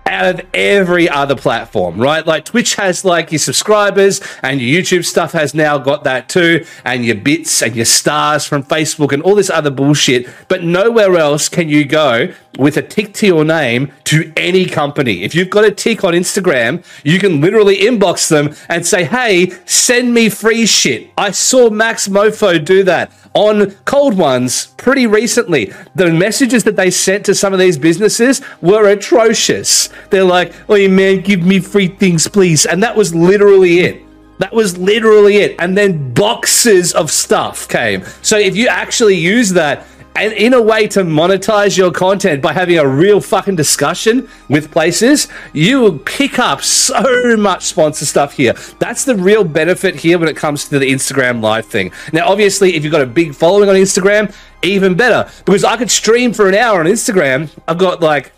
out 0.05 0.25
of 0.39 0.45
every 0.53 1.09
other 1.09 1.35
platform, 1.35 1.99
right? 1.99 2.25
Like 2.25 2.45
Twitch 2.45 2.75
has 2.75 3.05
like 3.05 3.31
your 3.31 3.39
subscribers 3.39 4.21
and 4.41 4.61
your 4.61 4.81
YouTube 4.81 5.05
stuff 5.05 5.31
has 5.31 5.53
now 5.53 5.77
got 5.77 6.03
that 6.03 6.29
too, 6.29 6.65
and 6.85 7.05
your 7.05 7.15
bits 7.15 7.61
and 7.61 7.75
your 7.75 7.85
stars 7.85 8.45
from 8.45 8.63
Facebook 8.63 9.11
and 9.11 9.23
all 9.23 9.35
this 9.35 9.49
other 9.49 9.71
bullshit. 9.71 10.27
But 10.47 10.63
nowhere 10.63 11.17
else 11.17 11.49
can 11.49 11.69
you 11.69 11.85
go 11.85 12.33
with 12.57 12.77
a 12.77 12.81
tick 12.81 13.13
to 13.15 13.25
your 13.27 13.43
name 13.43 13.91
to 14.05 14.31
any 14.37 14.65
company. 14.65 15.23
If 15.23 15.33
you've 15.33 15.49
got 15.49 15.65
a 15.65 15.71
tick 15.71 16.03
on 16.03 16.13
Instagram, 16.13 16.85
you 17.03 17.19
can 17.19 17.41
literally 17.41 17.77
inbox 17.77 18.29
them 18.29 18.55
and 18.69 18.85
say, 18.85 19.05
hey, 19.05 19.49
send 19.65 20.13
me 20.13 20.29
free 20.29 20.65
shit. 20.65 21.09
I 21.17 21.31
saw 21.31 21.69
Max 21.69 22.07
Mofo 22.07 22.63
do 22.63 22.83
that 22.83 23.11
on 23.33 23.71
Cold 23.85 24.15
Ones 24.15 24.67
pretty 24.77 25.07
recently. 25.07 25.73
The 25.95 26.11
messages 26.11 26.63
that 26.65 26.75
they 26.75 26.91
sent 26.91 27.25
to 27.25 27.35
some 27.35 27.53
of 27.53 27.59
these 27.59 27.77
businesses 27.77 28.41
were 28.61 28.87
atrocious. 28.87 29.89
They're 30.09 30.23
like, 30.23 30.53
oh, 30.69 30.87
man, 30.87 31.21
give 31.21 31.43
me 31.43 31.59
free 31.59 31.87
things, 31.87 32.27
please. 32.27 32.65
And 32.65 32.81
that 32.83 32.95
was 32.95 33.13
literally 33.13 33.79
it. 33.79 34.03
That 34.39 34.53
was 34.53 34.77
literally 34.77 35.37
it. 35.37 35.55
And 35.59 35.77
then 35.77 36.13
boxes 36.13 36.93
of 36.93 37.11
stuff 37.11 37.67
came. 37.67 38.03
So 38.21 38.37
if 38.37 38.55
you 38.55 38.67
actually 38.67 39.15
use 39.15 39.51
that 39.51 39.85
and 40.15 40.33
in 40.33 40.53
a 40.53 40.61
way 40.61 40.87
to 40.87 41.01
monetize 41.01 41.77
your 41.77 41.91
content 41.91 42.41
by 42.41 42.53
having 42.53 42.77
a 42.77 42.87
real 42.87 43.19
fucking 43.19 43.55
discussion 43.55 44.29
with 44.49 44.71
places, 44.71 45.27
you 45.53 45.79
will 45.79 45.97
pick 45.99 46.37
up 46.39 46.61
so 46.61 47.35
much 47.37 47.63
sponsor 47.63 48.05
stuff 48.05 48.33
here. 48.33 48.53
That's 48.79 49.05
the 49.05 49.15
real 49.15 49.43
benefit 49.43 49.95
here 49.95 50.19
when 50.19 50.29
it 50.29 50.35
comes 50.35 50.67
to 50.69 50.77
the 50.77 50.85
Instagram 50.85 51.41
live 51.41 51.65
thing. 51.65 51.91
Now, 52.11 52.27
obviously, 52.29 52.75
if 52.75 52.83
you've 52.83 52.91
got 52.91 53.01
a 53.01 53.07
big 53.07 53.33
following 53.33 53.69
on 53.69 53.75
Instagram, 53.75 54.33
even 54.61 54.95
better 54.95 55.29
because 55.45 55.63
I 55.63 55.77
could 55.77 55.91
stream 55.91 56.31
for 56.31 56.47
an 56.47 56.55
hour 56.55 56.79
on 56.79 56.85
Instagram. 56.85 57.49
I've 57.67 57.77
got 57.77 58.01
like 58.01 58.31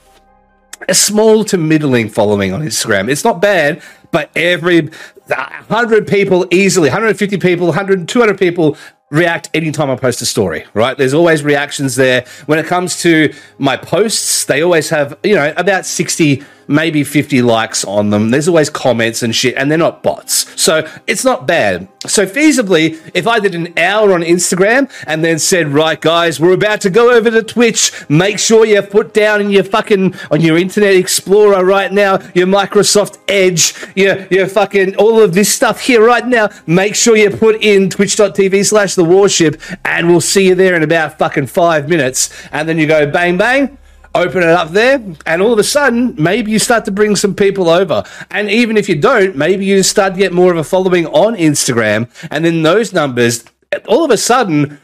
a 0.87 0.93
small 0.93 1.43
to 1.45 1.57
middling 1.57 2.09
following 2.09 2.53
on 2.53 2.61
Instagram. 2.61 3.09
It's 3.09 3.23
not 3.23 3.41
bad, 3.41 3.81
but 4.11 4.29
every 4.35 4.89
100 5.27 6.07
people 6.07 6.47
easily, 6.51 6.89
150 6.89 7.37
people, 7.37 7.67
100, 7.67 8.07
200 8.07 8.37
people 8.37 8.77
react 9.11 9.49
anytime 9.53 9.89
I 9.89 9.95
post 9.95 10.21
a 10.21 10.25
story, 10.25 10.65
right? 10.73 10.97
There's 10.97 11.13
always 11.13 11.43
reactions 11.43 11.95
there. 11.95 12.25
When 12.47 12.59
it 12.59 12.65
comes 12.65 13.01
to 13.01 13.33
my 13.57 13.77
posts, 13.77 14.45
they 14.45 14.61
always 14.61 14.89
have, 14.89 15.17
you 15.23 15.35
know, 15.35 15.53
about 15.57 15.85
60 15.85 16.43
maybe 16.67 17.03
50 17.03 17.41
likes 17.41 17.83
on 17.85 18.09
them. 18.09 18.31
There's 18.31 18.47
always 18.47 18.69
comments 18.69 19.23
and 19.23 19.35
shit, 19.35 19.55
and 19.55 19.69
they're 19.69 19.77
not 19.77 20.03
bots. 20.03 20.61
So 20.61 20.87
it's 21.07 21.23
not 21.23 21.47
bad. 21.47 21.87
So 22.07 22.25
feasibly, 22.25 22.99
if 23.13 23.27
I 23.27 23.39
did 23.39 23.55
an 23.55 23.73
hour 23.77 24.13
on 24.13 24.21
Instagram 24.21 24.91
and 25.07 25.23
then 25.23 25.39
said, 25.39 25.69
right, 25.69 25.99
guys, 25.99 26.39
we're 26.39 26.53
about 26.53 26.81
to 26.81 26.89
go 26.89 27.11
over 27.11 27.31
to 27.31 27.41
Twitch, 27.41 27.91
make 28.09 28.39
sure 28.39 28.65
you 28.65 28.81
put 28.81 29.13
down 29.13 29.41
in 29.41 29.49
your 29.49 29.63
fucking, 29.63 30.15
on 30.31 30.41
your 30.41 30.57
Internet 30.57 30.95
Explorer 30.95 31.65
right 31.65 31.91
now, 31.91 32.19
your 32.33 32.47
Microsoft 32.47 33.17
Edge, 33.27 33.73
your, 33.95 34.27
your 34.27 34.47
fucking, 34.47 34.95
all 34.97 35.21
of 35.21 35.33
this 35.33 35.53
stuff 35.53 35.81
here 35.81 36.05
right 36.05 36.27
now, 36.27 36.49
make 36.67 36.95
sure 36.95 37.15
you 37.15 37.29
put 37.29 37.61
in 37.63 37.89
twitch.tv 37.89 38.65
slash 38.65 38.95
the 38.95 39.03
warship, 39.03 39.59
and 39.83 40.07
we'll 40.07 40.21
see 40.21 40.47
you 40.47 40.55
there 40.55 40.75
in 40.75 40.83
about 40.83 41.17
fucking 41.17 41.47
five 41.47 41.89
minutes. 41.89 42.29
And 42.51 42.69
then 42.69 42.77
you 42.77 42.87
go 42.87 43.09
bang, 43.09 43.37
bang 43.37 43.77
open 44.15 44.41
it 44.41 44.49
up 44.49 44.69
there, 44.69 45.03
and 45.25 45.41
all 45.41 45.53
of 45.53 45.59
a 45.59 45.63
sudden, 45.63 46.15
maybe 46.17 46.49
you 46.49 46.57
start 46.57 46.85
to 46.85 46.91
bring 46.91 47.15
some 47.15 47.35
people 47.35 47.69
over. 47.69 48.03
And 48.31 48.49
even 48.49 48.77
if 48.77 48.89
you 48.89 48.95
don't, 48.95 49.35
maybe 49.35 49.65
you 49.65 49.83
start 49.83 50.13
to 50.13 50.19
get 50.19 50.33
more 50.33 50.51
of 50.51 50.57
a 50.57 50.63
following 50.63 51.05
on 51.07 51.35
Instagram, 51.35 52.09
and 52.31 52.43
then 52.43 52.63
those 52.63 52.93
numbers, 52.93 53.43
all 53.87 54.05
of 54.05 54.11
a 54.11 54.17
sudden, 54.17 54.79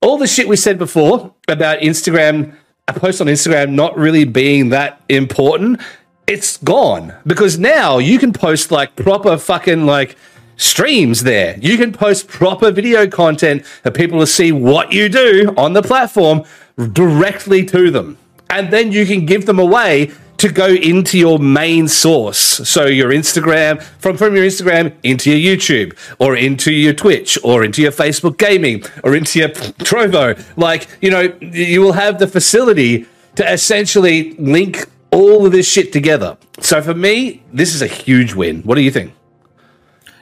all 0.00 0.16
the 0.16 0.26
shit 0.26 0.48
we 0.48 0.56
said 0.56 0.78
before 0.78 1.34
about 1.48 1.80
Instagram, 1.80 2.54
a 2.86 2.92
post 2.92 3.20
on 3.20 3.26
Instagram 3.26 3.72
not 3.72 3.96
really 3.96 4.24
being 4.24 4.70
that 4.70 5.02
important, 5.08 5.80
it's 6.26 6.58
gone 6.58 7.14
because 7.26 7.58
now 7.58 7.98
you 7.98 8.18
can 8.18 8.32
post 8.32 8.70
like 8.70 8.94
proper 8.94 9.36
fucking 9.36 9.86
like 9.86 10.16
streams 10.56 11.22
there. 11.22 11.58
You 11.58 11.76
can 11.78 11.92
post 11.92 12.28
proper 12.28 12.70
video 12.70 13.08
content 13.08 13.64
for 13.64 13.90
people 13.90 14.20
to 14.20 14.26
see 14.26 14.52
what 14.52 14.92
you 14.92 15.08
do 15.08 15.54
on 15.56 15.72
the 15.72 15.82
platform 15.82 16.44
directly 16.92 17.64
to 17.64 17.90
them 17.90 18.18
and 18.50 18.70
then 18.70 18.92
you 18.92 19.06
can 19.06 19.26
give 19.26 19.46
them 19.46 19.58
away 19.58 20.12
to 20.38 20.48
go 20.48 20.68
into 20.68 21.18
your 21.18 21.38
main 21.38 21.88
source. 21.88 22.38
So 22.38 22.86
your 22.86 23.10
Instagram, 23.10 23.82
from, 23.82 24.16
from 24.16 24.36
your 24.36 24.44
Instagram 24.44 24.94
into 25.02 25.30
your 25.30 25.56
YouTube, 25.56 25.96
or 26.18 26.36
into 26.36 26.72
your 26.72 26.94
Twitch, 26.94 27.36
or 27.42 27.64
into 27.64 27.82
your 27.82 27.92
Facebook 27.92 28.38
gaming, 28.38 28.84
or 29.02 29.16
into 29.16 29.40
your 29.40 29.48
Trovo. 29.48 30.40
Like, 30.56 30.86
you 31.00 31.10
know, 31.10 31.36
you 31.40 31.80
will 31.80 31.92
have 31.92 32.18
the 32.18 32.28
facility 32.28 33.06
to 33.34 33.52
essentially 33.52 34.34
link 34.34 34.88
all 35.10 35.44
of 35.44 35.52
this 35.52 35.70
shit 35.70 35.92
together. 35.92 36.36
So 36.60 36.82
for 36.82 36.94
me, 36.94 37.42
this 37.52 37.74
is 37.74 37.82
a 37.82 37.86
huge 37.86 38.34
win. 38.34 38.62
What 38.62 38.76
do 38.76 38.82
you 38.82 38.90
think? 38.90 39.12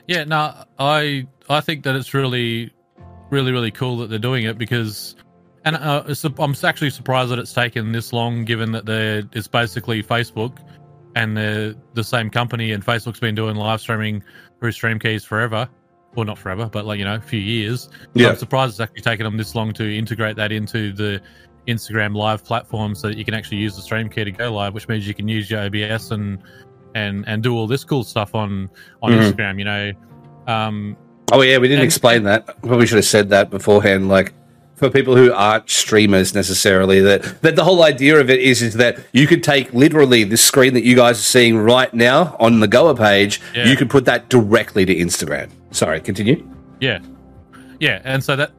Yeah, 0.07 0.25
no, 0.25 0.55
I 0.79 1.27
I 1.49 1.61
think 1.61 1.85
that 1.85 1.97
it's 1.97 2.15
really, 2.15 2.73
really, 3.31 3.53
really 3.53 3.71
cool 3.71 3.99
that 3.99 4.09
they're 4.09 4.19
doing 4.19 4.45
it 4.45 4.57
because 4.57 5.17
and 5.67 5.77
uh, 5.77 6.05
I'm 6.39 6.55
actually 6.65 6.91
surprised 6.91 7.31
that 7.31 7.39
it's 7.39 7.53
taken 7.53 7.93
this 7.93 8.13
long, 8.13 8.45
given 8.45 8.73
that 8.73 8.89
it's 9.33 9.49
basically 9.49 10.03
Facebook 10.03 10.59
and 11.17 11.37
they're 11.37 11.75
the 11.95 12.05
same 12.05 12.31
company, 12.31 12.73
and 12.73 12.85
Facebook's 12.85 13.21
been 13.21 13.35
doing 13.35 13.57
live 13.57 13.81
streaming 13.81 14.23
through 14.61 14.73
Stream 14.73 14.99
Keys 14.99 15.25
forever. 15.25 15.69
Well, 16.15 16.25
not 16.25 16.39
forever, 16.39 16.67
but 16.73 16.87
like 16.87 16.99
you 16.99 17.05
know, 17.05 17.17
a 17.17 17.21
few 17.21 17.41
years. 17.41 17.89
Yeah. 18.15 18.27
So 18.27 18.31
I'm 18.31 18.37
surprised 18.39 18.71
it's 18.73 18.81
actually 18.81 19.03
taken 19.03 19.25
them 19.25 19.37
this 19.37 19.55
long 19.55 19.73
to 19.75 19.85
integrate 19.99 20.37
that 20.37 20.53
into 20.53 20.93
the 20.93 21.21
Instagram 21.67 22.15
live 22.17 22.45
platform, 22.45 22.95
so 22.95 23.09
that 23.09 23.19
you 23.19 23.25
can 23.25 23.35
actually 23.35 23.59
use 23.59 23.75
the 23.77 23.83
Stream 23.83 24.09
Key 24.09 24.25
to 24.25 24.31
go 24.33 24.53
live, 24.53 24.73
which 24.73 24.89
means 24.89 25.07
you 25.09 25.15
can 25.15 25.27
use 25.29 25.51
your 25.51 25.61
OBS 25.67 26.13
and 26.13 26.39
and 26.95 27.27
and 27.27 27.43
do 27.43 27.55
all 27.57 27.67
this 27.67 27.83
cool 27.83 28.05
stuff 28.05 28.35
on 28.35 28.71
on 29.03 29.11
Mhm. 29.13 29.33
Instagram. 29.33 29.59
You 29.59 29.65
know, 29.65 29.93
um, 30.47 30.97
Oh 31.33 31.43
yeah, 31.43 31.59
we 31.59 31.67
didn't 31.67 31.81
And- 31.81 31.87
explain 31.87 32.23
that. 32.23 32.47
Probably 32.63 32.87
should 32.87 32.97
have 32.97 33.05
said 33.05 33.31
that 33.31 33.51
beforehand. 33.51 34.09
Like 34.09 34.33
for 34.77 34.91
people 34.91 35.17
who 35.17 35.33
aren't 35.33 35.69
streamers 35.69 36.35
necessarily, 36.35 37.01
that 37.01 37.43
that 37.43 37.57
the 37.57 37.65
whole 37.65 37.83
idea 37.83 38.19
of 38.21 38.31
it 38.31 38.41
is 38.41 38.63
is 38.63 38.75
that 38.75 38.99
you 39.13 39.27
could 39.27 39.43
take 39.43 39.73
literally 39.73 40.23
this 40.23 40.45
screen 40.45 40.75
that 40.75 40.85
you 40.85 40.95
guys 40.95 41.19
are 41.19 41.23
seeing 41.23 41.57
right 41.59 41.93
now 41.93 42.37
on 42.39 42.61
the 42.61 42.69
Goa 42.69 42.95
page. 42.95 43.41
Yeah. 43.55 43.67
You 43.67 43.77
could 43.77 43.91
put 43.91 44.05
that 44.05 44.29
directly 44.29 44.85
to 44.85 44.95
Instagram. 44.95 45.51
Sorry, 45.71 46.01
continue. 46.01 46.47
Yeah, 46.81 46.99
yeah, 47.81 48.03
and 48.05 48.23
so 48.23 48.37
that 48.37 48.53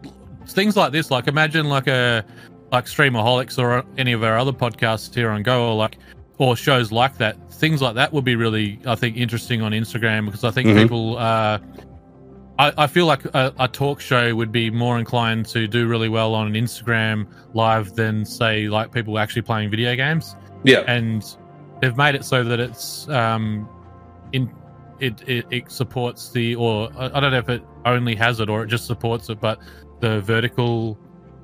things 0.47 0.75
like 0.75 0.91
this, 0.91 1.11
like 1.11 1.27
imagine 1.27 1.67
like 1.69 1.87
a 1.87 2.25
like 2.71 2.85
Streamaholics 2.85 3.57
or 3.59 3.83
any 3.97 4.11
of 4.11 4.23
our 4.23 4.37
other 4.37 4.51
podcasts 4.51 5.13
here 5.13 5.29
on 5.29 5.43
Go, 5.43 5.69
or 5.69 5.75
like 5.75 5.97
or 6.39 6.55
shows 6.55 6.91
like 6.91 7.17
that. 7.17 7.37
Things 7.53 7.81
like 7.81 7.95
that 7.95 8.11
would 8.13 8.23
be 8.23 8.35
really, 8.35 8.79
I 8.85 8.93
think, 8.95 9.17
interesting 9.17 9.61
on 9.61 9.71
Instagram 9.71 10.25
because 10.25 10.43
I 10.43 10.51
think 10.51 10.69
Mhm. 10.69 10.81
people. 10.81 11.17
Uh, 11.17 11.59
I, 12.59 12.73
I 12.77 12.87
feel 12.87 13.05
like 13.05 13.25
a, 13.25 13.53
a 13.59 13.67
talk 13.67 13.99
show 14.01 14.35
would 14.35 14.51
be 14.51 14.69
more 14.71 14.97
inclined 14.97 15.45
to 15.47 15.67
do 15.67 15.87
really 15.87 16.09
well 16.09 16.33
on 16.33 16.47
an 16.47 16.53
Instagram 16.53 17.27
live 17.53 17.93
than 17.95 18.25
say 18.25 18.67
like 18.67 18.91
people 18.91 19.19
actually 19.19 19.43
playing 19.43 19.69
video 19.69 19.95
games 19.95 20.35
Yeah, 20.63 20.79
and 20.87 21.23
they've 21.81 21.95
made 21.95 22.15
it 22.15 22.25
so 22.25 22.43
that 22.43 22.59
it's 22.59 23.07
um 23.09 23.69
in 24.33 24.51
it, 24.99 25.21
it 25.27 25.45
it 25.51 25.71
supports 25.71 26.31
the 26.31 26.55
or 26.55 26.89
I 26.97 27.19
don't 27.19 27.31
know 27.31 27.37
if 27.37 27.49
it 27.49 27.63
only 27.85 28.15
has 28.15 28.39
it 28.39 28.49
or 28.49 28.63
it 28.63 28.67
just 28.67 28.87
supports 28.87 29.29
it, 29.29 29.39
but 29.39 29.59
the 29.99 30.21
vertical 30.21 30.97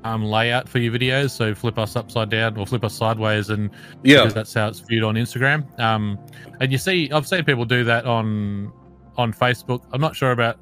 um 0.03 0.25
layout 0.25 0.67
for 0.67 0.79
your 0.79 0.91
videos. 0.91 1.29
So 1.31 1.53
flip 1.53 1.77
us 1.77 1.95
upside 1.95 2.29
down 2.29 2.57
or 2.57 2.65
flip 2.65 2.83
us 2.83 2.95
sideways, 2.95 3.49
and 3.49 3.69
yeah, 4.01 4.25
that's 4.25 4.53
how 4.53 4.67
it's 4.69 4.79
viewed 4.79 5.03
on 5.03 5.15
Instagram. 5.15 5.79
Um, 5.79 6.17
and 6.59 6.71
you 6.71 6.79
see, 6.79 7.11
I've 7.11 7.27
seen 7.27 7.45
people 7.45 7.65
do 7.65 7.83
that 7.83 8.05
on 8.05 8.73
on 9.15 9.31
Facebook. 9.31 9.83
I'm 9.93 10.01
not 10.01 10.15
sure 10.15 10.31
about 10.31 10.57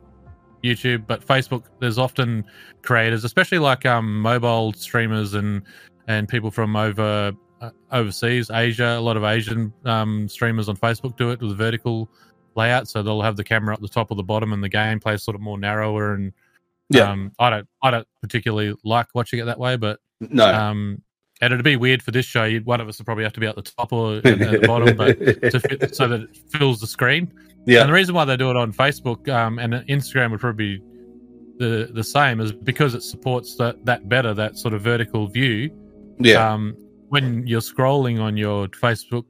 YouTube, 0.64 1.06
but 1.08 1.26
Facebook, 1.26 1.64
there's 1.80 1.98
often 1.98 2.46
creators, 2.82 3.24
especially 3.24 3.60
like 3.60 3.86
um 3.86 4.22
mobile 4.22 4.74
streamers 4.74 5.34
and 5.34 5.62
and 6.08 6.28
people 6.28 6.52
from 6.52 6.76
over 6.76 7.32
uh, 7.62 7.70
overseas, 7.92 8.50
Asia. 8.52 8.98
A 8.98 9.00
lot 9.00 9.18
of 9.18 9.24
Asian 9.24 9.72
um, 9.86 10.28
streamers 10.28 10.68
on 10.70 10.76
Facebook 10.78 11.16
do 11.16 11.32
it 11.32 11.42
with 11.42 11.58
vertical 11.58 12.10
layout, 12.56 12.88
so 12.88 13.02
they'll 13.04 13.22
have 13.22 13.38
the 13.38 13.44
camera 13.44 13.74
up 13.74 13.82
the 13.82 13.88
top 13.88 14.12
or 14.12 14.16
the 14.16 14.24
bottom, 14.24 14.52
and 14.54 14.64
the 14.64 14.70
gameplay 14.70 15.14
is 15.16 15.24
sort 15.24 15.36
of 15.36 15.42
more 15.42 15.58
narrower. 15.60 16.14
And 16.14 16.34
Yeah. 16.90 17.10
um, 17.12 17.32
I 17.40 17.50
don't 17.50 17.68
I 17.82 17.92
don't 17.92 18.08
particularly 18.22 18.76
like 18.84 19.08
watching 19.14 19.40
it 19.40 19.46
that 19.46 19.60
way, 19.60 19.76
but 19.78 20.00
no. 20.20 20.46
um, 20.54 21.02
and 21.42 21.52
it'd 21.54 21.64
be 21.64 21.76
weird 21.76 22.02
for 22.04 22.12
this 22.12 22.26
show. 22.26 22.44
You'd, 22.44 22.66
one 22.66 22.80
of 22.80 22.88
us 22.88 23.00
would 23.00 23.06
probably 23.06 23.24
have 23.24 23.34
to 23.34 23.40
be 23.40 23.48
at 23.48 23.56
the 23.56 23.64
top 23.64 23.92
or 23.92 24.18
at, 24.18 24.24
the 24.24 24.64
bottom, 24.68 24.96
but 24.96 25.20
to 25.20 25.60
fit, 25.60 25.96
so 25.96 26.08
that 26.08 26.22
it 26.22 26.38
fills 26.52 26.80
the 26.80 26.88
screen. 26.88 27.34
Yeah. 27.66 27.82
And 27.82 27.90
the 27.90 27.94
reason 27.94 28.16
why 28.16 28.26
they 28.26 28.38
do 28.38 28.50
it 28.50 28.56
on 28.56 28.72
Facebook 28.72 29.28
um, 29.30 29.60
and 29.60 29.74
Instagram 29.74 30.32
would 30.32 30.40
probably 30.40 30.78
be 30.78 30.84
the 31.58 31.92
the 31.94 32.04
same 32.04 32.40
is 32.40 32.52
because 32.52 32.96
it 32.96 33.04
supports 33.04 33.56
that 33.58 33.84
that 33.86 34.10
better 34.10 34.34
that 34.34 34.58
sort 34.58 34.74
of 34.74 34.82
vertical 34.82 35.28
view. 35.28 35.70
yeah. 36.20 36.54
Um, 36.54 36.76
when 37.10 37.46
you're 37.46 37.60
scrolling 37.60 38.22
on 38.22 38.38
your 38.38 38.70
Facebook, 38.70 39.26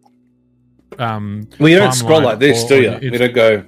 um, 1.00 1.47
well, 1.60 1.69
you 1.69 1.80
don't 1.80 1.93
scroll 1.93 2.21
like 2.21 2.38
this, 2.38 2.63
or- 2.65 2.67
do 2.67 2.82
you? 2.84 3.00
You 3.02 3.17
don't 3.17 3.34
go. 3.34 3.65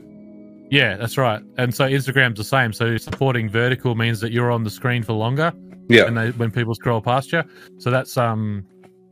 yeah, 0.69 0.97
that's 0.97 1.17
right. 1.17 1.41
And 1.57 1.73
so 1.73 1.85
Instagram's 1.89 2.37
the 2.37 2.43
same. 2.43 2.73
So 2.73 2.95
supporting 2.97 3.49
vertical 3.49 3.95
means 3.95 4.19
that 4.19 4.31
you're 4.31 4.51
on 4.51 4.63
the 4.63 4.69
screen 4.69 5.01
for 5.01 5.13
longer. 5.13 5.51
Yeah, 5.89 6.05
and 6.05 6.17
they, 6.17 6.31
when 6.31 6.51
people 6.51 6.75
scroll 6.75 7.01
past 7.01 7.31
you. 7.31 7.43
So 7.77 7.91
that's 7.91 8.17
um 8.17 8.65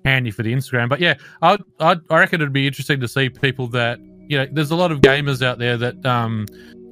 handy 0.05 0.31
for 0.31 0.43
the 0.43 0.53
Instagram. 0.53 0.89
But 0.89 0.99
yeah, 0.99 1.15
I 1.41 1.57
I 1.79 1.97
I 2.09 2.19
reckon 2.19 2.41
it'd 2.41 2.53
be 2.53 2.67
interesting 2.67 2.99
to 2.99 3.07
see 3.07 3.29
people 3.29 3.67
that 3.69 3.99
you 4.27 4.37
know. 4.37 4.47
There's 4.51 4.71
a 4.71 4.75
lot 4.75 4.91
of 4.91 5.01
gamers 5.01 5.41
out 5.41 5.59
there 5.59 5.77
that 5.77 6.05
um 6.05 6.45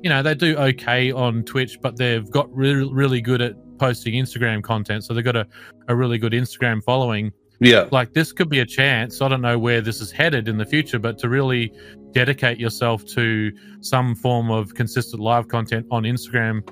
you 0.03 0.09
know 0.09 0.21
they 0.21 0.35
do 0.35 0.57
okay 0.57 1.11
on 1.11 1.43
Twitch, 1.43 1.79
but 1.81 1.97
they've 1.97 2.29
got 2.29 2.53
really 2.53 2.91
really 2.91 3.21
good 3.21 3.41
at 3.41 3.53
posting 3.79 4.13
Instagram 4.13 4.61
content. 4.61 5.03
So 5.05 5.13
they've 5.13 5.23
got 5.23 5.37
a, 5.37 5.47
a 5.87 5.95
really 5.95 6.17
good 6.17 6.33
Instagram 6.33 6.83
following. 6.83 7.31
yeah, 7.61 7.87
Like 7.91 8.13
this 8.13 8.31
could 8.31 8.49
be 8.49 8.59
a 8.59 8.65
chance. 8.65 9.21
I 9.21 9.27
don't 9.29 9.41
know 9.41 9.57
where 9.57 9.81
this 9.81 10.01
is 10.01 10.11
headed 10.11 10.47
in 10.47 10.57
the 10.57 10.65
future, 10.65 10.99
but 10.99 11.17
to 11.19 11.29
really 11.29 11.71
dedicate 12.11 12.59
yourself 12.59 13.05
to 13.05 13.51
some 13.81 14.15
form 14.15 14.51
of 14.51 14.73
consistent 14.73 15.21
live 15.21 15.47
content 15.47 15.85
on 15.91 16.03
Instagram 16.03 16.67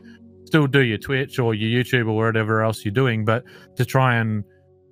still 0.47 0.65
do 0.65 0.79
your 0.79 0.97
Twitch 0.97 1.39
or 1.39 1.53
your 1.53 1.83
YouTube 1.83 2.07
or 2.07 2.15
whatever 2.15 2.63
else 2.63 2.83
you're 2.85 2.93
doing, 2.93 3.25
but 3.25 3.43
to 3.75 3.85
try 3.85 4.15
and 4.15 4.43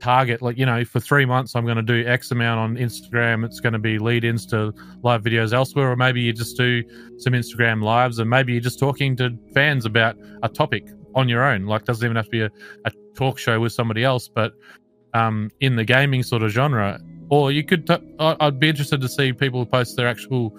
target, 0.02 0.42
like, 0.42 0.58
you 0.58 0.66
know, 0.66 0.84
for 0.84 1.00
three 1.00 1.26
months, 1.26 1.56
I'm 1.56 1.64
going 1.64 1.78
to 1.78 1.82
do 1.82 2.06
X 2.08 2.30
amount 2.32 2.60
on 2.60 2.76
Instagram. 2.76 3.46
It's 3.46 3.62
going 3.62 3.74
to 3.74 3.80
be 3.80 3.98
lead 3.98 4.26
ins 4.26 4.46
to 4.48 4.74
live 5.02 5.24
videos 5.24 5.54
elsewhere. 5.54 5.90
Or 5.90 5.96
maybe 5.96 6.22
you 6.22 6.34
just 6.34 6.58
do 6.58 6.84
some 7.18 7.34
Instagram 7.34 7.82
lives 7.82 8.20
and 8.20 8.30
maybe 8.30 8.52
you're 8.52 8.62
just 8.62 8.80
talking 8.80 9.16
to 9.16 9.32
fans 9.54 9.86
about 9.86 10.18
a 10.44 10.50
topic 10.50 10.88
on 11.16 11.30
your 11.30 11.44
own. 11.44 11.66
Like, 11.66 11.86
doesn't 11.86 12.06
even 12.06 12.18
have 12.18 12.26
to 12.26 12.32
be 12.32 12.42
a, 12.42 12.52
a 12.84 12.92
talk 13.16 13.40
show 13.40 13.60
with 13.60 13.72
somebody 13.72 14.04
else, 14.04 14.28
but 14.28 14.54
um, 15.14 15.50
in 15.62 15.78
the 15.78 15.86
gaming 15.86 16.22
sort 16.22 16.44
of 16.44 16.52
genre. 16.52 17.00
Or 17.30 17.52
you 17.52 17.64
could, 17.64 17.88
t- 17.88 18.16
I- 18.20 18.36
I'd 18.42 18.60
be 18.60 18.70
interested 18.70 19.00
to 19.00 19.08
see 19.08 19.32
people 19.32 19.66
post 19.66 19.96
their 19.96 20.08
actual 20.08 20.56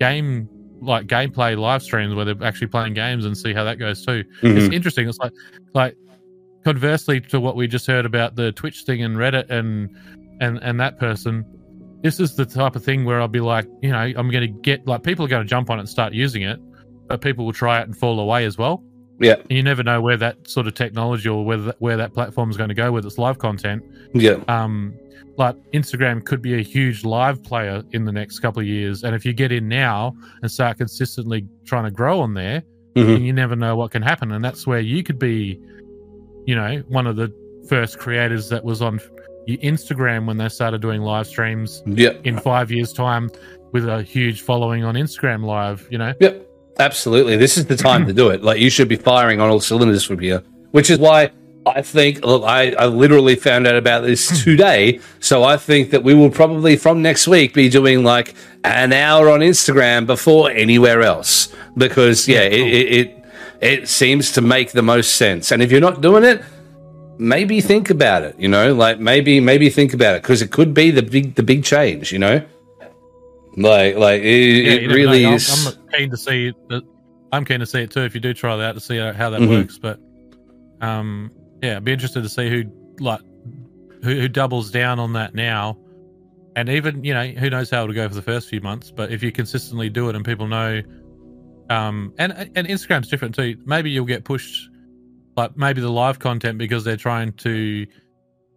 game 0.00 0.48
like 0.80 1.06
gameplay 1.06 1.58
live 1.58 1.82
streams 1.82 2.14
where 2.14 2.24
they're 2.24 2.42
actually 2.42 2.66
playing 2.68 2.94
games 2.94 3.24
and 3.24 3.36
see 3.36 3.52
how 3.52 3.64
that 3.64 3.78
goes 3.78 4.04
too. 4.04 4.24
Mhm. 4.42 4.56
It's 4.56 4.74
interesting. 4.74 5.08
It's 5.08 5.18
like 5.18 5.32
like 5.74 5.96
conversely 6.64 7.20
to 7.20 7.40
what 7.40 7.56
we 7.56 7.66
just 7.66 7.86
heard 7.86 8.06
about 8.06 8.36
the 8.36 8.52
Twitch 8.52 8.82
thing 8.82 9.02
and 9.02 9.16
Reddit 9.16 9.48
and 9.50 9.90
and 10.40 10.58
and 10.62 10.80
that 10.80 10.98
person. 10.98 11.44
This 12.02 12.18
is 12.18 12.34
the 12.34 12.46
type 12.46 12.76
of 12.76 12.84
thing 12.84 13.04
where 13.04 13.20
I'll 13.20 13.28
be 13.28 13.40
like, 13.40 13.66
you 13.82 13.90
know, 13.90 13.98
I'm 13.98 14.30
going 14.30 14.40
to 14.40 14.60
get 14.62 14.86
like 14.86 15.02
people 15.02 15.24
are 15.24 15.28
going 15.28 15.42
to 15.42 15.48
jump 15.48 15.68
on 15.68 15.78
it 15.78 15.80
and 15.80 15.88
start 15.88 16.14
using 16.14 16.42
it, 16.42 16.58
but 17.08 17.20
people 17.20 17.44
will 17.44 17.52
try 17.52 17.80
it 17.80 17.86
and 17.86 17.96
fall 17.96 18.18
away 18.18 18.46
as 18.46 18.56
well. 18.56 18.82
Yeah, 19.20 19.34
And 19.34 19.50
you 19.50 19.62
never 19.62 19.82
know 19.82 20.00
where 20.00 20.16
that 20.16 20.48
sort 20.48 20.66
of 20.66 20.74
technology 20.74 21.28
or 21.28 21.44
whether 21.44 21.62
that, 21.64 21.80
where 21.80 21.96
that 21.96 22.14
platform 22.14 22.50
is 22.50 22.56
going 22.56 22.68
to 22.68 22.74
go 22.74 22.90
with 22.90 23.04
its 23.04 23.18
live 23.18 23.38
content 23.38 23.82
yeah, 24.14 24.42
um, 24.48 24.94
like 25.36 25.56
Instagram 25.72 26.24
could 26.24 26.42
be 26.42 26.54
a 26.54 26.62
huge 26.62 27.04
live 27.04 27.42
player 27.42 27.82
in 27.92 28.04
the 28.04 28.12
next 28.12 28.40
couple 28.40 28.60
of 28.60 28.66
years. 28.66 29.04
And 29.04 29.14
if 29.14 29.24
you 29.24 29.32
get 29.32 29.52
in 29.52 29.68
now 29.68 30.14
and 30.42 30.50
start 30.50 30.78
consistently 30.78 31.46
trying 31.64 31.84
to 31.84 31.90
grow 31.90 32.20
on 32.20 32.34
there, 32.34 32.62
Mhm. 32.96 33.06
then 33.06 33.24
you 33.24 33.32
never 33.32 33.54
know 33.54 33.76
what 33.76 33.90
can 33.92 34.02
happen. 34.02 34.32
And 34.32 34.44
that's 34.44 34.66
where 34.66 34.80
you 34.80 35.02
could 35.02 35.18
be, 35.18 35.58
you 36.46 36.54
know, 36.54 36.82
one 36.88 37.06
of 37.06 37.16
the 37.16 37.32
first 37.68 37.98
creators 37.98 38.48
that 38.48 38.64
was 38.64 38.82
on 38.82 39.00
Instagram 39.48 40.26
when 40.26 40.36
they 40.36 40.48
started 40.48 40.80
doing 40.80 41.00
live 41.02 41.26
streams 41.26 41.82
yeah. 41.86 42.12
in 42.24 42.38
five 42.38 42.70
years' 42.70 42.92
time 42.92 43.30
with 43.72 43.88
a 43.88 44.02
huge 44.02 44.42
following 44.42 44.84
on 44.84 44.94
Instagram 44.94 45.44
Live, 45.44 45.86
you 45.90 45.98
know? 45.98 46.12
Yep, 46.20 46.46
absolutely. 46.80 47.36
This 47.36 47.56
is 47.56 47.66
the 47.66 47.76
time 47.76 48.06
to 48.06 48.12
do 48.12 48.30
it. 48.30 48.42
Like 48.42 48.58
you 48.58 48.70
should 48.70 48.88
be 48.88 48.96
firing 48.96 49.40
on 49.40 49.50
all 49.50 49.60
cylinders 49.60 50.04
from 50.04 50.18
here, 50.18 50.42
which 50.72 50.90
is 50.90 50.98
why 50.98 51.30
I 51.66 51.82
think. 51.82 52.24
Look, 52.24 52.42
I, 52.44 52.72
I 52.72 52.86
literally 52.86 53.36
found 53.36 53.66
out 53.66 53.76
about 53.76 54.02
this 54.02 54.28
hmm. 54.28 54.36
today, 54.36 55.00
so 55.20 55.44
I 55.44 55.56
think 55.56 55.90
that 55.90 56.02
we 56.02 56.14
will 56.14 56.30
probably 56.30 56.76
from 56.76 57.02
next 57.02 57.28
week 57.28 57.54
be 57.54 57.68
doing 57.68 58.02
like 58.02 58.34
an 58.64 58.92
hour 58.92 59.28
on 59.30 59.40
Instagram 59.40 60.06
before 60.06 60.50
anywhere 60.50 61.02
else 61.02 61.54
because 61.76 62.26
yeah, 62.28 62.42
it, 62.42 62.60
it 62.60 62.92
it 62.92 63.24
it 63.60 63.88
seems 63.88 64.32
to 64.32 64.40
make 64.40 64.72
the 64.72 64.82
most 64.82 65.16
sense. 65.16 65.52
And 65.52 65.62
if 65.62 65.70
you're 65.70 65.80
not 65.80 66.00
doing 66.00 66.24
it, 66.24 66.42
maybe 67.18 67.60
think 67.60 67.90
about 67.90 68.22
it. 68.22 68.38
You 68.38 68.48
know, 68.48 68.74
like 68.74 68.98
maybe 68.98 69.40
maybe 69.40 69.68
think 69.70 69.92
about 69.92 70.16
it 70.16 70.22
because 70.22 70.42
it 70.42 70.50
could 70.50 70.74
be 70.74 70.90
the 70.90 71.02
big 71.02 71.34
the 71.34 71.42
big 71.42 71.64
change. 71.64 72.12
You 72.12 72.18
know. 72.18 72.44
Like, 73.56 73.96
like 73.96 74.22
it, 74.22 74.64
Yeah, 74.64 74.72
it 74.72 74.86
really 74.94 75.22
know. 75.22 75.28
I'm- 75.30 75.36
is. 75.36 75.66
I'm, 75.66 75.88
keen 75.98 76.10
to 76.10 76.16
see 76.16 76.52
that. 76.68 76.82
I'm 77.32 77.44
keen 77.44 77.60
to 77.60 77.66
see 77.66 77.80
it 77.82 77.90
too. 77.90 78.02
If 78.02 78.14
you 78.14 78.20
do 78.20 78.32
try 78.34 78.56
that 78.56 78.72
to 78.72 78.80
see 78.80 78.96
how, 78.96 79.30
that 79.30 79.40
Mhm. 79.40 79.48
works, 79.48 79.78
but 79.78 79.98
um, 80.80 81.30
yeah, 81.62 81.76
I'd 81.76 81.84
be 81.84 81.92
interested 81.92 82.22
to 82.22 82.28
see 82.28 82.48
who 82.48 82.64
like 83.00 83.20
who, 84.02 84.14
who 84.20 84.28
doubles 84.28 84.70
down 84.70 84.98
on 84.98 85.12
that 85.14 85.34
now, 85.34 85.76
and 86.56 86.68
even 86.68 87.04
you 87.04 87.12
know 87.14 87.26
who 87.26 87.50
knows 87.50 87.70
how 87.70 87.82
it'll 87.82 87.94
go 87.94 88.08
for 88.08 88.14
the 88.14 88.22
first 88.22 88.48
few 88.48 88.60
months. 88.60 88.90
But 88.90 89.12
if 89.12 89.22
you 89.22 89.30
consistently 89.32 89.90
do 89.90 90.08
it 90.08 90.16
and 90.16 90.24
people 90.24 90.46
know, 90.48 90.80
um, 91.70 92.12
and 92.18 92.32
and 92.54 92.66
Instagram's 92.66 93.08
different 93.08 93.34
too. 93.34 93.56
Maybe 93.66 93.90
you'll 93.90 94.06
get 94.06 94.24
pushed, 94.24 94.70
like 95.36 95.56
maybe 95.56 95.80
the 95.80 95.90
live 95.90 96.18
content 96.18 96.56
because 96.58 96.82
they're 96.84 96.96
trying 96.96 97.32
to 97.34 97.86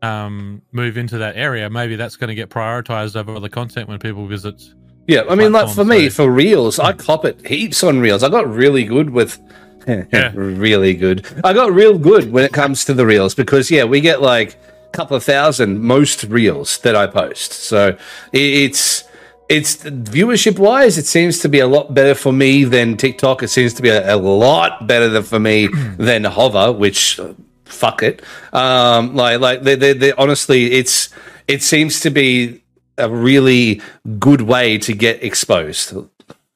um 0.02 0.62
move 0.72 0.98
into 0.98 1.18
that 1.18 1.36
area. 1.36 1.70
Maybe 1.70 1.96
that's 1.96 2.16
going 2.16 2.30
to 2.30 2.36
get 2.36 2.50
prioritized 2.50 3.16
over 3.16 3.36
other 3.36 3.50
content 3.50 3.88
when 3.90 4.00
people 4.00 4.26
visit. 4.28 4.62
Yeah, 5.08 5.24
I 5.30 5.36
mean, 5.36 5.52
like 5.52 5.70
for 5.74 5.84
me, 5.86 6.10
so- 6.10 6.24
for 6.24 6.32
reels, 6.32 6.80
I 6.80 6.94
cop 6.94 7.26
it 7.26 7.46
heaps 7.46 7.84
on 7.84 8.00
reels. 8.00 8.24
I 8.24 8.30
got 8.30 8.48
really 8.48 8.84
good 8.86 9.10
with, 9.10 9.40
Yeah. 9.88 10.32
really 10.34 10.94
good. 10.94 11.26
I 11.44 11.54
got 11.54 11.74
real 11.74 11.98
good 11.98 12.32
when 12.32 12.44
it 12.46 12.54
comes 12.54 12.86
to 12.86 12.94
the 12.94 13.06
reels 13.06 13.36
because 13.36 13.70
yeah, 13.70 13.84
we 13.84 14.00
get 14.02 14.22
like 14.22 14.54
a 14.88 14.90
couple 14.92 15.18
of 15.18 15.24
thousand 15.24 15.82
most 15.82 16.24
reels 16.26 16.78
that 16.80 16.96
I 16.96 17.08
post. 17.08 17.52
So 17.52 17.98
it's 18.32 19.04
it's 19.50 19.76
viewership 19.84 20.58
wise, 20.58 20.98
it 20.98 21.06
seems 21.06 21.40
to 21.40 21.50
be 21.50 21.60
a 21.60 21.68
lot 21.68 21.94
better 21.94 22.16
for 22.16 22.32
me 22.32 22.64
than 22.64 22.96
TikTok. 22.96 23.44
It 23.44 23.50
seems 23.50 23.74
to 23.74 23.82
be 23.82 23.90
a, 23.90 24.16
a 24.16 24.18
lot 24.18 24.88
better 24.88 25.10
than 25.10 25.24
for 25.24 25.38
me 25.40 25.68
than 25.98 26.24
Hover, 26.24 26.72
which 26.72 27.20
uh, 27.20 27.34
fuck 27.66 28.02
it. 28.04 28.22
Um, 28.54 29.16
like 29.16 29.42
like 29.42 29.64
they, 29.64 29.76
they, 29.76 29.92
they 29.94 30.14
honestly, 30.14 30.72
it's 30.72 31.10
it 31.46 31.62
seems 31.62 32.00
to 32.00 32.10
be 32.10 32.63
a 32.98 33.10
really 33.10 33.82
good 34.20 34.42
way 34.42 34.78
to 34.80 34.94
get 34.94 35.24
exposed. 35.24 35.94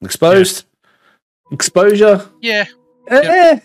Exposed, 0.02 0.66
exposure. 1.52 2.28
Yeah, 2.42 2.66
Eh, 3.10 3.22
eh, 3.24 3.60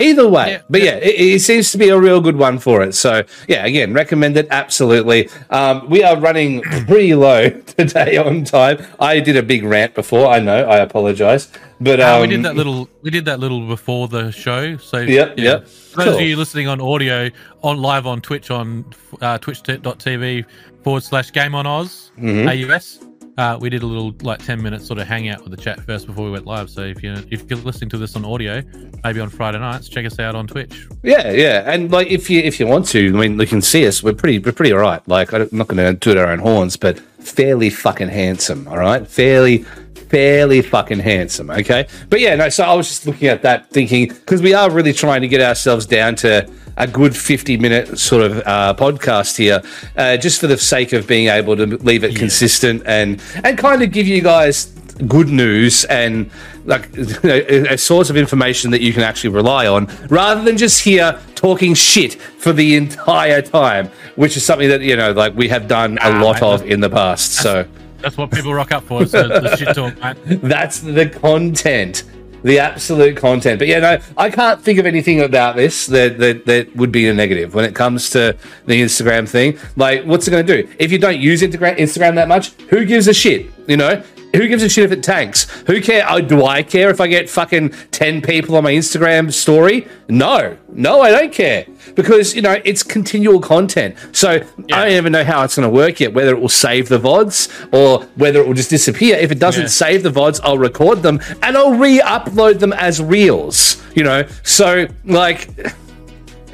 Either 0.00 0.28
way, 0.28 0.52
Yeah, 0.52 0.62
but 0.70 0.80
yeah, 0.80 0.94
it, 0.96 1.14
it 1.18 1.40
seems 1.40 1.72
to 1.72 1.78
be 1.78 1.88
a 1.88 1.98
real 1.98 2.20
good 2.20 2.36
one 2.36 2.60
for 2.60 2.82
it. 2.84 2.94
So 2.94 3.24
yeah, 3.48 3.64
again, 3.64 3.92
recommend 3.92 4.36
it 4.36 4.46
absolutely. 4.50 5.28
Um, 5.50 5.88
we 5.90 6.04
are 6.04 6.16
running 6.16 6.62
pretty 6.86 7.14
low 7.16 7.50
today 7.76 8.16
on 8.16 8.44
time. 8.44 8.78
I 9.00 9.18
did 9.18 9.36
a 9.36 9.42
big 9.42 9.64
rant 9.64 9.94
before. 9.94 10.28
I 10.28 10.38
know. 10.38 10.68
I 10.68 10.76
apologize, 10.78 11.48
but 11.80 12.00
um, 12.00 12.18
Uh, 12.18 12.20
we 12.22 12.26
did 12.28 12.42
that 12.44 12.54
little. 12.54 12.88
We 13.02 13.10
did 13.10 13.24
that 13.24 13.40
little 13.40 13.66
before 13.66 14.06
the 14.06 14.30
show. 14.30 14.76
So 14.76 14.98
Yep, 14.98 15.38
yep. 15.38 15.66
For 15.66 16.04
those 16.04 16.04
Cool. 16.04 16.14
of 16.14 16.20
you 16.28 16.36
listening 16.36 16.68
on 16.68 16.80
audio, 16.80 17.30
on 17.64 17.78
live 17.78 18.06
on 18.06 18.20
Twitch 18.20 18.52
on 18.52 18.84
uh, 19.20 19.38
twitch.tv 19.38 20.44
forward 20.82 21.02
slash 21.02 21.32
Game 21.32 21.54
on 21.54 21.66
Oz 21.66 22.10
Mm-hmm. 22.18 22.70
AUS. 22.72 22.98
Uh, 23.36 23.56
we 23.60 23.70
did 23.70 23.84
a 23.84 23.86
little 23.86 24.12
like 24.22 24.44
ten 24.44 24.60
minute 24.60 24.82
sort 24.82 24.98
of 24.98 25.06
hangout 25.06 25.40
with 25.44 25.52
the 25.52 25.56
chat 25.56 25.78
first 25.82 26.08
before 26.08 26.24
we 26.24 26.30
went 26.32 26.44
live. 26.44 26.68
So 26.68 26.80
if 26.80 27.04
you're 27.04 27.18
if 27.30 27.48
you're 27.48 27.60
listening 27.60 27.88
to 27.90 27.96
this 27.98 28.16
on 28.16 28.24
audio, 28.24 28.60
maybe 29.04 29.20
on 29.20 29.28
Friday 29.28 29.60
nights, 29.60 29.88
check 29.88 30.04
us 30.04 30.18
out 30.18 30.34
on 30.34 30.48
Twitch. 30.48 30.88
Yeah, 31.04 31.30
yeah, 31.30 31.62
and 31.72 31.88
like 31.92 32.08
if 32.08 32.28
you 32.28 32.40
if 32.40 32.58
you 32.58 32.66
want 32.66 32.86
to, 32.88 33.06
I 33.08 33.12
mean, 33.12 33.38
you 33.38 33.46
can 33.46 33.62
see 33.62 33.86
us. 33.86 34.02
We're 34.02 34.14
pretty 34.14 34.40
we're 34.40 34.50
pretty 34.50 34.72
alright. 34.72 35.06
Like 35.06 35.32
I'm 35.32 35.48
not 35.52 35.68
going 35.68 35.76
to 35.76 35.94
toot 36.00 36.16
our 36.16 36.26
own 36.26 36.40
horns, 36.40 36.76
but 36.76 36.98
fairly 36.98 37.70
fucking 37.70 38.08
handsome. 38.08 38.66
All 38.66 38.78
right, 38.78 39.06
fairly 39.06 39.64
fairly 40.08 40.62
fucking 40.62 40.98
handsome. 40.98 41.50
Okay, 41.50 41.86
but 42.08 42.20
yeah, 42.20 42.34
no. 42.34 42.48
So 42.48 42.64
I 42.64 42.74
was 42.74 42.88
just 42.88 43.06
looking 43.06 43.28
at 43.28 43.42
that, 43.42 43.70
thinking 43.70 44.08
because 44.08 44.42
we 44.42 44.54
are 44.54 44.70
really 44.70 44.92
trying 44.92 45.22
to 45.22 45.28
get 45.28 45.40
ourselves 45.40 45.86
down 45.86 46.16
to 46.16 46.50
a 46.76 46.86
good 46.86 47.16
50 47.16 47.56
minute 47.56 47.98
sort 47.98 48.22
of 48.22 48.38
uh, 48.46 48.74
podcast 48.78 49.36
here, 49.36 49.62
uh, 49.96 50.16
just 50.16 50.40
for 50.40 50.46
the 50.46 50.56
sake 50.56 50.92
of 50.92 51.06
being 51.06 51.28
able 51.28 51.56
to 51.56 51.66
leave 51.66 52.04
it 52.04 52.16
consistent 52.16 52.82
and 52.86 53.22
and 53.44 53.58
kind 53.58 53.82
of 53.82 53.92
give 53.92 54.06
you 54.06 54.22
guys 54.22 54.66
good 55.06 55.28
news 55.28 55.84
and 55.84 56.30
like 56.64 56.88
you 56.96 57.04
know, 57.22 57.44
a 57.48 57.74
a 57.74 57.78
source 57.78 58.10
of 58.10 58.16
information 58.16 58.70
that 58.70 58.80
you 58.80 58.92
can 58.92 59.02
actually 59.02 59.30
rely 59.30 59.66
on 59.66 59.86
rather 60.08 60.42
than 60.42 60.56
just 60.56 60.82
here 60.82 61.20
talking 61.34 61.72
shit 61.72 62.14
for 62.14 62.52
the 62.52 62.74
entire 62.74 63.40
time 63.40 63.88
which 64.16 64.36
is 64.36 64.44
something 64.44 64.68
that 64.68 64.80
you 64.80 64.96
know 64.96 65.12
like 65.12 65.34
we 65.36 65.48
have 65.48 65.68
done 65.68 65.98
a 66.02 66.18
lot 66.20 66.42
of 66.42 66.64
in 66.66 66.80
the 66.80 66.90
past 66.90 67.34
so 67.34 67.64
That's 68.00 68.16
what 68.16 68.30
people 68.30 68.54
rock 68.54 68.72
up 68.72 68.84
for. 68.84 69.04
The 69.04 69.56
shit 69.56 69.74
talk, 69.74 69.94
that's 70.24 70.80
the 70.80 71.08
content. 71.08 72.04
The 72.42 72.60
absolute 72.60 73.16
content. 73.16 73.58
But 73.58 73.66
yeah 73.66 73.80
no 73.80 73.98
i 74.16 74.30
can't 74.30 74.62
think 74.62 74.78
of 74.78 74.86
anything 74.86 75.22
about 75.22 75.56
this 75.56 75.86
that 75.86 76.18
that, 76.18 76.46
that 76.46 76.74
would 76.76 76.92
be 76.92 77.08
a 77.08 77.14
negative 77.14 77.52
when 77.52 77.64
it 77.64 77.74
comes 77.74 78.10
to 78.10 78.36
the 78.66 78.80
instagram 78.80 79.28
thing. 79.28 79.58
Like 79.76 80.04
what's 80.04 80.28
it 80.28 80.30
going 80.30 80.46
to 80.46 80.62
do? 80.62 80.68
If 80.78 80.92
you 80.92 80.98
don't 80.98 81.18
use 81.18 81.42
instagram 81.42 82.14
that 82.14 82.28
much 82.28 82.52
who 82.70 82.84
gives 82.84 83.08
a 83.08 83.14
shit? 83.14 83.50
You 83.66 83.76
know 83.76 84.02
who 84.34 84.46
gives 84.48 84.62
a 84.62 84.68
shit 84.68 84.84
if 84.84 84.92
it 84.92 85.02
tanks? 85.02 85.44
Who 85.66 85.80
care? 85.80 86.04
Oh, 86.08 86.20
do 86.20 86.44
I 86.44 86.62
care 86.62 86.90
if 86.90 87.00
I 87.00 87.06
get 87.06 87.28
fucking 87.30 87.70
10 87.90 88.22
people 88.22 88.56
on 88.56 88.64
my 88.64 88.72
Instagram 88.72 89.32
story? 89.32 89.86
No, 90.08 90.56
no, 90.72 91.00
I 91.00 91.10
don't 91.10 91.32
care 91.32 91.66
because, 91.94 92.34
you 92.34 92.42
know, 92.42 92.60
it's 92.64 92.82
continual 92.82 93.40
content. 93.40 93.96
So 94.12 94.30
I 94.30 94.40
don't 94.84 94.92
even 94.92 95.12
know 95.12 95.24
how 95.24 95.42
it's 95.44 95.56
going 95.56 95.68
to 95.68 95.74
work 95.74 96.00
yet, 96.00 96.12
whether 96.14 96.30
it 96.32 96.40
will 96.40 96.48
save 96.48 96.88
the 96.88 96.98
VODs 96.98 97.48
or 97.72 98.04
whether 98.16 98.40
it 98.40 98.46
will 98.46 98.54
just 98.54 98.70
disappear. 98.70 99.16
If 99.16 99.30
it 99.32 99.38
doesn't 99.38 99.62
Yeah. 99.62 99.68
save 99.68 100.02
the 100.02 100.10
VODs, 100.10 100.40
I'll 100.44 100.58
record 100.58 101.02
them 101.02 101.20
and 101.42 101.56
I'll 101.56 101.74
re 101.74 102.00
upload 102.00 102.58
them 102.60 102.72
as 102.72 103.02
reels, 103.02 103.82
you 103.94 104.04
know? 104.04 104.24
So, 104.42 104.86
like. 105.04 105.48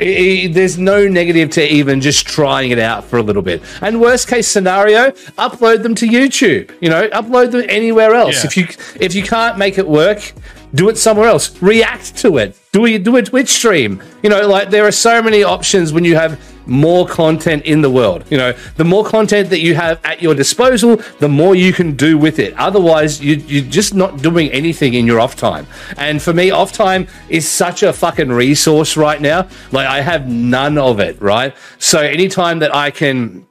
I- 0.01 0.05
I- 0.05 0.51
there's 0.53 0.77
no 0.79 1.07
negative 1.07 1.51
to 1.51 1.73
even 1.73 2.01
just 2.01 2.27
trying 2.27 2.71
it 2.71 2.79
out 2.79 3.05
for 3.05 3.19
a 3.19 3.23
little 3.23 3.43
bit. 3.43 3.63
And 3.81 4.01
worst 4.01 4.29
case 4.29 4.49
scenario, 4.49 5.11
upload 5.39 5.83
them 5.83 5.95
to 5.97 6.07
YouTube. 6.07 6.71
You 6.81 6.91
know, 6.91 7.09
upload 7.09 7.53
them 7.53 7.65
anywhere 7.69 8.15
else. 8.15 8.37
Yeah. 8.43 8.47
If 8.47 8.57
you 8.57 8.67
if 9.01 9.15
you 9.15 9.23
can't 9.23 9.57
make 9.59 9.79
it 9.79 9.87
work, 9.87 10.33
do 10.75 10.89
it 10.89 10.99
somewhere 10.99 11.29
else. 11.29 11.51
React 11.63 12.17
to 12.19 12.39
it. 12.39 12.57
Do 12.73 12.85
a, 12.87 12.99
do 12.99 13.17
a 13.17 13.23
Twitch 13.23 13.49
stream. 13.51 14.03
You 14.25 14.31
know, 14.31 14.49
like 14.49 14.71
there 14.71 14.85
are 14.87 14.93
so 14.93 15.23
many 15.23 15.45
options 15.45 15.93
when 15.93 16.05
you 16.05 16.17
have 16.17 16.39
more 16.67 17.07
content 17.07 17.65
in 17.65 17.83
the 17.83 17.91
world. 17.91 18.25
You 18.31 18.39
know, 18.39 18.53
the 18.77 18.85
more 18.85 19.05
content 19.05 19.51
that 19.51 19.61
you 19.61 19.75
have 19.75 20.01
at 20.05 20.23
your 20.23 20.35
disposal, 20.35 20.97
the 21.19 21.29
more 21.29 21.55
you 21.55 21.73
can 21.73 21.97
do 21.97 22.17
with 22.19 22.39
it. 22.39 22.55
Otherwise, 22.55 23.21
you, 23.21 23.37
you're 23.37 23.65
just 23.65 23.95
not 23.95 24.23
doing 24.23 24.51
anything 24.51 24.95
in 24.95 25.07
your 25.07 25.21
off 25.21 25.37
time. 25.37 25.67
And 25.97 26.21
for 26.23 26.33
me, 26.33 26.51
off 26.51 26.73
time 26.73 27.07
is 27.29 27.49
such 27.49 27.83
a 27.83 27.93
fucking 27.93 28.31
resource 28.31 28.97
right 28.97 29.21
now. 29.21 29.49
Like, 29.73 29.87
I 29.87 30.01
have 30.01 30.29
none 30.29 30.79
of 30.79 31.01
it, 31.01 31.21
right? 31.21 31.55
So, 31.79 32.01
anytime 32.01 32.61
that 32.61 32.75
I 32.75 32.91
can 32.91 33.47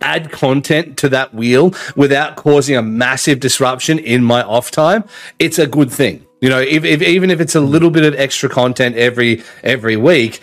add 0.00 0.30
content 0.30 0.96
to 0.98 1.08
that 1.08 1.34
wheel 1.34 1.74
without 1.96 2.36
causing 2.36 2.76
a 2.76 2.82
massive 2.82 3.40
disruption 3.40 3.98
in 3.98 4.22
my 4.22 4.42
off 4.42 4.70
time, 4.70 5.04
it's 5.38 5.58
a 5.58 5.66
good 5.66 5.90
thing. 5.90 6.26
You 6.40 6.48
know, 6.48 6.60
if, 6.60 6.84
if 6.84 7.02
even 7.02 7.30
if 7.30 7.40
it's 7.40 7.54
a 7.54 7.60
little 7.60 7.90
bit 7.90 8.04
of 8.04 8.14
extra 8.14 8.48
content 8.48 8.96
every 8.96 9.42
every 9.62 9.96
week, 9.96 10.40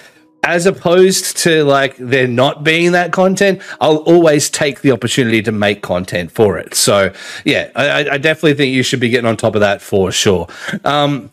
as 0.47 0.65
opposed 0.65 1.35
to 1.37 1.63
like 1.65 1.95
there 1.97 2.27
not 2.27 2.63
being 2.63 2.93
that 2.93 3.11
content, 3.11 3.61
I'll 3.81 3.97
always 3.97 4.49
take 4.49 4.81
the 4.81 4.91
opportunity 4.91 5.41
to 5.43 5.51
make 5.51 5.81
content 5.81 6.31
for 6.31 6.57
it. 6.57 6.73
So 6.73 7.11
yeah, 7.43 7.69
I, 7.75 8.09
I- 8.11 8.17
definitely 8.17 8.53
think 8.55 8.73
you 8.73 8.81
should 8.83 8.99
be 9.01 9.09
getting 9.09 9.27
on 9.27 9.35
top 9.37 9.55
of 9.55 9.61
that 9.61 9.81
for 9.81 10.11
sure. 10.11 10.47
Um, 10.85 11.29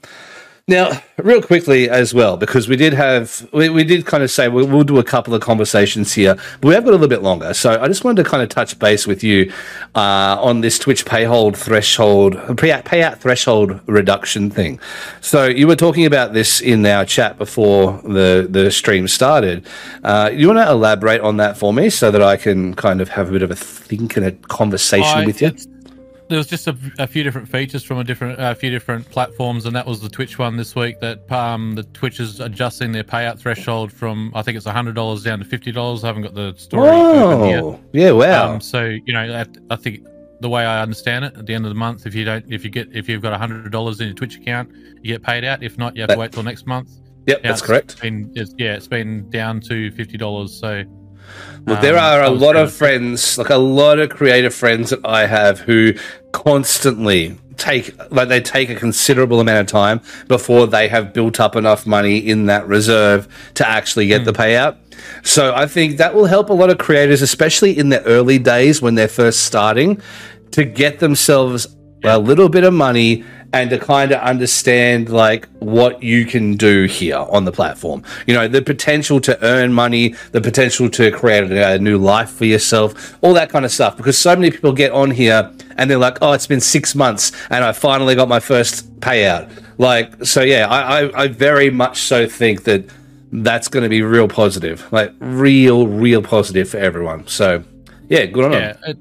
now, 0.66 0.92
real 1.18 1.42
quickly 1.42 1.90
as 1.90 2.14
well, 2.14 2.38
because 2.38 2.68
we 2.68 2.76
did 2.76 2.94
have, 2.94 3.46
we, 3.52 3.68
we 3.68 3.84
did 3.84 4.06
kind 4.06 4.22
of 4.22 4.30
say 4.30 4.48
we'll, 4.48 4.66
we'll 4.66 4.82
do 4.82 4.98
a 4.98 5.04
couple 5.04 5.34
of 5.34 5.42
conversations 5.42 6.14
here, 6.14 6.36
but 6.62 6.68
we 6.68 6.74
have 6.74 6.84
got 6.84 6.90
a 6.90 6.92
little 6.92 7.06
bit 7.06 7.22
longer. 7.22 7.52
So 7.52 7.78
I 7.78 7.86
just 7.86 8.02
wanted 8.02 8.24
to 8.24 8.30
kind 8.30 8.42
of 8.42 8.48
touch 8.48 8.78
base 8.78 9.06
with 9.06 9.22
you 9.22 9.52
uh, 9.94 10.38
on 10.40 10.62
this 10.62 10.78
Twitch 10.78 11.04
payhold 11.04 11.54
threshold, 11.54 12.34
payout, 12.56 12.84
payout 12.84 13.18
threshold 13.18 13.78
reduction 13.86 14.48
thing. 14.48 14.80
So 15.20 15.44
you 15.44 15.66
were 15.66 15.76
talking 15.76 16.06
about 16.06 16.32
this 16.32 16.62
in 16.62 16.86
our 16.86 17.04
chat 17.04 17.36
before 17.36 18.00
the, 18.02 18.46
the 18.48 18.70
stream 18.70 19.06
started. 19.06 19.66
Uh, 20.02 20.30
you 20.32 20.46
want 20.46 20.60
to 20.60 20.70
elaborate 20.70 21.20
on 21.20 21.36
that 21.36 21.58
for 21.58 21.74
me 21.74 21.90
so 21.90 22.10
that 22.10 22.22
I 22.22 22.38
can 22.38 22.72
kind 22.72 23.02
of 23.02 23.10
have 23.10 23.28
a 23.28 23.32
bit 23.32 23.42
of 23.42 23.50
a 23.50 23.56
think 23.56 24.16
and 24.16 24.24
a 24.24 24.32
conversation 24.32 25.18
I- 25.18 25.26
with 25.26 25.42
you? 25.42 25.48
it's- 25.48 25.66
There 26.34 26.38
was 26.40 26.48
just 26.48 26.66
a, 26.66 26.76
a 26.98 27.06
few 27.06 27.22
different 27.22 27.48
features 27.48 27.84
from 27.84 27.98
a 27.98 28.02
different, 28.02 28.40
a 28.40 28.56
few 28.56 28.68
different 28.68 29.08
platforms, 29.08 29.66
and 29.66 29.76
that 29.76 29.86
was 29.86 30.00
the 30.00 30.08
Twitch 30.08 30.36
one 30.36 30.56
this 30.56 30.74
week. 30.74 30.98
That 30.98 31.30
um, 31.30 31.76
the 31.76 31.84
Twitch 31.84 32.18
is 32.18 32.40
adjusting 32.40 32.90
their 32.90 33.04
payout 33.04 33.38
threshold 33.38 33.92
from 33.92 34.32
I 34.34 34.42
think 34.42 34.56
it's 34.56 34.66
hundred 34.66 34.96
dollars 34.96 35.22
down 35.22 35.38
to 35.38 35.44
fifty 35.44 35.70
dollars. 35.70 36.02
I 36.02 36.08
haven't 36.08 36.22
got 36.22 36.34
the 36.34 36.52
story. 36.56 36.88
Oh, 36.90 37.78
yeah, 37.92 38.10
wow. 38.10 38.54
Um, 38.54 38.60
so 38.60 38.84
you 39.06 39.12
know, 39.12 39.20
I, 39.20 39.46
I 39.72 39.76
think 39.76 40.04
the 40.40 40.48
way 40.48 40.64
I 40.64 40.82
understand 40.82 41.24
it, 41.24 41.36
at 41.36 41.46
the 41.46 41.54
end 41.54 41.66
of 41.66 41.70
the 41.70 41.76
month, 41.78 42.04
if 42.04 42.16
you 42.16 42.24
don't, 42.24 42.44
if 42.52 42.64
you 42.64 42.70
get, 42.70 42.88
if 42.92 43.08
you've 43.08 43.22
got 43.22 43.38
hundred 43.38 43.70
dollars 43.70 44.00
in 44.00 44.08
your 44.08 44.16
Twitch 44.16 44.36
account, 44.36 44.72
you 45.02 45.12
get 45.14 45.22
paid 45.22 45.44
out. 45.44 45.62
If 45.62 45.78
not, 45.78 45.94
you 45.94 46.02
have 46.02 46.08
That- 46.08 46.14
to 46.16 46.20
wait 46.20 46.32
till 46.32 46.42
next 46.42 46.66
month. 46.66 46.90
yep, 47.28 47.42
Yeah, 47.44 47.48
that's 47.48 47.62
correct. 47.62 48.00
Been, 48.00 48.32
it's, 48.34 48.52
yeah, 48.58 48.74
it's 48.74 48.88
been 48.88 49.30
down 49.30 49.60
to 49.68 49.92
fifty 49.92 50.18
dollars. 50.18 50.52
So 50.58 50.82
Look, 51.66 51.80
there 51.80 51.96
um, 51.96 52.04
are 52.04 52.22
a 52.22 52.30
lot 52.30 52.56
of 52.56 52.72
friends, 52.72 53.38
like 53.38 53.50
a 53.50 53.56
lot 53.56 53.98
of 53.98 54.10
creative 54.10 54.54
friends 54.54 54.90
that 54.90 55.00
I 55.04 55.26
have 55.26 55.60
who 55.60 55.94
constantly 56.32 57.38
take, 57.56 57.96
like, 58.10 58.28
they 58.28 58.40
take 58.40 58.68
a 58.68 58.74
considerable 58.74 59.40
amount 59.40 59.60
of 59.60 59.66
time 59.66 60.00
before 60.28 60.66
they 60.66 60.88
have 60.88 61.12
built 61.12 61.40
up 61.40 61.56
enough 61.56 61.86
money 61.86 62.18
in 62.18 62.46
that 62.46 62.66
reserve 62.66 63.28
to 63.54 63.66
actually 63.66 64.06
get 64.06 64.24
the 64.24 64.32
payout. 64.32 64.76
So 65.22 65.54
I 65.54 65.66
think 65.66 65.96
that 65.98 66.14
will 66.14 66.26
help 66.26 66.50
a 66.50 66.52
lot 66.52 66.70
of 66.70 66.78
creators, 66.78 67.22
especially 67.22 67.76
in 67.78 67.88
the 67.88 68.02
early 68.04 68.38
days 68.38 68.82
when 68.82 68.94
they're 68.94 69.08
first 69.08 69.44
starting, 69.44 70.02
to 70.50 70.64
get 70.64 70.98
themselves 70.98 71.66
a 72.04 72.18
little 72.18 72.48
bit 72.48 72.64
of 72.64 72.74
money 72.74 73.24
and 73.54 73.70
to 73.70 73.78
kind 73.78 74.10
of 74.10 74.20
understand 74.20 75.08
like 75.08 75.48
what 75.60 76.02
you 76.02 76.26
can 76.26 76.56
do 76.56 76.86
here 76.86 77.18
on 77.18 77.44
the 77.44 77.52
platform. 77.52 78.02
You 78.26 78.34
know, 78.34 78.48
the 78.48 78.60
potential 78.60 79.20
to 79.20 79.42
earn 79.44 79.72
money, 79.72 80.16
the 80.32 80.40
potential 80.40 80.90
to 80.90 81.12
create 81.12 81.52
a, 81.52 81.78
new 81.78 81.96
life 81.96 82.30
for 82.30 82.46
yourself, 82.46 83.16
all 83.22 83.32
that 83.34 83.50
kind 83.50 83.64
of 83.64 83.70
stuff. 83.70 83.96
Because 83.96 84.18
so 84.18 84.34
many 84.34 84.50
people 84.50 84.72
get 84.72 84.90
on 84.90 85.12
here 85.12 85.52
and 85.76 85.88
they're 85.88 85.98
like, 85.98 86.18
"Oh, 86.20 86.32
it's 86.32 86.48
been 86.48 86.60
six 86.60 86.96
months 86.96 87.30
and 87.48 87.64
I 87.64 87.70
finally 87.70 88.16
got 88.16 88.28
my 88.28 88.40
first 88.40 89.00
payout." 89.00 89.48
Like, 89.78 90.24
so 90.24 90.42
yeah, 90.42 90.66
I, 90.68 91.02
I, 91.02 91.22
I 91.22 91.28
very 91.28 91.70
much 91.70 91.98
so 91.98 92.26
think 92.26 92.64
that 92.64 92.84
that's 93.30 93.68
going 93.68 93.84
to 93.84 93.88
be 93.88 94.02
real 94.02 94.26
positive, 94.26 94.92
like 94.92 95.12
real, 95.20 95.86
real 95.86 96.22
positive 96.22 96.68
for 96.68 96.78
everyone. 96.78 97.28
So 97.28 97.62
yeah, 98.08 98.26
good 98.26 98.46
on 98.46 98.52
yeah, 98.52 98.72
them. 98.72 98.82
it, 98.86 98.98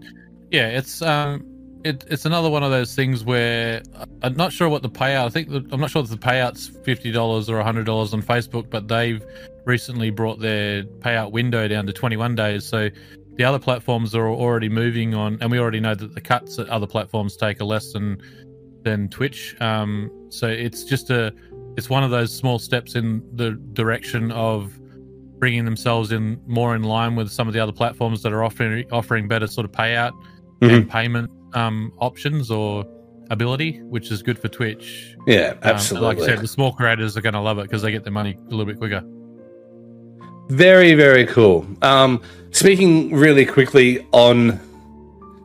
yeah, 0.51 0.67
it's 0.77 1.01
um, 1.01 1.52
it, 1.83 2.05
it's 2.09 2.25
another 2.25 2.49
one 2.49 2.63
of 2.63 2.71
those 2.71 2.95
things 2.95 3.23
where 3.23 3.81
I'm 4.21 4.35
not 4.35 4.53
sure 4.53 4.69
what 4.69 4.81
the 4.81 4.89
payout. 4.89 5.25
I 5.25 5.29
think 5.29 5.49
the, 5.49 5.65
I'm 5.71 5.79
not 5.79 5.91
sure 5.91 6.01
if 6.01 6.09
the 6.09 6.17
payout's 6.17 6.67
fifty 6.83 7.11
dollars 7.11 7.49
or 7.49 7.61
hundred 7.61 7.85
dollars 7.85 8.13
on 8.13 8.21
Facebook, 8.21 8.69
but 8.69 8.87
they've 8.87 9.23
recently 9.65 10.09
brought 10.09 10.39
their 10.39 10.83
payout 10.83 11.31
window 11.31 11.67
down 11.67 11.85
to 11.87 11.93
21 11.93 12.35
days. 12.35 12.65
So 12.65 12.89
the 13.35 13.43
other 13.43 13.59
platforms 13.59 14.13
are 14.13 14.27
already 14.27 14.69
moving 14.69 15.13
on, 15.13 15.37
and 15.41 15.51
we 15.51 15.59
already 15.59 15.79
know 15.79 15.95
that 15.95 16.13
the 16.13 16.21
cuts 16.21 16.55
that 16.57 16.69
other 16.69 16.87
platforms 16.87 17.35
take 17.35 17.59
are 17.59 17.65
less 17.65 17.91
than 17.91 18.21
than 18.83 19.09
Twitch. 19.09 19.55
Um, 19.61 20.09
so 20.29 20.47
it's 20.47 20.83
just 20.83 21.09
a 21.09 21.33
it's 21.77 21.89
one 21.89 22.03
of 22.03 22.11
those 22.11 22.33
small 22.33 22.59
steps 22.59 22.95
in 22.95 23.23
the 23.35 23.51
direction 23.73 24.31
of 24.31 24.79
bringing 25.39 25.65
themselves 25.65 26.13
in 26.13 26.39
more 26.47 26.75
in 26.75 26.83
line 26.83 27.15
with 27.15 27.29
some 27.29 27.47
of 27.47 27.53
the 27.53 27.59
other 27.59 27.73
platforms 27.73 28.21
that 28.23 28.31
are 28.31 28.43
offering 28.43 28.89
offering 28.91 29.27
better 29.27 29.47
sort 29.47 29.65
of 29.65 29.71
payout 29.71 30.13
and 30.61 30.89
payment 30.89 31.29
um, 31.53 31.93
options 31.99 32.49
or 32.51 32.85
ability, 33.29 33.81
which 33.83 34.11
is 34.11 34.21
good 34.21 34.37
for 34.37 34.47
Twitch. 34.47 35.15
Yeah, 35.25 35.51
Um, 35.51 35.57
absolutely. 35.63 36.07
like 36.07 36.19
I 36.19 36.25
said, 36.25 36.39
the 36.39 36.47
small 36.47 36.71
creators 36.73 37.15
are 37.17 37.21
going 37.21 37.33
to 37.33 37.39
love 37.41 37.57
it 37.59 37.63
because 37.63 37.81
they 37.81 37.91
get 37.91 38.03
their 38.03 38.13
money 38.13 38.37
a 38.47 38.49
little 38.49 38.65
bit 38.65 38.77
quicker. 38.77 39.01
Very, 40.49 40.93
very 40.93 41.25
cool. 41.25 41.65
Um, 41.81 42.21
speaking 42.51 43.13
really 43.15 43.45
quickly 43.45 44.05
on 44.11 44.59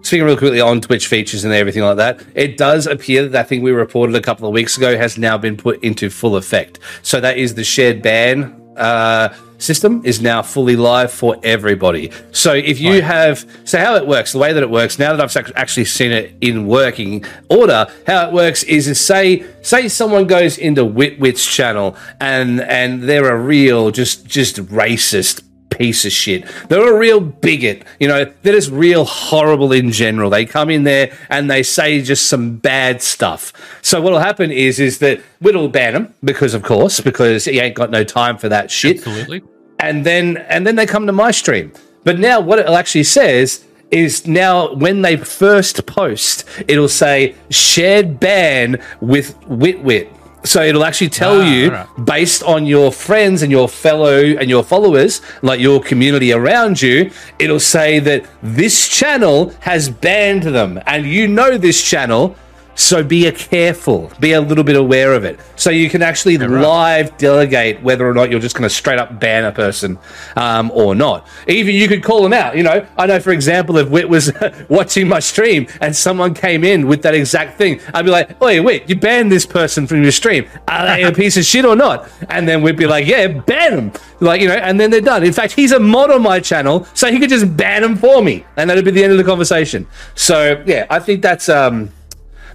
speaking 0.03 0.25
really 0.25 0.37
quickly 0.39 0.61
on 0.61 0.81
Twitch 0.81 1.07
features 1.07 1.45
and 1.45 1.53
everything 1.53 1.83
like 1.83 1.97
that, 1.97 2.25
it 2.35 2.57
does 2.57 2.87
appear 2.87 3.23
that 3.23 3.33
that 3.33 3.49
thing 3.49 3.63
we 3.63 3.71
reported 3.71 4.15
a 4.17 4.21
couple 4.21 4.47
of 4.49 4.55
weeks 4.55 4.77
ago 4.77 4.97
has 4.97 5.19
now 5.19 5.37
been 5.37 5.57
put 5.57 5.83
into 5.83 6.09
full 6.11 6.37
effect. 6.37 6.79
So 7.03 7.21
that 7.21 7.37
is 7.39 7.55
the 7.55 7.65
shared 7.65 8.03
ban 8.03 8.55
uh, 8.79 9.35
system 9.59 10.01
is 10.05 10.21
now 10.21 10.41
fully 10.41 10.77
live 10.77 11.13
for 11.13 11.37
everybody. 11.43 12.11
So 12.31 12.53
if 12.55 12.81
you 12.81 12.93
Right. 12.95 13.03
have, 13.03 13.45
so 13.65 13.79
how 13.79 13.97
it 13.97 14.07
works, 14.07 14.33
the 14.33 14.39
way 14.39 14.53
that 14.53 14.63
it 14.63 14.71
works, 14.71 14.99
now 14.99 15.15
that 15.17 15.37
I've 15.37 15.53
actually 15.57 15.87
seen 15.87 16.13
it 16.13 16.33
in 16.41 16.67
working 16.69 17.25
order, 17.49 17.87
how 18.07 18.29
it 18.29 18.33
works 18.33 18.63
is, 18.63 18.87
is 18.87 19.01
say, 19.01 19.45
say 19.63 19.89
someone 19.89 20.27
goes 20.27 20.59
into 20.59 20.85
Witwit's 20.85 21.45
channel 21.45 21.97
and 22.21 22.61
and 22.61 23.03
they're 23.03 23.29
a 23.31 23.37
real 23.37 23.91
just 23.91 24.27
just 24.27 24.57
racist 24.67 25.43
piece 25.79 26.05
of 26.05 26.13
shit. 26.13 26.45
They're 26.69 26.95
a 26.95 26.99
real 26.99 27.21
bigot. 27.21 27.85
You 28.01 28.09
know, 28.09 28.31
they're 28.43 28.55
just 28.55 28.71
real 28.71 29.05
horrible 29.05 29.73
in 29.73 29.93
general. 29.93 30.29
They 30.29 30.45
come 30.45 30.69
in 30.71 30.83
there 30.83 31.17
and 31.31 31.51
they 31.51 31.63
say 31.63 32.03
just 32.03 32.29
some 32.29 32.57
bad 32.57 33.01
stuff. 33.01 33.53
So 33.83 34.01
what'll 34.01 34.19
happen 34.19 34.51
is 34.51 34.81
is 34.81 34.99
that 34.99 35.21
Whit'll 35.41 35.69
ban 35.69 35.95
them 35.95 36.15
because 36.23 36.55
of 36.55 36.63
course, 36.63 37.01
because 37.01 37.45
he 37.45 37.61
ain't 37.61 37.77
got 37.77 37.91
no 37.91 38.05
time 38.05 38.37
for 38.37 38.49
that 38.49 38.71
shit 38.71 38.99
Absolutely. 38.99 39.43
and 39.79 40.05
then 40.05 40.37
and 40.49 40.67
then 40.67 40.77
they 40.77 40.87
come 40.87 41.07
to 41.07 41.13
my 41.13 41.31
stream. 41.31 41.73
But 42.05 42.19
now 42.19 42.41
what 42.41 42.59
it 42.59 42.67
actually 42.67 43.05
says 43.05 43.65
is 43.91 44.27
now 44.27 44.75
when 44.75 45.03
they 45.03 45.17
first 45.17 45.87
post, 45.87 46.45
it'll 46.69 46.89
say 46.89 47.35
shared 47.51 48.21
ban 48.21 48.83
with 49.01 49.39
Witwit. 49.43 50.09
So 50.53 50.63
it'll 50.69 50.85
actually 50.91 51.11
tell 51.11 51.43
Ah, 51.43 51.53
you 51.53 51.65
alright. 51.67 52.05
based 52.17 52.43
on 52.55 52.61
your 52.65 52.91
friends 53.07 53.43
and 53.43 53.51
your 53.53 53.69
fellow 53.69 54.17
and 54.41 54.49
your 54.49 54.65
followers, 54.73 55.21
like 55.43 55.61
your 55.61 55.79
community 55.91 56.33
around 56.33 56.81
you, 56.81 57.11
it'll 57.39 57.61
say 57.77 57.99
that 58.09 58.21
this 58.43 58.89
channel 58.89 59.53
has 59.61 59.91
banned 59.91 60.45
them 60.45 60.81
and 60.87 61.05
you 61.07 61.29
know 61.29 61.59
this 61.59 61.79
channel. 61.93 62.35
So 62.79 63.03
be 63.03 63.27
a 63.27 63.33
careful, 63.33 64.13
be 64.21 64.35
a 64.35 64.41
little 64.41 64.63
bit 64.63 64.77
aware 64.77 65.13
of 65.13 65.25
it. 65.25 65.41
So 65.57 65.69
you 65.69 65.91
can 65.91 66.01
actually 66.01 66.37
right. 66.37 66.49
live 66.49 67.19
delegate 67.19 67.83
whether 67.83 68.09
or 68.09 68.15
not 68.15 68.31
you're 68.31 68.39
just 68.39 68.55
going 68.55 68.69
to 68.69 68.75
straight 68.75 69.01
up 69.01 69.19
ban 69.19 69.45
a 69.45 69.51
person 69.51 69.99
um, 70.37 70.71
or 70.71 70.95
not. 70.95 71.27
Even 71.49 71.75
you 71.75 71.89
could 71.89 72.05
call 72.05 72.23
them 72.23 72.33
out. 72.33 72.57
You 72.57 72.63
know, 72.63 72.87
I 72.97 73.07
know 73.07 73.19
for 73.19 73.33
example, 73.33 73.79
if 73.79 73.91
Wit 73.91 74.09
was 74.09 74.33
watching 74.69 75.09
my 75.09 75.19
stream 75.19 75.67
and 75.81 75.95
someone 75.95 76.35
came 76.35 76.63
in 76.63 76.87
with 76.87 77.03
that 77.03 77.17
exact 77.17 77.59
thing, 77.59 77.81
I'd 77.93 78.05
be 78.05 78.13
like, 78.13 78.41
"Oi, 78.41 78.63
Wit, 78.63 78.89
you 78.89 78.95
banned 78.95 79.33
this 79.33 79.45
person 79.45 79.89
from 79.89 80.05
your 80.05 80.13
stream. 80.13 80.47
Are 80.69 80.87
they 80.87 81.03
a 81.03 81.11
piece 81.11 81.37
of 81.37 81.45
shit 81.45 81.65
or 81.65 81.75
not?" 81.75 82.09
And 82.29 82.47
then 82.47 82.63
we'd 82.63 82.77
be 82.77 82.87
like, 82.87 83.09
"Yeah, 83.09 83.27
ban 83.27 83.75
them." 83.75 83.93
Like 84.21 84.41
you 84.41 84.47
know, 84.47 84.55
and 84.55 84.79
then 84.79 84.93
they're 84.93 85.01
done. 85.01 85.25
In 85.25 85.33
fact, 85.33 85.53
he's 85.53 85.73
a 85.73 85.81
mod 85.81 86.13
on 86.13 86.23
my 86.23 86.39
channel, 86.39 86.87
so 86.95 87.11
he 87.11 87.19
could 87.19 87.31
just 87.31 87.57
ban 87.57 87.83
them 87.83 87.97
for 87.97 88.23
me, 88.23 88.45
and 88.57 88.71
that'd 88.71 88.85
be 88.85 88.93
the 88.93 89.03
end 89.03 89.11
of 89.11 89.19
the 89.19 89.25
conversation. 89.25 89.89
So 90.15 90.63
yeah, 90.65 90.87
I 90.89 91.01
think 91.01 91.23
that's 91.23 91.49
um. 91.49 91.91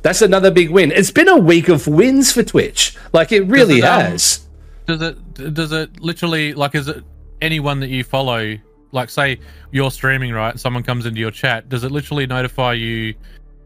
That's 0.04 0.22
another 0.22 0.52
big 0.52 0.70
win. 0.70 0.92
It's 0.92 1.12
been 1.12 1.30
a 1.30 1.38
week 1.38 1.70
of 1.70 1.88
wins 1.88 2.32
for 2.32 2.44
Twitch. 2.44 2.96
Like 3.14 3.32
it 3.32 3.42
really 3.48 3.80
it, 3.80 3.86
um, 3.86 4.02
has. 4.02 4.46
Does 4.86 5.02
it? 5.02 5.54
Does 5.54 5.72
it 5.72 6.00
literally 6.00 6.54
like? 6.54 6.76
Is 6.76 6.88
it 6.88 7.04
anyone 7.42 7.80
that 7.80 7.90
you 7.90 8.04
follow? 8.04 8.58
Like, 8.92 9.10
say 9.10 9.40
you're 9.72 9.90
streaming, 9.90 10.34
right? 10.34 10.60
Someone 10.60 10.84
comes 10.84 11.06
into 11.08 11.20
your 11.20 11.32
chat. 11.32 11.68
Does 11.70 11.84
it 11.84 11.92
literally 11.92 12.28
notify 12.28 12.74
you 12.74 13.16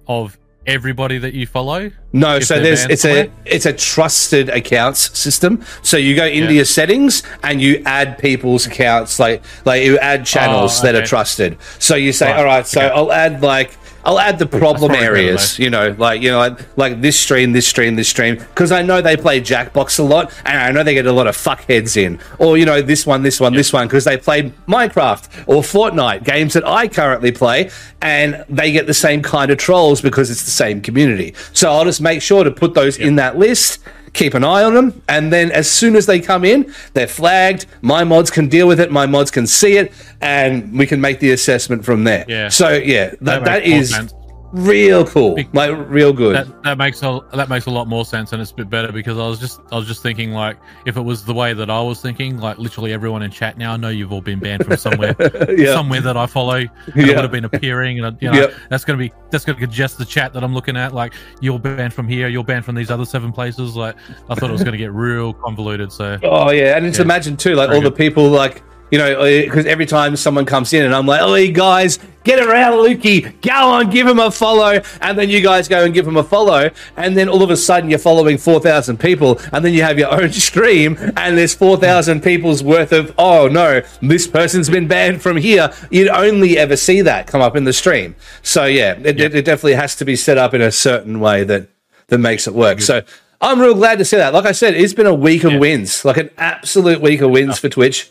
of 0.08 0.38
everybody 0.68 1.18
that 1.18 1.34
you 1.34 1.48
follow? 1.48 1.90
No, 2.14 2.40
so 2.40 2.60
there's 2.62 2.86
it's 2.86 3.04
a 3.04 3.32
it's 3.46 3.66
a 3.66 3.74
trusted 3.74 4.50
accounts 4.50 5.18
system. 5.18 5.66
So 5.82 5.98
you 5.98 6.16
go 6.16 6.26
into 6.26 6.46
Yeah. 6.54 6.58
your 6.58 6.66
settings 6.66 7.24
and 7.44 7.60
you 7.62 7.82
add 7.86 8.20
people's 8.20 8.68
accounts, 8.68 9.20
like 9.20 9.44
like 9.66 9.84
you 9.84 9.98
add 10.00 10.26
channels 10.26 10.80
Oh, 10.80 10.84
that 10.84 10.96
are 10.96 11.06
trusted. 11.06 11.58
So 11.80 11.96
you 11.96 12.14
say, 12.14 12.28
Right, 12.30 12.40
all 12.40 12.46
right, 12.46 12.68
so 12.68 12.82
okay. 12.82 12.94
I'll 12.94 13.12
add 13.12 13.42
like 13.42 13.76
I'll 14.08 14.22
add 14.22 14.40
the 14.40 14.46
problem 14.46 14.94
areas, 14.96 15.60
you 15.60 15.70
know, 15.70 15.94
like 15.98 16.22
you 16.22 16.32
know, 16.32 16.40
like, 16.40 16.78
like 16.78 17.02
this 17.02 17.20
stream, 17.20 17.52
this 17.52 17.68
stream, 17.68 17.98
this 17.98 18.08
stream, 18.08 18.36
because 18.38 18.72
I 18.72 18.82
know 18.82 19.02
they 19.02 19.18
play 19.18 19.42
Jackbox 19.42 20.00
a 20.00 20.04
lot, 20.04 20.34
and 20.46 20.58
I 20.58 20.72
know 20.72 20.82
they 20.82 20.94
get 20.94 21.06
a 21.08 21.12
lot 21.12 21.28
of 21.28 21.36
fuckheads 21.36 21.98
in, 21.98 22.18
or 22.40 22.58
you 22.58 22.66
know, 22.66 22.82
this 22.82 23.06
one, 23.06 23.22
this 23.22 23.42
one, 23.42 23.54
this 23.54 23.74
one, 23.74 23.86
because 23.86 24.06
they 24.06 24.16
play 24.16 24.54
Minecraft 24.66 25.44
or 25.46 25.62
Fortnite 25.62 26.24
games 26.24 26.54
that 26.54 26.66
I 26.66 26.88
currently 26.88 27.34
play, 27.34 27.70
and 28.02 28.46
they 28.48 28.72
get 28.72 28.88
the 28.88 28.94
same 28.94 29.22
kind 29.22 29.52
of 29.52 29.58
trolls 29.58 30.00
because 30.00 30.32
it's 30.32 30.46
the 30.46 30.52
same 30.52 30.80
community. 30.80 31.36
So 31.52 31.70
I'll 31.70 31.84
just 31.84 32.00
make 32.00 32.22
sure 32.22 32.46
to 32.46 32.52
put 32.52 32.76
those 32.76 32.98
in 32.98 33.18
that 33.18 33.38
list. 33.38 33.80
Keep 34.14 34.34
an 34.34 34.44
eye 34.44 34.64
on 34.64 34.74
them, 34.74 35.02
and 35.08 35.32
then 35.32 35.52
as 35.52 35.70
soon 35.70 35.96
as 35.96 36.06
they 36.06 36.20
come 36.20 36.46
in, 36.46 36.74
they're 36.94 37.08
flagged. 37.08 37.66
My 37.82 38.04
mods 38.04 38.32
can 38.32 38.48
deal 38.48 38.68
with 38.68 38.80
it. 38.80 38.92
My 38.92 39.06
mods 39.06 39.32
can 39.32 39.46
see 39.46 39.78
it, 39.78 39.92
and 40.22 40.78
we 40.78 40.88
can 40.88 41.02
make 41.02 41.20
the 41.20 41.32
assessment 41.32 41.86
from 41.86 42.04
there. 42.04 42.26
Yeah. 42.28 42.50
So 42.50 42.70
yeah, 42.74 43.14
that, 43.22 43.44
that 43.46 43.64
is 43.64 43.92
sense. 43.92 44.14
Real 44.52 45.06
cool, 45.06 45.38
like 45.54 45.72
real 45.90 46.14
good. 46.14 46.36
That, 46.36 46.64
that 46.64 46.78
makes 46.78 47.02
a 47.04 47.20
that 47.34 47.50
makes 47.50 47.66
a 47.66 47.70
lot 47.72 47.88
more 47.88 48.06
sense 48.06 48.32
and 48.34 48.42
it's 48.42 48.52
a 48.52 48.56
bit 48.56 48.70
better 48.70 48.92
because 48.92 49.18
I 49.18 49.28
was 49.28 49.40
just 49.40 49.60
I 49.72 49.78
was 49.78 49.88
just 49.88 50.02
thinking 50.02 50.32
like 50.32 50.58
if 50.86 50.98
it 50.98 51.02
was 51.02 51.26
the 51.26 51.34
way 51.34 51.54
that 51.54 51.70
I 51.70 51.82
was 51.82 52.02
thinking 52.02 52.38
like 52.38 52.58
literally 52.58 52.94
everyone 52.94 53.22
in 53.24 53.32
chat 53.32 53.58
now 53.58 53.74
I 53.74 53.78
know 53.78 53.90
you've 53.90 54.12
all 54.14 54.22
been 54.22 54.40
banned 54.40 54.66
from 54.66 54.78
somewhere 54.78 55.16
Yeah. 55.50 55.74
somewhere 55.74 56.02
that 56.02 56.16
I 56.18 56.26
follow 56.28 56.56
Yeah. 56.56 56.70
it 56.96 57.08
would 57.08 57.18
have 57.18 57.32
been 57.32 57.46
appearing 57.46 58.00
and 58.04 58.18
you 58.22 58.32
know 58.32 58.38
Yep. 58.40 58.54
that's 58.70 58.86
gonna 58.86 59.00
be 59.00 59.12
that's 59.32 59.44
gonna 59.46 59.60
congest 59.60 59.98
the 59.98 60.06
chat 60.06 60.34
that 60.34 60.44
I'm 60.44 60.54
looking 60.54 60.78
at 60.78 60.94
like 60.94 61.14
you're 61.42 61.60
banned 61.60 61.94
from 61.94 62.08
here 62.08 62.28
you're 62.28 62.44
banned 62.44 62.66
from 62.66 62.76
these 62.76 62.90
other 62.92 63.06
seven 63.06 63.32
places 63.32 63.76
like 63.76 63.96
I 64.30 64.36
thought 64.36 64.50
it 64.50 64.54
was 64.54 64.64
gonna 64.64 64.78
get 64.78 64.92
real 64.94 65.34
convoluted 65.34 65.92
so 65.92 66.18
Oh 66.24 66.52
yeah, 66.52 66.78
and 66.78 66.86
just 66.86 67.00
Yeah. 67.00 67.04
imagine 67.06 67.38
too, 67.38 67.56
like 67.56 67.68
Very 67.70 67.78
all 67.78 67.84
the 67.84 67.92
people, 67.92 68.30
like 68.30 68.64
you 68.92 68.98
know, 68.98 69.20
uh, 69.20 69.24
because 69.44 69.66
every 69.66 69.86
time 69.86 70.16
someone 70.16 70.46
comes 70.46 70.74
in 70.74 70.86
and 70.86 70.96
I'm 70.96 71.06
like, 71.06 71.22
"Oh, 71.22 71.36
you 71.36 71.52
guys, 71.52 72.00
get 72.24 72.40
around, 72.40 72.74
Lukey, 72.74 73.34
go 73.42 73.52
on, 73.72 73.90
give 73.90 74.08
him 74.08 74.20
a 74.20 74.32
follow," 74.32 74.80
and 75.02 75.18
then 75.18 75.30
you 75.30 75.42
guys 75.42 75.68
go 75.68 75.84
and 75.84 75.94
give 75.94 76.08
him 76.08 76.16
a 76.18 76.24
follow, 76.24 76.70
and 76.96 77.18
then 77.18 77.28
all 77.28 77.44
of 77.44 77.50
a 77.50 77.58
sudden 77.58 77.90
you're 77.90 78.00
following 78.00 78.38
four 78.38 78.60
thousand 78.60 79.00
people, 79.00 79.40
and 79.52 79.66
then 79.66 79.74
you 79.74 79.84
have 79.84 80.00
your 80.00 80.12
own 80.14 80.32
stream, 80.48 80.98
and 81.18 81.38
there's 81.38 81.54
four 81.54 81.78
thousand 81.78 82.22
people's 82.24 82.64
worth 82.64 82.92
of, 82.94 83.14
"Oh 83.18 83.48
no, 83.48 83.82
this 84.02 84.26
person's 84.28 84.70
been 84.70 84.88
banned 84.88 85.22
from 85.22 85.38
here." 85.38 85.72
You'd 85.92 86.10
only 86.10 86.58
ever 86.58 86.76
see 86.78 87.02
that 87.02 87.28
come 87.28 87.42
up 87.42 87.56
in 87.56 87.66
the 87.66 87.74
stream. 87.74 88.16
So 88.42 88.66
yeah, 88.66 88.94
it, 89.04 89.20
it, 89.20 89.36
it 89.36 89.46
definitely 89.46 89.76
has 89.76 89.96
to 89.98 90.06
be 90.06 90.16
set 90.16 90.38
up 90.38 90.54
in 90.54 90.62
a 90.62 90.72
certain 90.72 91.20
way 91.20 91.44
that 91.44 91.68
that 92.08 92.20
makes 92.20 92.48
it 92.48 92.54
work. 92.54 92.82
So. 92.82 93.02
I'm 93.40 93.62
real 93.62 93.76
glad 93.76 94.00
to 94.00 94.06
see 94.06 94.18
that. 94.18 94.34
Like 94.34 94.46
I 94.48 94.52
said, 94.52 94.74
it's 94.74 94.96
been 94.96 95.06
a 95.06 95.14
week 95.14 95.44
of 95.44 95.52
Yeah. 95.52 95.60
wins, 95.60 96.04
like 96.04 96.18
an 96.18 96.32
absolute 96.40 97.02
week 97.02 97.22
of 97.22 97.30
wins 97.30 97.60
for 97.60 97.70
Twitch. 97.70 98.10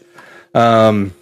Um, 0.56 1.12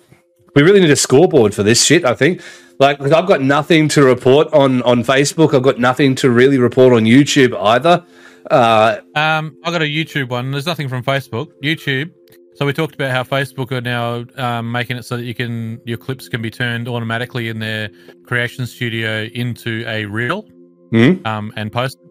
we 0.55 0.63
really 0.63 0.81
need 0.81 0.91
a 0.91 0.97
scoreboard 0.97 1.55
for 1.55 1.63
this 1.63 1.85
shit. 1.85 2.05
I 2.05 2.15
think. 2.15 2.41
Like, 2.81 3.01
I've 3.01 3.27
got 3.27 3.41
nothing 3.41 3.89
to 3.91 4.03
report 4.03 4.53
on 4.53 4.83
on 4.83 5.05
Facebook. 5.05 5.55
I've 5.55 5.63
got 5.63 5.79
nothing 5.79 6.15
to 6.17 6.31
really 6.31 6.59
report 6.59 6.93
on 6.93 7.05
YouTube 7.05 7.55
either. 7.61 8.05
Uh, 8.51 8.99
Um, 9.15 9.57
I 9.65 9.71
got 9.71 9.81
a 9.83 9.85
YouTube 9.87 10.29
one. 10.29 10.51
There's 10.51 10.67
nothing 10.67 10.89
from 10.89 11.03
Facebook. 11.03 11.49
YouTube. 11.63 12.11
So 12.57 12.67
we 12.67 12.73
talked 12.73 12.95
about 12.95 13.11
how 13.11 13.25
Facebook 13.25 13.73
are 13.73 13.81
now 13.81 14.25
um, 14.37 14.71
making 14.71 14.97
it 14.97 15.05
so 15.05 15.17
that 15.17 15.25
you 15.25 15.35
can 15.35 15.81
your 15.85 15.99
clips 15.99 16.29
can 16.29 16.41
be 16.43 16.51
turned 16.51 16.87
automatically 16.89 17.49
in 17.49 17.59
their 17.59 17.91
creation 18.27 18.67
studio 18.67 19.25
into 19.35 19.85
a 19.89 20.05
reel 20.05 20.43
Hmm? 20.91 21.15
um, 21.25 21.53
and 21.57 21.73
posted. 21.73 22.04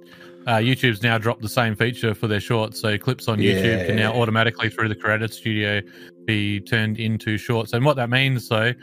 Uh, 0.46 0.58
YouTube's 0.58 1.02
now 1.02 1.18
dropped 1.18 1.42
the 1.42 1.50
same 1.50 1.76
feature 1.76 2.14
for 2.14 2.28
their 2.28 2.40
shorts, 2.40 2.82
so 2.82 2.98
clips 2.98 3.28
on 3.28 3.38
YouTube 3.38 3.86
can 3.86 3.96
now 3.96 4.14
automatically 4.14 4.70
through 4.70 4.90
the 4.90 4.96
Creator 4.96 5.30
Studio 5.30 5.82
be 6.26 6.60
turned 6.60 7.00
into 7.00 7.38
shorts. 7.38 7.74
And 7.74 7.86
what 7.86 7.96
that 7.96 8.10
means, 8.10 8.48
so 8.48 8.74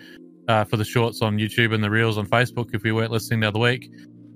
uh, 0.49 0.65
for 0.65 0.77
the 0.77 0.85
shorts 0.85 1.23
on 1.23 1.39
YouTube 1.39 1.75
and 1.75 1.85
the 1.85 1.91
reels 1.91 2.17
on 2.19 2.27
Facebook, 2.27 2.75
if 2.75 2.83
we 2.83 2.93
weren't 2.93 3.11
listening 3.11 3.41
the 3.41 3.49
other 3.49 3.59
week, 3.59 3.91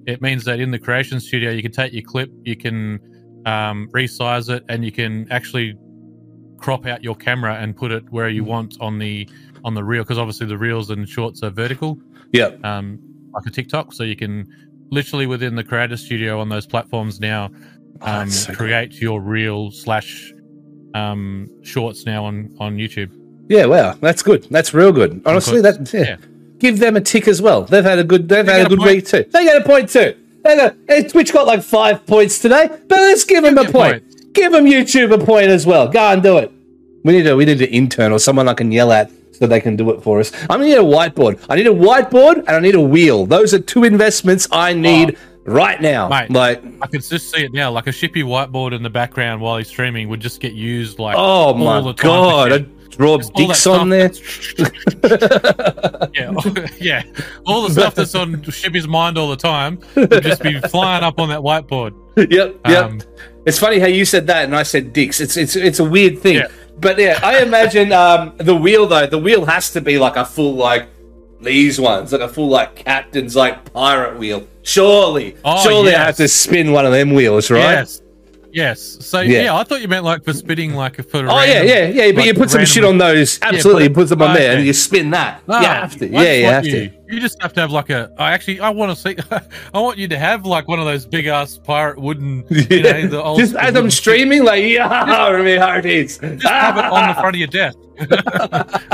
it 0.07 0.21
means 0.21 0.45
that 0.45 0.61
in 0.61 0.71
the 0.71 0.79
creation 0.79 1.21
studio 1.21 1.51
you 1.51 1.63
can 1.63 1.73
take 1.73 1.93
your 1.93 2.03
clip 2.03 2.31
you 2.45 2.57
can 2.57 3.01
um, 3.47 3.89
resize 3.93 4.49
it 4.49 4.65
and 4.69 4.85
you 4.85 4.93
can 4.93 5.31
actually 5.31 5.75
crop 6.59 6.87
out 6.87 7.03
your 7.03 7.15
camera 7.15 7.55
and 7.57 7.77
put 7.77 7.91
it 7.91 8.05
where 8.11 8.29
you 8.29 8.45
want 8.45 8.77
on 8.81 8.99
the 8.99 9.29
on 9.65 9.75
the 9.75 9.85
reel 9.85 10.03
because 10.03 10.19
obviously 10.19 10.47
the 10.47 10.59
reels 10.59 10.91
and 10.91 11.09
shorts 11.09 11.43
are 11.43 11.51
vertical 11.51 11.99
yep. 12.33 12.63
um, 12.65 12.99
like 13.33 13.45
a 13.47 13.51
tiktok 13.51 13.93
so 13.93 14.03
you 14.03 14.17
can 14.17 14.47
literally 14.91 15.27
within 15.27 15.55
the 15.55 15.65
creator 15.65 15.97
studio 15.97 16.41
on 16.41 16.49
those 16.49 16.67
platforms 16.67 17.21
now 17.21 17.51
Oh, 18.03 18.07
um, 18.07 18.29
that's 18.29 18.41
so 18.41 18.47
cool. 18.49 18.57
create 18.57 19.01
your 19.01 19.21
reel 19.21 19.71
slash 19.71 20.33
um, 20.95 21.49
shorts 21.63 22.07
now 22.07 22.25
on 22.25 22.55
on 22.61 22.77
youtube 22.77 23.11
Yeah. 23.49 23.67
Wow. 23.67 23.95
That's 24.01 24.23
good. 24.23 24.47
That's 24.51 24.73
real 24.75 24.91
good. 24.93 25.21
Honestly, 25.27 25.61
that 25.61 25.93
yeah. 25.93 26.01
Yeah. 26.03 26.17
Give 26.59 26.79
them 26.79 26.97
a 26.97 27.01
tick 27.01 27.29
as 27.29 27.43
well. 27.43 27.63
They've 27.63 27.85
had 27.85 27.99
a 27.99 28.05
good. 28.05 28.29
They've 28.29 28.47
had 28.47 28.61
a 28.61 28.63
get 28.65 28.73
a 28.73 28.77
good 28.77 28.85
week 28.87 29.07
too. 29.07 29.25
They 29.31 29.45
get 29.45 29.61
a 29.61 29.65
point 29.65 29.89
too. 29.91 30.17
They 30.45 30.57
got, 30.57 30.77
eh, 30.89 31.03
Twitch 31.09 31.33
got 31.33 31.47
like 31.47 31.63
five 31.63 32.07
points 32.07 32.39
today, 32.39 32.69
but 32.69 32.99
let's 32.99 33.25
give 33.25 33.43
them 33.43 33.59
a 33.59 33.65
Give 33.65 33.73
point. 33.73 34.35
Give 34.35 34.51
them 34.53 34.65
YouTube 34.65 35.13
a 35.13 35.19
point 35.25 35.49
as 35.49 35.67
well. 35.67 35.89
Go 35.89 36.01
and 36.01 36.23
do 36.23 36.39
it. 36.39 36.51
We 37.05 37.13
need 37.13 37.27
a 37.27 37.37
we 37.37 37.45
need 37.45 37.61
an 37.61 37.69
intern 37.69 38.13
or 38.13 38.19
someone 38.19 38.49
I 38.49 38.55
can 38.55 38.73
yell 38.73 38.93
at 38.93 39.11
so 39.45 39.49
they 39.49 39.61
can 39.61 39.77
do 39.77 39.91
it 39.91 40.03
for 40.03 40.21
us. 40.21 40.33
I 40.49 40.57
need 40.57 40.73
a 40.73 40.83
whiteboard. 40.83 41.45
I 41.51 41.57
need 41.57 41.67
a 41.67 41.71
whiteboard 41.71 42.39
and 42.39 42.49
I 42.49 42.61
need 42.61 42.75
a 42.75 42.81
wheel. 42.81 43.27
Those 43.27 43.53
are 43.53 43.59
two 43.59 43.85
investments 43.85 44.49
I 44.51 44.73
need 44.73 45.19
right 45.45 45.81
now. 45.83 46.09
Mate, 46.09 46.31
like, 46.31 46.65
I 46.81 46.87
can 46.87 47.03
just 47.03 47.31
see 47.31 47.45
it 47.45 47.53
now. 47.53 47.71
Like 47.71 47.87
a 47.87 47.91
shippy 47.91 48.25
whiteboard 48.25 48.73
in 48.73 48.83
the 48.83 48.89
background 48.91 49.43
while 49.43 49.59
he's 49.59 49.69
streaming 49.69 50.09
would 50.09 50.21
just 50.21 50.41
get 50.41 50.55
used 50.55 50.99
like 50.99 51.17
oh 51.17 51.21
all 51.21 51.55
my 51.55 51.81
the 51.83 51.93
time. 51.93 52.07
god, 52.07 52.53
I 52.53 52.59
draw 52.89 53.19
Just 53.19 53.35
dicks 53.35 53.67
on 53.67 53.91
there. 53.91 54.11
yeah, 56.15 56.33
yeah. 56.81 57.03
All 57.47 57.63
the 57.69 57.71
stuff 57.71 57.95
that's 57.95 58.15
on 58.15 58.37
Shippy's 58.45 58.89
mind 58.89 59.19
all 59.19 59.29
the 59.29 59.37
time 59.37 59.79
would 59.95 60.23
just 60.23 60.43
be 60.43 60.59
flying 60.61 61.05
up 61.05 61.19
on 61.21 61.29
that 61.29 61.41
whiteboard. 61.41 61.93
yep, 62.31 62.59
yep. 62.67 62.85
Um, 62.85 63.01
it's 63.45 63.59
funny 63.59 63.79
how 63.79 63.89
you 63.89 64.07
said 64.07 64.27
that 64.29 64.45
and 64.45 64.57
I 64.57 64.63
said 64.63 64.95
dicks. 64.95 65.21
It's 65.21 65.37
it's 65.37 65.55
it's 65.55 65.81
a 65.81 65.85
weird 65.85 66.19
thing. 66.21 66.37
Yeah. 66.37 66.49
But 66.79 66.99
yeah, 66.99 67.19
I 67.23 67.43
imagine 67.43 67.93
um, 67.93 68.35
the 68.37 68.55
wheel 68.55 68.87
though. 68.87 69.07
The 69.07 69.19
wheel 69.19 69.45
has 69.47 69.71
to 69.73 69.81
be 69.81 69.99
like 69.99 70.17
a 70.17 70.25
full 70.25 70.55
like 70.55 70.89
these 71.41 71.81
ones, 71.81 72.13
like 72.13 72.21
a 72.21 72.29
full 72.29 72.49
like 72.49 72.75
captain's 72.77 73.37
like 73.37 73.73
pirate 73.73 74.19
wheel. 74.19 74.47
Surely, 74.63 75.37
Oh, 75.45 75.63
surely 75.63 75.95
I 75.95 76.05
have 76.07 76.17
to 76.17 76.29
spin 76.29 76.73
one 76.73 76.87
of 76.87 76.93
them 76.93 77.13
wheels, 77.13 77.51
right? 77.51 77.61
Yes. 77.61 78.01
Yes. 78.51 78.99
So 79.05 79.21
Yeah. 79.21 79.43
yeah. 79.45 79.57
I 79.57 79.65
thought 79.65 79.83
you 79.83 79.89
meant 79.89 80.05
like 80.05 80.25
for 80.25 80.33
spitting 80.33 80.75
like 80.75 80.97
for. 81.09 81.19
Oh 81.29 81.43
yeah, 81.43 81.63
yeah, 81.63 81.87
yeah. 81.87 82.13
But 82.13 82.25
you 82.25 82.35
put 82.35 82.51
some 82.51 82.65
shit 82.65 82.85
on 82.85 82.99
those. 82.99 83.39
Absolutely, 83.43 83.89
put- 83.89 83.95
put 83.95 84.09
them 84.11 84.23
on 84.23 84.35
there, 84.35 84.57
and 84.57 84.67
you 84.67 84.73
spin 84.73 85.11
that. 85.11 85.47
No, 85.49 85.59
you 85.61 85.67
have 85.67 85.97
to. 85.99 86.07
Yeah, 86.07 86.23
just 86.23 86.39
you 86.39 86.45
have 86.47 86.67
you, 86.67 86.89
to. 86.89 86.95
You 87.15 87.21
just 87.21 87.41
have 87.41 87.53
to 87.53 87.61
have 87.61 87.71
like 87.71 87.91
a. 87.91 88.11
I 88.19 88.33
actually, 88.33 88.59
I 88.59 88.71
want 88.71 88.91
to 88.91 89.01
see. 89.01 89.17
I 89.73 89.79
want 89.81 89.99
you 89.99 90.09
to 90.09 90.19
have 90.19 90.45
like 90.45 90.67
one 90.67 90.81
of 90.81 90.85
those 90.85 91.07
big 91.07 91.27
ass 91.27 91.59
pirate 91.59 91.97
wooden. 91.99 92.45
You 92.75 92.83
know, 92.83 93.07
the 93.07 93.23
old 93.23 93.39
Just 93.39 93.55
as 93.55 93.77
I'm 93.77 93.91
streaming, 93.91 94.43
like 94.43 94.65
yeah, 94.67 95.79
it 95.79 95.87
is. 95.87 96.19
Just 96.19 96.47
have 96.47 96.77
it 96.77 96.85
on 96.85 97.09
the 97.09 97.15
front 97.15 97.37
of 97.37 97.39
your 97.39 97.47
desk 97.47 97.79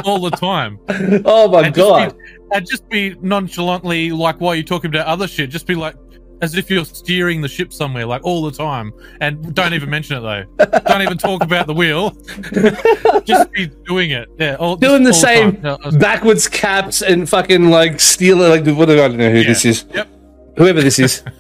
all 0.05 0.19
the 0.19 0.31
time. 0.31 0.79
Oh 1.25 1.49
my 1.49 1.67
and 1.67 1.75
god! 1.75 2.11
Just 2.11 2.17
be, 2.17 2.25
and 2.53 2.69
just 2.69 2.89
be 2.89 3.15
nonchalantly 3.23 4.11
like 4.11 4.39
while 4.41 4.55
you're 4.55 4.65
talking 4.65 4.91
about 4.91 5.07
other 5.07 5.27
shit. 5.27 5.49
Just 5.51 5.67
be 5.67 5.75
like. 5.75 5.95
As 6.43 6.55
if 6.55 6.71
you're 6.71 6.85
steering 6.85 7.41
the 7.43 7.49
ship 7.49 7.73
somewhere, 7.73 8.07
like 8.07 8.23
all 8.25 8.43
the 8.43 8.51
time, 8.51 8.93
and 9.21 9.55
don't 9.55 9.75
even 9.75 9.91
mention 9.91 10.17
it 10.17 10.21
though. 10.21 10.67
don't 10.87 11.03
even 11.03 11.19
talk 11.19 11.43
about 11.45 11.67
the 11.67 11.75
wheel. 11.75 12.11
just 13.25 13.53
be 13.53 13.67
doing 13.87 14.11
it. 14.13 14.29
Yeah, 14.39 14.55
all, 14.57 14.77
Doing 14.77 15.03
the 15.03 15.13
same. 15.13 15.61
Yeah, 15.63 15.77
backwards 15.99 16.49
caps 16.49 17.03
and 17.03 17.29
fucking 17.29 17.69
like 17.71 18.01
steal 18.01 18.39
like 18.39 18.65
what 18.67 18.87
do 18.87 18.95
I 18.95 19.09
don't 19.09 19.19
know 19.19 19.31
who 19.31 19.39
Yeah. 19.41 19.49
this 19.49 19.65
is. 19.65 19.85
Yep. 19.95 20.09
Whoever 20.57 20.81
this 20.81 20.99
is. 20.99 21.23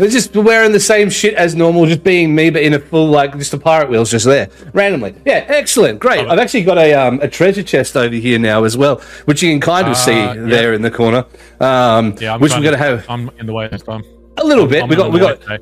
They're 0.00 0.08
just 0.08 0.34
wearing 0.34 0.72
the 0.72 0.80
same 0.80 1.10
shit 1.10 1.34
as 1.34 1.54
normal, 1.54 1.84
just 1.84 2.02
being 2.02 2.34
me, 2.34 2.48
but 2.48 2.62
in 2.62 2.72
a 2.72 2.78
full 2.78 3.08
like 3.08 3.36
just 3.36 3.52
a 3.52 3.58
pirate 3.58 3.90
wheels 3.90 4.10
just 4.10 4.24
there 4.24 4.48
randomly. 4.72 5.14
Yeah, 5.26 5.44
excellent, 5.46 5.98
great. 6.00 6.26
I've 6.26 6.38
actually 6.38 6.64
got 6.64 6.78
a 6.78 6.94
um, 6.94 7.20
a 7.20 7.28
treasure 7.28 7.62
chest 7.62 7.96
over 7.98 8.14
here 8.14 8.38
now 8.38 8.64
as 8.64 8.76
well, 8.78 9.00
which 9.26 9.42
you 9.42 9.50
can 9.52 9.60
kind 9.60 9.86
of 9.86 9.92
Ah, 9.92 9.96
see 9.96 10.12
yeah. 10.12 10.34
there 10.34 10.72
in 10.72 10.80
the 10.80 10.90
corner. 10.90 11.26
Um, 11.60 12.14
Yeah, 12.18 12.32
I'm 12.34 12.40
which 12.40 12.52
we're 12.52 12.62
gonna 12.62 12.70
to- 12.72 12.76
have 12.78 13.04
I'm 13.10 13.30
in 13.38 13.44
the 13.44 13.52
way 13.52 13.68
this 13.68 13.82
time. 13.82 14.02
a 14.38 14.44
little 14.44 14.66
bit. 14.66 14.82
I'm 14.84 14.88
We 14.88 14.96
got 14.96 15.12
we 15.12 15.18
got 15.20 15.42
today. 15.42 15.58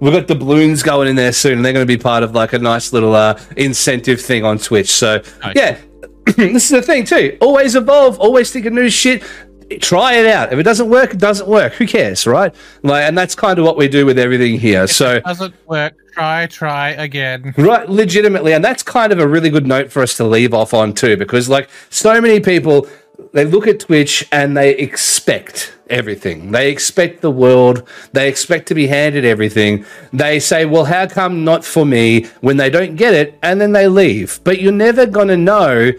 We've 0.00 0.12
got 0.12 0.28
the 0.28 0.34
balloons 0.36 0.82
going 0.82 1.08
in 1.08 1.16
there 1.16 1.32
soon, 1.32 1.54
and 1.54 1.64
they're 1.64 1.72
going 1.72 1.84
to 1.84 1.92
be 1.92 1.96
part 2.00 2.22
of 2.22 2.32
like 2.32 2.52
a 2.52 2.58
nice 2.60 2.92
little 2.92 3.16
uh, 3.16 3.36
incentive 3.56 4.20
thing 4.20 4.44
on 4.44 4.56
Twitch. 4.58 4.90
So, 4.90 5.20
Nice. 5.42 5.54
yeah, 5.56 5.76
this 6.36 6.64
is 6.64 6.68
the 6.70 6.82
thing 6.82 7.02
too. 7.04 7.36
Always 7.40 7.74
evolve, 7.74 8.16
always 8.20 8.52
think 8.52 8.66
of 8.66 8.72
new 8.74 8.90
shit. 8.90 9.24
Try 9.80 10.14
it 10.14 10.26
out. 10.26 10.52
If 10.52 10.58
it 10.58 10.62
doesn't 10.62 10.88
work, 10.88 11.12
it 11.14 11.18
doesn't 11.18 11.48
work. 11.48 11.74
Who 11.74 11.86
cares, 11.86 12.26
right? 12.26 12.54
Like, 12.82 13.04
and 13.04 13.16
that's 13.16 13.34
kind 13.34 13.58
of 13.58 13.64
what 13.64 13.76
we 13.76 13.86
do 13.88 14.06
with 14.06 14.18
everything 14.18 14.58
here. 14.58 14.86
So, 14.86 15.20
Doesn't 15.20 15.54
work. 15.66 15.94
Try, 16.14 16.46
try 16.46 16.90
again. 16.90 17.54
Right, 17.56 17.88
legitimately, 17.88 18.52
and 18.52 18.64
that's 18.64 18.82
kind 18.82 19.12
of 19.12 19.20
a 19.20 19.28
really 19.28 19.50
good 19.50 19.66
note 19.66 19.92
for 19.92 20.02
us 20.02 20.16
to 20.16 20.24
leave 20.24 20.52
off 20.54 20.74
on 20.74 20.92
too, 20.94 21.16
because 21.16 21.48
like 21.48 21.68
so 21.90 22.20
many 22.20 22.40
people, 22.40 22.88
they 23.32 23.44
look 23.44 23.66
at 23.66 23.78
Twitch 23.78 24.26
and 24.32 24.56
they 24.56 24.74
expect 24.76 25.74
everything. 25.90 26.50
They 26.50 26.70
expect 26.70 27.20
the 27.20 27.30
world. 27.30 27.86
They 28.12 28.28
expect 28.28 28.68
to 28.68 28.74
be 28.74 28.86
handed 28.86 29.24
everything. 29.24 29.84
They 30.12 30.40
say, 30.40 30.64
"Well, 30.64 30.86
how 30.86 31.06
come 31.06 31.44
not 31.44 31.64
for 31.64 31.86
me?" 31.86 32.26
When 32.40 32.56
they 32.56 32.70
don't 32.70 32.96
get 32.96 33.14
it, 33.14 33.38
and 33.42 33.60
then 33.60 33.72
they 33.72 33.86
leave. 33.86 34.40
But 34.44 34.60
you're 34.60 34.72
never 34.72 35.06
gonna 35.06 35.36
know 35.36 35.92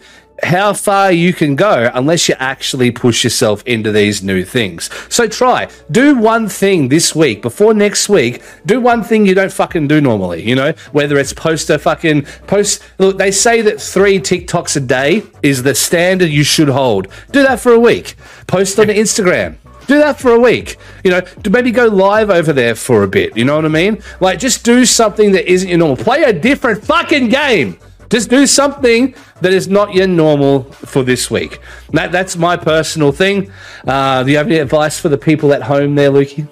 how 0.44 0.74
far 0.74 1.12
you 1.12 1.34
can 1.34 1.56
go 1.56 1.90
unless 1.94 2.30
you 2.30 2.36
actually 2.40 2.92
push 2.92 3.24
yourself 3.24 3.64
into 3.66 3.92
these 3.92 4.24
new 4.24 4.44
things. 4.44 4.90
So 5.14 5.28
try. 5.28 5.68
Do 5.92 6.16
one 6.16 6.48
thing 6.48 6.90
this 6.90 7.16
week 7.16 7.42
before 7.42 7.74
next 7.74 8.10
week. 8.10 8.42
Do 8.66 8.80
one 8.82 9.04
thing 9.04 9.26
you 9.26 9.36
don't 9.36 9.52
fucking 9.52 9.88
do 9.88 10.02
normally, 10.02 10.48
you 10.48 10.56
know? 10.56 10.74
Whether 10.92 11.18
it's 11.18 11.34
post 11.34 11.70
a 11.70 11.80
fucking 11.80 12.24
post 12.48 12.84
look, 12.98 13.18
they 13.18 13.32
say 13.32 13.62
that 13.62 13.82
3 13.82 14.20
TikToks 14.20 14.76
a 14.78 14.80
day 14.80 15.24
is 15.44 15.64
the 15.64 15.76
standard 15.76 16.30
you 16.30 16.44
should 16.44 16.70
hold. 16.70 17.08
Do 17.32 17.44
that 17.44 17.60
for 17.60 17.74
a 17.74 17.80
week. 17.80 18.16
Post 18.48 18.80
on 18.80 18.88
Instagram. 18.88 19.58
Do 19.88 19.98
that 19.98 20.20
for 20.20 20.32
a 20.34 20.40
week. 20.40 20.78
You 21.04 21.10
know, 21.12 21.22
to 21.22 21.50
maybe 21.50 21.72
go 21.72 21.88
live 21.88 22.30
over 22.30 22.54
there 22.54 22.76
for 22.76 23.02
a 23.02 23.08
bit. 23.08 23.36
You 23.36 23.44
know 23.44 23.56
what 23.56 23.66
I 23.66 23.70
mean? 23.70 24.04
Like, 24.20 24.38
just 24.38 24.64
do 24.64 24.86
something 24.86 25.32
that 25.32 25.52
isn't 25.52 25.68
your 25.68 25.80
normal. 25.80 25.98
Play 25.98 26.24
a 26.24 26.34
different 26.34 26.84
fucking 26.84 27.30
game. 27.30 27.80
Just 28.10 28.30
do 28.30 28.46
something 28.48 29.14
that 29.42 29.54
is 29.54 29.68
not 29.68 29.94
your 29.94 30.08
normal 30.08 30.64
for 30.64 31.04
this 31.04 31.32
week. 31.32 31.60
That, 31.92 32.12
that's 32.12 32.36
my 32.36 32.58
personal 32.58 33.12
thing. 33.12 33.52
Uh, 33.88 34.24
do 34.24 34.32
you 34.32 34.38
have 34.38 34.48
any 34.48 34.58
advice 34.58 35.00
for 35.00 35.10
the 35.10 35.18
people 35.18 35.54
at 35.54 35.62
home 35.62 35.96
there, 35.96 36.12
Lukey? 36.12 36.48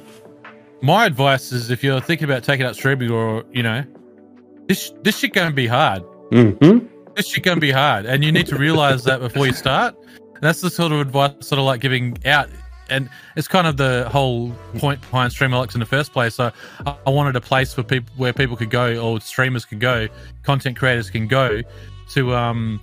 My 0.82 1.06
advice 1.06 1.52
is 1.52 1.70
if 1.72 1.84
you're 1.84 2.02
thinking 2.02 2.26
about 2.26 2.44
taking 2.44 2.66
up 2.66 2.76
streaming 2.76 3.12
or, 3.12 3.44
you 3.52 3.64
know, 3.64 3.84
this 4.68 4.92
this 5.02 5.18
shit 5.18 5.34
gonna 5.34 5.52
be 5.52 5.68
hard. 5.68 6.04
Mm-hmm. 6.32 6.86
This 7.16 7.28
shit 7.28 7.44
gonna 7.44 7.60
be 7.60 7.72
hard. 7.72 8.06
And 8.06 8.24
you 8.24 8.32
need 8.32 8.48
to 8.48 8.58
realize 8.58 9.04
that 9.06 9.20
before 9.20 9.48
you 9.48 9.54
start. 9.54 9.96
And 10.06 10.42
that's 10.42 10.62
the 10.62 10.70
sort 10.70 10.92
of 10.92 11.00
advice 11.00 11.34
sort 11.42 11.60
of 11.60 11.66
like 11.66 11.82
giving 11.82 12.18
out. 12.26 12.50
And 12.90 13.10
it's 13.36 13.48
kind 13.48 13.68
of 13.68 13.76
the 13.76 14.08
whole 14.10 14.52
point 14.78 15.02
behind 15.02 15.34
Streamaholics 15.34 15.74
in 15.74 15.80
the 15.80 15.86
first 15.86 16.14
place. 16.14 16.36
So 16.36 16.52
I, 16.86 16.96
I 17.06 17.10
wanted 17.10 17.36
a 17.36 17.42
place 17.42 17.74
for 17.74 17.84
people 17.84 18.14
where 18.16 18.32
people 18.32 18.56
could 18.56 18.70
go 18.70 19.04
or 19.04 19.20
streamers 19.20 19.66
could 19.66 19.80
go, 19.80 20.08
content 20.44 20.78
creators 20.78 21.10
can 21.10 21.28
go 21.28 21.64
to 22.10 22.36
um 22.36 22.80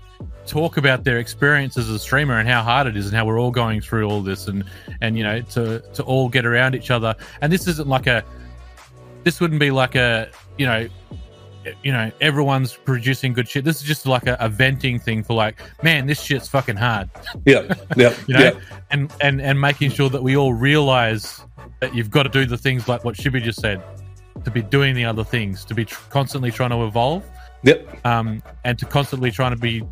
talk 0.47 0.77
about 0.77 1.05
their 1.05 1.19
experience 1.19 1.77
as 1.77 1.89
a 1.89 1.99
streamer 1.99 2.39
and 2.39 2.49
how 2.49 2.63
hard 2.63 2.87
it 2.87 2.97
is 2.97 3.07
and 3.07 3.17
how 3.17 3.25
we're 3.25 3.41
all 3.41 3.51
going 3.51 3.81
through 3.81 4.09
all 4.09 4.21
this 4.21 4.47
and 4.49 4.65
and 5.01 5.17
you 5.17 5.25
know 5.25 5.41
to 5.41 5.81
to 5.95 6.03
all 6.03 6.29
get 6.29 6.45
around 6.45 6.75
each 6.75 6.91
other. 6.91 7.15
And 7.41 7.53
this 7.53 7.67
isn't 7.67 7.89
like 7.89 8.07
a 8.07 8.25
this 9.25 9.41
wouldn't 9.41 9.61
be 9.61 9.71
like 9.71 9.95
a 9.95 10.31
you 10.59 10.67
know 10.67 10.89
you 11.83 11.93
know 11.93 12.11
everyone's 12.21 12.75
producing 12.75 13.33
good 13.33 13.49
shit. 13.49 13.65
This 13.65 13.77
is 13.77 13.83
just 13.83 14.07
like 14.07 14.27
a, 14.27 14.37
a 14.39 14.49
venting 14.49 14.99
thing 14.99 15.23
for 15.23 15.35
like 15.35 15.61
man 15.83 16.07
this 16.07 16.21
shit's 16.21 16.49
fucking 16.49 16.77
hard. 16.77 17.11
Yeah, 17.47 17.75
yeah, 17.97 18.15
you 18.27 18.35
know? 18.35 18.41
yeah. 18.41 18.53
and 18.91 19.13
and 19.21 19.41
and 19.41 19.61
making 19.61 19.91
sure 19.91 20.11
that 20.11 20.23
we 20.23 20.37
all 20.37 20.53
realize 20.53 21.41
that 21.81 21.95
you've 21.95 22.11
got 22.11 22.25
to 22.25 22.29
do 22.29 22.45
the 22.45 22.59
things 22.59 22.87
like 22.87 23.05
what 23.05 23.17
Shippy 23.17 23.43
just 23.43 23.61
said 23.61 23.83
to 24.45 24.51
be 24.51 24.63
doing 24.63 24.95
the 24.95 25.05
other 25.05 25.25
things 25.25 25.65
to 25.65 25.75
be 25.75 25.85
tr- 25.85 26.01
constantly 26.11 26.51
trying 26.51 26.71
to 26.71 26.85
evolve 26.85 27.25
Yep. 27.65 28.07
um, 28.07 28.43
and 28.65 28.79
to 28.79 28.87
constantly 28.87 29.31
trying 29.31 29.53
to 29.53 29.57
be 29.61 29.83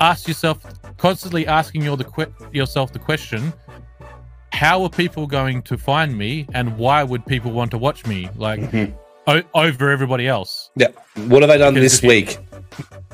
ask 0.00 0.26
yourself 0.28 0.58
constantly 0.98 1.46
asking 1.46 1.82
your 1.82 1.96
the 1.96 2.04
que- 2.04 2.32
yourself 2.52 2.92
the 2.92 2.98
question 2.98 3.52
how 4.52 4.82
are 4.82 4.90
people 4.90 5.26
going 5.26 5.62
to 5.62 5.78
find 5.78 6.16
me 6.18 6.46
and 6.54 6.76
why 6.76 7.02
would 7.02 7.24
people 7.26 7.52
want 7.52 7.70
to 7.70 7.78
watch 7.78 8.04
me 8.06 8.28
like 8.36 8.60
Mhm. 8.60 8.92
o- 9.26 9.42
over 9.54 9.90
everybody 9.90 10.26
else 10.26 10.70
Yeah. 10.76 10.88
What 11.28 11.42
have 11.42 11.50
I 11.50 11.56
done 11.56 11.74
Because 11.74 11.92
this 11.92 12.02
you- 12.02 12.08
week? 12.08 12.38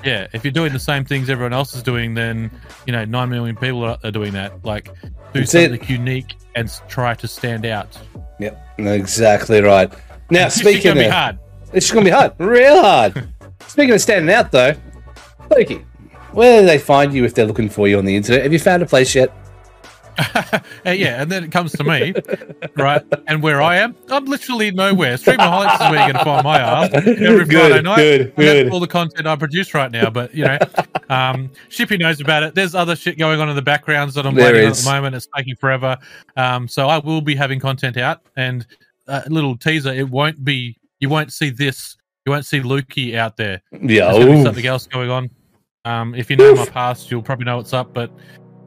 yeah 0.04 0.26
if 0.32 0.44
you're 0.44 0.52
doing 0.52 0.72
the 0.72 0.78
same 0.78 1.04
things 1.04 1.28
everyone 1.28 1.52
else 1.52 1.74
is 1.74 1.82
doing 1.82 2.14
then 2.14 2.50
you 2.86 2.92
know 2.92 3.04
9 3.04 3.28
million 3.28 3.56
people 3.56 3.84
are, 3.84 3.98
are 4.04 4.10
doing 4.10 4.32
that 4.32 4.52
like 4.64 4.84
do 5.02 5.10
That's 5.40 5.54
it. 5.54 5.70
something 5.70 5.88
unique 5.88 6.34
and 6.54 6.70
try 6.88 7.14
to 7.14 7.28
stand 7.28 7.66
out 7.66 7.98
Yep. 8.38 8.62
Exactly 8.78 9.60
right. 9.62 9.90
Now, 10.30 10.46
It's 10.46 10.56
speaking 10.56 10.92
gonna 10.94 11.00
be 11.00 11.08
hard 11.08 11.38
it's 11.72 11.90
going 11.90 12.04
to 12.04 12.10
be 12.10 12.14
hard, 12.14 12.32
real 12.38 12.80
hard. 12.80 13.28
speaking 13.66 13.94
of 13.94 14.00
standing 14.00 14.34
out, 14.34 14.52
though, 14.52 14.74
Lukey, 15.50 15.84
where 16.32 16.60
do 16.60 16.66
they 16.66 16.78
find 16.78 17.12
you 17.14 17.24
if 17.24 17.34
they're 17.34 17.46
looking 17.46 17.68
for 17.68 17.88
you 17.88 17.98
on 17.98 18.04
the 18.04 18.16
internet? 18.16 18.42
Have 18.42 18.52
you 18.52 18.58
found 18.58 18.82
a 18.82 18.86
place 18.86 19.14
yet? 19.14 19.32
Uh, 20.86 20.90
yeah, 20.90 21.20
and 21.20 21.30
then 21.30 21.44
it 21.44 21.52
comes 21.52 21.72
to 21.72 21.84
me, 21.84 22.14
right? 22.76 23.02
And 23.26 23.42
where 23.42 23.60
I 23.60 23.76
am, 23.76 23.94
I'm 24.08 24.24
literally 24.24 24.70
nowhere. 24.70 25.16
Streamaholics 25.16 25.74
is 25.74 25.80
where 25.80 25.92
you're 25.94 26.12
going 26.12 26.14
to 26.14 26.24
find 26.24 26.44
my 26.44 26.58
ass 26.58 26.90
every 26.94 27.16
Good, 27.16 27.48
Friday 27.50 27.82
night. 27.82 27.96
good, 27.96 28.36
good. 28.36 28.70
All 28.70 28.80
the 28.80 28.86
content 28.86 29.26
I 29.26 29.36
produce 29.36 29.74
right 29.74 29.90
now. 29.90 30.08
But 30.08 30.32
you 30.34 30.44
know, 30.44 30.58
um, 31.10 31.50
Shippy 31.68 31.98
knows 31.98 32.20
about 32.20 32.44
it. 32.44 32.54
There's 32.54 32.74
other 32.74 32.96
shit 32.96 33.18
going 33.18 33.40
on 33.40 33.50
in 33.50 33.56
the 33.56 33.62
backgrounds 33.62 34.14
that 34.14 34.26
I'm 34.26 34.34
There 34.34 34.52
waiting 34.52 34.66
on 34.66 34.70
at 34.70 34.76
the 34.78 34.90
moment. 34.90 35.16
It's 35.16 35.28
taking 35.36 35.56
forever. 35.56 35.98
Um, 36.36 36.66
so 36.68 36.88
I 36.88 36.98
will 36.98 37.20
be 37.20 37.34
having 37.34 37.60
content 37.60 37.96
out, 37.96 38.22
and 38.36 38.64
a 39.08 39.24
little 39.28 39.56
teaser. 39.56 39.92
It 39.92 40.08
won't 40.08 40.44
be. 40.44 40.78
You 41.00 41.08
won't 41.08 41.32
see 41.32 41.50
this. 41.50 41.96
You 42.26 42.32
won't 42.32 42.44
see 42.44 42.60
Lukey 42.60 43.14
out 43.14 43.36
there. 43.36 43.62
Yeah. 43.72 44.12
There's 44.12 44.18
gonna 44.24 44.32
be 44.32 44.42
something 44.42 44.66
else 44.66 44.86
going 44.88 45.10
on. 45.10 45.30
Um, 45.84 46.14
if 46.16 46.28
you 46.28 46.36
know 46.36 46.54
my 46.56 46.66
past, 46.66 47.10
you'll 47.10 47.22
probably 47.22 47.44
know 47.44 47.56
what's 47.58 47.72
up. 47.72 47.94
But 47.94 48.10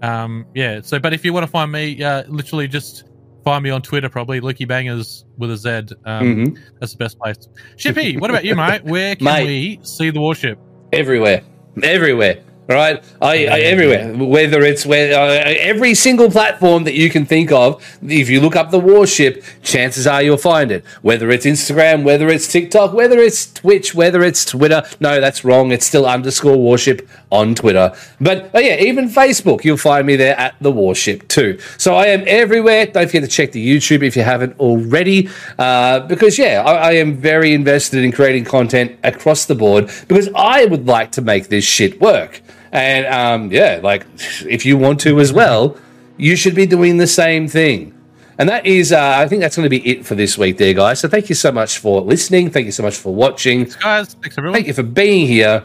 um, 0.02 0.46
yeah. 0.56 0.80
So, 0.82 0.98
but 0.98 1.14
if 1.14 1.26
you 1.26 1.34
want 1.34 1.44
to 1.46 1.52
find 1.52 1.70
me, 1.72 2.02
uh, 2.02 2.24
literally 2.30 2.70
just 2.70 3.04
find 3.44 3.62
me 3.62 3.70
on 3.70 3.82
Twitter. 3.82 4.08
Probably 4.08 4.40
Lukey 4.40 4.66
Bangers 4.66 5.26
with 5.38 5.52
a 5.52 5.58
Z. 5.58 5.70
Um, 6.06 6.24
Mhm. 6.46 6.58
That's 6.80 6.94
the 6.94 6.98
best 7.00 7.20
place. 7.20 7.36
Shippy, 7.76 8.18
what 8.20 8.30
about 8.30 8.46
you, 8.46 8.56
mate? 8.56 8.86
Where 8.86 9.16
can 9.18 9.26
Mate. 9.26 9.46
we 9.46 9.80
see 9.84 10.10
the 10.10 10.22
warship? 10.22 10.58
Everywhere. 10.94 11.42
Everywhere. 11.84 12.42
Right? 12.70 13.04
I, 13.20 13.48
I 13.48 13.60
everywhere, 13.62 14.14
whether 14.14 14.62
it's 14.62 14.86
where 14.86 15.20
uh, 15.20 15.44
every 15.44 15.96
single 15.96 16.30
platform 16.30 16.84
that 16.84 16.94
you 16.94 17.10
can 17.10 17.26
think 17.26 17.52
of. 17.52 17.84
If 18.04 18.30
you 18.30 18.40
look 18.40 18.56
up 18.56 18.70
the 18.70 18.80
Warship, 18.80 19.44
chances 19.64 20.06
are 20.06 20.22
you'll 20.22 20.38
find 20.38 20.72
it. 20.72 20.86
Whether 21.02 21.32
it's 21.32 21.46
Instagram, 21.46 22.04
whether 22.04 22.28
it's 22.30 22.50
TikTok, 22.50 22.94
whether 22.94 23.18
it's 23.18 23.52
Twitch, 23.52 23.96
whether 23.96 24.22
it's 24.22 24.46
Twitter. 24.46 24.84
No, 25.00 25.20
that's 25.20 25.44
wrong. 25.44 25.72
It's 25.72 25.86
still 25.86 26.06
underscore 26.06 26.58
Warship 26.58 27.10
on 27.32 27.56
Twitter. 27.56 27.96
But 28.22 28.52
oh 28.54 28.60
yeah, 28.60 28.76
even 28.76 29.10
Facebook, 29.10 29.64
you'll 29.64 29.78
find 29.78 30.06
me 30.06 30.16
there 30.16 30.40
at 30.40 30.56
the 30.62 30.72
Warship 30.72 31.28
too. 31.28 31.60
So 31.78 31.96
I 31.96 32.08
am 32.08 32.24
everywhere. 32.28 32.86
Don't 32.86 33.08
forget 33.08 33.24
to 33.24 33.28
check 33.28 33.52
the 33.52 33.68
YouTube 33.68 34.04
if 34.04 34.16
you 34.16 34.22
haven't 34.22 34.60
already, 34.60 35.28
uh, 35.58 36.02
because 36.02 36.38
yeah, 36.38 36.64
I, 36.64 36.74
I 36.74 36.92
am 36.94 37.18
very 37.18 37.54
invested 37.54 38.04
in 38.04 38.12
creating 38.12 38.46
content 38.46 39.00
across 39.04 39.46
the 39.46 39.56
board 39.56 39.90
because 40.08 40.30
I 40.36 40.66
would 40.66 40.86
like 40.86 41.12
to 41.14 41.24
make 41.24 41.48
this 41.48 41.64
shit 41.64 42.00
work. 42.00 42.42
And 42.72 43.06
um, 43.08 43.52
yeah, 43.52 43.80
like 43.82 44.06
if 44.46 44.66
you 44.66 44.78
want 44.78 45.00
to 45.02 45.20
as 45.20 45.34
well, 45.34 45.78
you 46.18 46.36
should 46.36 46.56
be 46.56 46.66
doing 46.66 46.98
the 46.98 47.08
same 47.08 47.48
thing. 47.48 47.96
And 48.38 48.48
that 48.48 48.66
is, 48.66 48.94
uh, 48.94 49.16
I 49.18 49.28
think 49.28 49.42
that's 49.42 49.58
going 49.58 49.66
to 49.66 49.70
be 49.70 49.86
it 49.86 50.06
for 50.06 50.16
this 50.16 50.38
week, 50.38 50.58
there, 50.58 50.74
guys. 50.74 51.02
So 51.02 51.10
thank 51.10 51.28
you 51.28 51.36
so 51.36 51.52
much 51.52 51.78
for 51.80 52.02
listening. 52.02 52.50
Thank 52.50 52.68
you 52.68 52.72
so 52.72 52.84
much 52.84 52.96
for 52.96 53.14
watching. 53.14 53.66
Thanks, 53.66 53.76
guys. 53.76 54.14
Thanks, 54.14 54.38
everyone. 54.38 54.54
Thank 54.56 54.68
you 54.68 54.74
for 54.74 54.84
being 54.84 55.28
here. 55.28 55.64